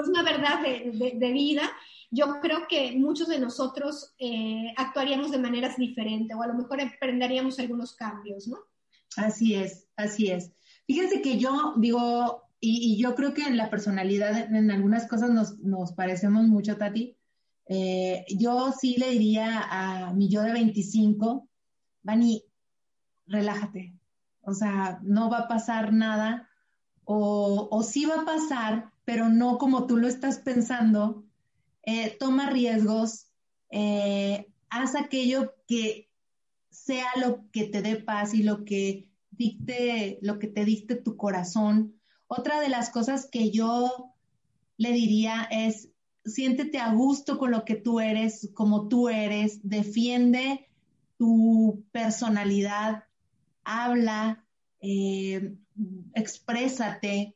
[0.07, 1.69] una verdad de, de, vida,
[2.09, 6.81] yo creo que muchos de nosotros eh, actuaríamos de maneras diferentes o a lo mejor
[6.81, 8.57] emprenderíamos algunos cambios, ¿no?
[9.17, 10.51] Así es, así es.
[10.87, 15.29] Fíjense que yo digo, y, y yo creo que en la personalidad, en algunas cosas
[15.29, 17.15] nos, nos parecemos mucho, Tati.
[17.67, 21.47] Eh, yo sí le diría a mi yo de 25,
[22.01, 22.43] Vani,
[23.29, 23.93] relájate.
[24.41, 26.49] O sea, no va a pasar nada
[27.05, 31.23] o, o sí va a pasar, pero no como tú lo estás pensando.
[31.83, 33.27] Eh, toma riesgos,
[33.71, 36.09] eh, haz aquello que
[36.69, 41.17] sea lo que te dé paz y lo que dicte, lo que te dicte tu
[41.17, 41.99] corazón.
[42.27, 44.13] Otra de las cosas que yo
[44.77, 45.89] le diría es,
[46.25, 50.67] siéntete a gusto con lo que tú eres, como tú eres, defiende
[51.17, 53.05] tu personalidad,
[53.69, 54.45] habla,
[54.81, 55.55] eh,
[56.15, 57.35] exprésate,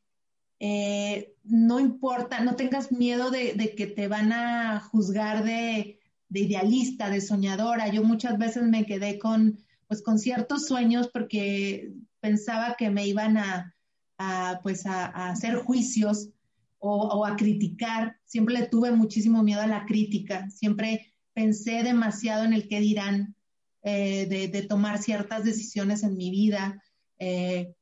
[0.60, 6.00] eh, no importa, no tengas miedo de, que te van a juzgar de,
[6.30, 7.90] idealista, de soñadora.
[7.90, 13.38] Yo muchas veces me quedé con, pues, con ciertos sueños porque pensaba que me iban
[13.38, 13.76] a,
[14.64, 16.30] pues, a, hacer juicios
[16.80, 18.18] o, a criticar.
[18.26, 20.50] Siempre le tuve muchísimo miedo a la crítica.
[20.50, 23.36] Siempre pensé demasiado en el que dirán.
[23.86, 26.82] Eh, de, tomar ciertas decisiones en mi vida.
[27.20, 27.74] Eh,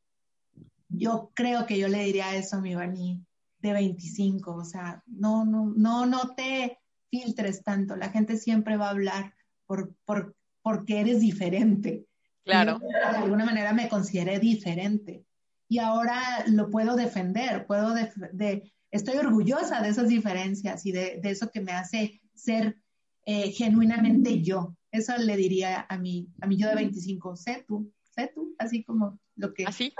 [0.89, 3.23] yo creo que yo le diría eso a mi Bani
[3.59, 6.79] de 25, o sea, no, no, no, no te
[7.11, 9.33] filtres tanto, la gente siempre va a hablar
[9.67, 12.07] por, por, porque eres diferente.
[12.43, 12.79] Claro.
[12.79, 15.23] de alguna manera me consideré diferente
[15.69, 21.29] y ahora lo puedo defender, puedo de, estoy orgullosa de esas diferencias y de, de
[21.29, 22.81] eso que me hace ser
[23.25, 24.75] eh, genuinamente yo.
[24.91, 28.83] Eso le diría a mi, a mi yo de 25, sé tú, sé tú, así
[28.83, 29.65] como lo que...
[29.65, 29.93] Así.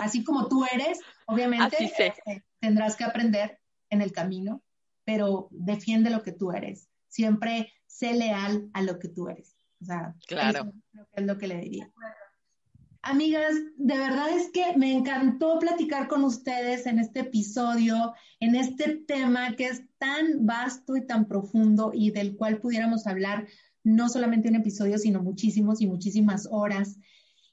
[0.00, 1.92] Así como tú eres, obviamente
[2.26, 3.58] eh, tendrás que aprender
[3.90, 4.62] en el camino,
[5.04, 6.88] pero defiende lo que tú eres.
[7.08, 9.56] Siempre sé leal a lo que tú eres.
[9.80, 10.72] O sea, claro.
[10.92, 11.90] Eso es lo que le diría.
[13.02, 18.96] Amigas, de verdad es que me encantó platicar con ustedes en este episodio, en este
[18.96, 23.46] tema que es tan vasto y tan profundo y del cual pudiéramos hablar
[23.84, 26.98] no solamente un episodio, sino muchísimos y muchísimas horas.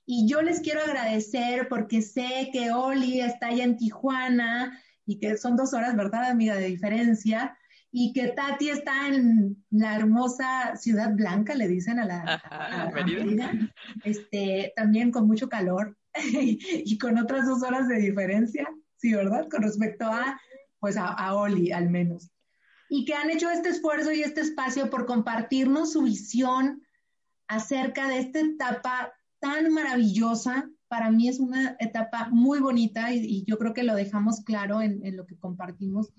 [0.05, 5.37] Y yo les quiero agradecer porque sé que Oli está allá en Tijuana y que
[5.37, 7.55] son dos horas, ¿verdad, amiga, de diferencia?
[7.91, 12.91] Y que Tati está en la hermosa Ciudad Blanca, le dicen a la, a,
[14.05, 15.97] este, también con mucho calor
[16.33, 19.47] y, con otras dos horas de diferencia, sí, ¿verdad?
[19.49, 20.39] Con respecto a,
[20.79, 22.30] pues a, a Oli al menos.
[22.93, 26.83] Y que han hecho este esfuerzo y este espacio por compartirnos su visión
[27.47, 30.69] acerca de esta etapa tan maravillosa.
[30.89, 35.05] Para mí es una etapa muy bonita y, yo creo que lo dejamos claro en,
[35.05, 36.11] en, lo que compartimos.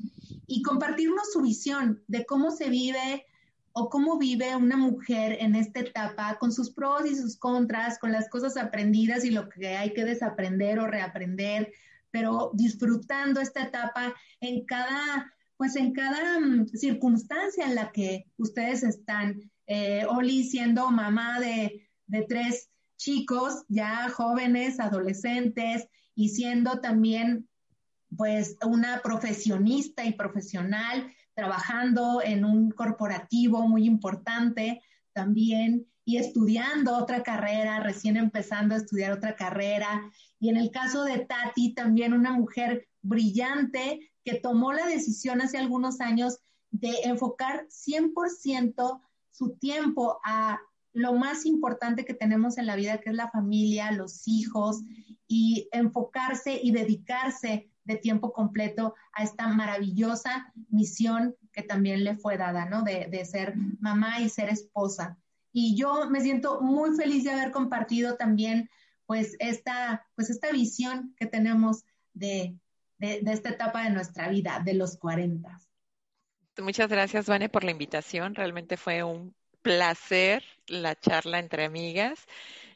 [0.46, 3.26] Y compartirnos su visión de cómo se vive
[3.72, 8.12] o cómo vive una mujer en esta etapa con sus pros y sus contras, con
[8.12, 11.70] las cosas aprendidas y lo que hay que desaprender o reaprender,
[12.10, 15.32] pero disfrutando esta etapa en cada,
[15.62, 19.40] pues en cada mm, circunstancia en la que ustedes están.
[19.68, 25.86] Eh, Oli siendo mamá de, de tres chicos ya jóvenes, adolescentes
[26.16, 27.48] y siendo también
[28.16, 34.82] pues una profesionista y profesional trabajando en un corporativo muy importante
[35.12, 40.10] también y estudiando otra carrera, recién empezando a estudiar otra carrera.
[40.40, 45.58] Y en el caso de Tati, también una mujer brillante que tomó la decisión hace
[45.58, 46.38] algunos años
[46.70, 49.00] de enfocar 100%
[49.30, 50.60] su tiempo a
[50.92, 54.82] lo más importante que tenemos en la vida, que es la familia, los hijos,
[55.26, 62.36] y enfocarse y dedicarse de tiempo completo a esta maravillosa misión que también le fue
[62.36, 62.82] dada, ¿no?
[62.82, 65.18] De, de, ser mamá y ser esposa.
[65.52, 68.68] Y yo me siento muy feliz de haber compartido también,
[69.06, 71.84] pues, esta, pues, esta visión que tenemos
[72.14, 72.56] de,
[73.02, 75.58] de, esta etapa de nuestra vida, de los 40.
[76.58, 78.34] Muchas gracias, Vane, por la invitación.
[78.34, 82.26] Realmente fue un placer la charla entre amigas.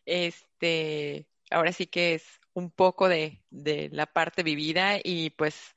[0.05, 2.25] Este, ahora sí que es
[2.55, 5.75] un poco de, de la parte vivida y pues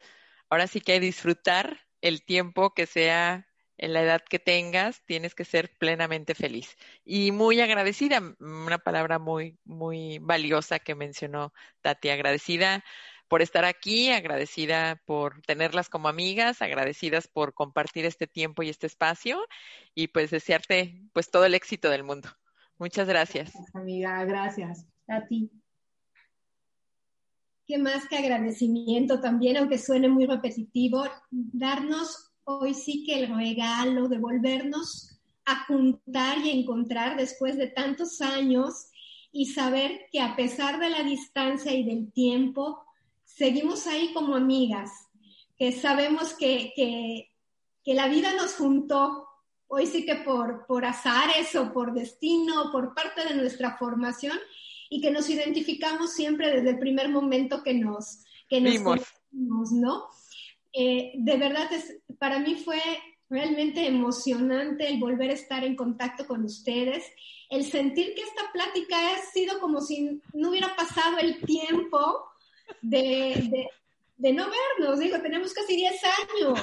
[0.50, 3.46] ahora sí que disfrutar el tiempo que sea
[3.78, 6.76] en la edad que tengas, tienes que ser plenamente feliz.
[7.06, 12.84] Y muy agradecida, una palabra muy, muy valiosa que mencionó Tati, agradecida
[13.30, 18.88] por estar aquí, agradecida por tenerlas como amigas, agradecidas por compartir este tiempo y este
[18.88, 19.40] espacio
[19.94, 22.28] y pues desearte pues todo el éxito del mundo.
[22.80, 23.54] Muchas gracias.
[23.54, 24.88] gracias amiga, gracias.
[25.08, 25.52] A ti.
[27.68, 34.08] Qué más que agradecimiento también, aunque suene muy repetitivo, darnos hoy sí que el regalo
[34.08, 38.90] de volvernos a juntar y encontrar después de tantos años
[39.32, 42.84] y saber que a pesar de la distancia y del tiempo,
[43.36, 44.92] seguimos ahí como amigas,
[45.58, 47.32] que sabemos que, que,
[47.84, 49.28] que la vida nos juntó,
[49.68, 54.38] hoy sí que por, por azares o por destino, por parte de nuestra formación,
[54.90, 58.74] y que nos identificamos siempre desde el primer momento que nos, que nos
[59.32, 59.72] Vimos.
[59.72, 60.08] ¿no?
[60.74, 62.82] Eh, de verdad, es, para mí fue
[63.30, 67.06] realmente emocionante el volver a estar en contacto con ustedes,
[67.50, 72.29] el sentir que esta plática ha sido como si no hubiera pasado el tiempo
[72.82, 73.70] de,
[74.18, 74.48] de, no
[74.78, 76.60] vernos, digo, tenemos casi 10 años.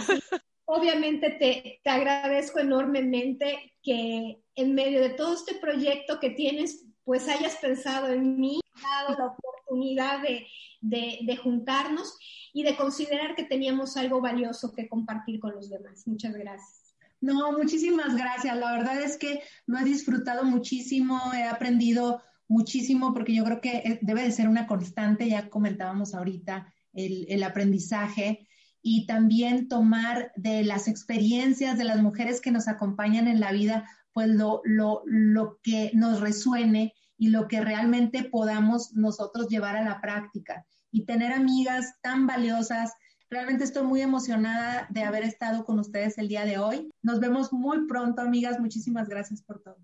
[0.64, 7.28] Obviamente te, te agradezco enormemente que en medio de todo este proyecto que tienes, pues
[7.28, 10.46] hayas pensado en mí, dado la oportunidad de,
[10.80, 12.18] de, de, juntarnos
[12.52, 16.06] y de considerar que teníamos algo valioso que compartir con los demás.
[16.06, 16.86] Muchas gracias.
[17.20, 18.56] No, muchísimas gracias.
[18.56, 23.76] La verdad es que lo he disfrutado muchísimo, he aprendido muchísimo porque yo creo que
[23.78, 28.48] eh, debe de ser una constante, ya comentábamos ahorita, el, aprendizaje
[28.80, 33.88] y también tomar de las experiencias de las mujeres que nos acompañan en la vida,
[34.12, 39.84] pues lo, lo, lo que nos resuene y lo que realmente podamos nosotros llevar a
[39.84, 42.92] la práctica y tener amigas tan valiosas.
[43.28, 46.90] Realmente estoy muy emocionada de haber estado con ustedes el día de hoy.
[47.02, 48.60] Nos vemos muy pronto, amigas.
[48.60, 49.76] Muchísimas gracias por todo.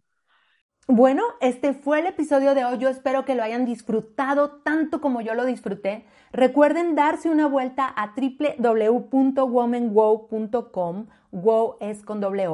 [0.88, 2.78] Bueno, este fue el episodio de hoy.
[2.78, 6.04] Yo espero que lo hayan disfrutado tanto como yo lo disfruté.
[6.32, 12.48] Recuerden darse una vuelta a www.womanwow.com, wow es con doble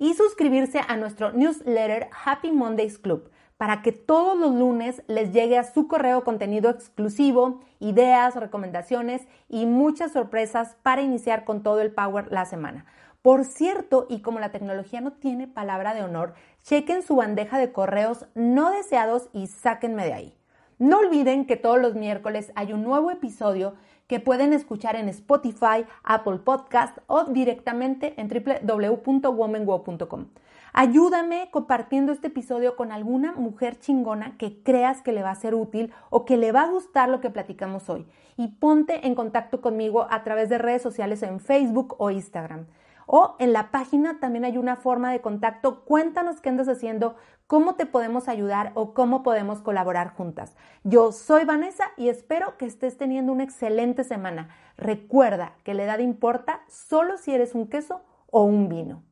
[0.00, 5.56] y suscribirse a nuestro newsletter Happy Mondays Club para que todos los lunes les llegue
[5.56, 11.92] a su correo contenido exclusivo, ideas, recomendaciones y muchas sorpresas para iniciar con todo el
[11.92, 12.84] power la semana.
[13.22, 16.32] Por cierto, y como la tecnología no tiene palabra de honor,
[16.62, 20.36] chequen su bandeja de correos no deseados y sáquenme de ahí.
[20.78, 23.74] No olviden que todos los miércoles hay un nuevo episodio
[24.06, 30.26] que pueden escuchar en Spotify, Apple Podcast o directamente en www.womanwow.com.
[30.72, 35.54] Ayúdame compartiendo este episodio con alguna mujer chingona que creas que le va a ser
[35.54, 38.06] útil o que le va a gustar lo que platicamos hoy.
[38.36, 42.66] Y ponte en contacto conmigo a través de redes sociales en Facebook o Instagram.
[43.12, 45.80] O en la página también hay una forma de contacto.
[45.84, 47.16] Cuéntanos qué andas haciendo,
[47.48, 50.54] cómo te podemos ayudar o cómo podemos colaborar juntas.
[50.84, 54.50] Yo soy Vanessa y espero que estés teniendo una excelente semana.
[54.76, 58.00] Recuerda que la edad importa solo si eres un queso
[58.30, 59.02] o un vino.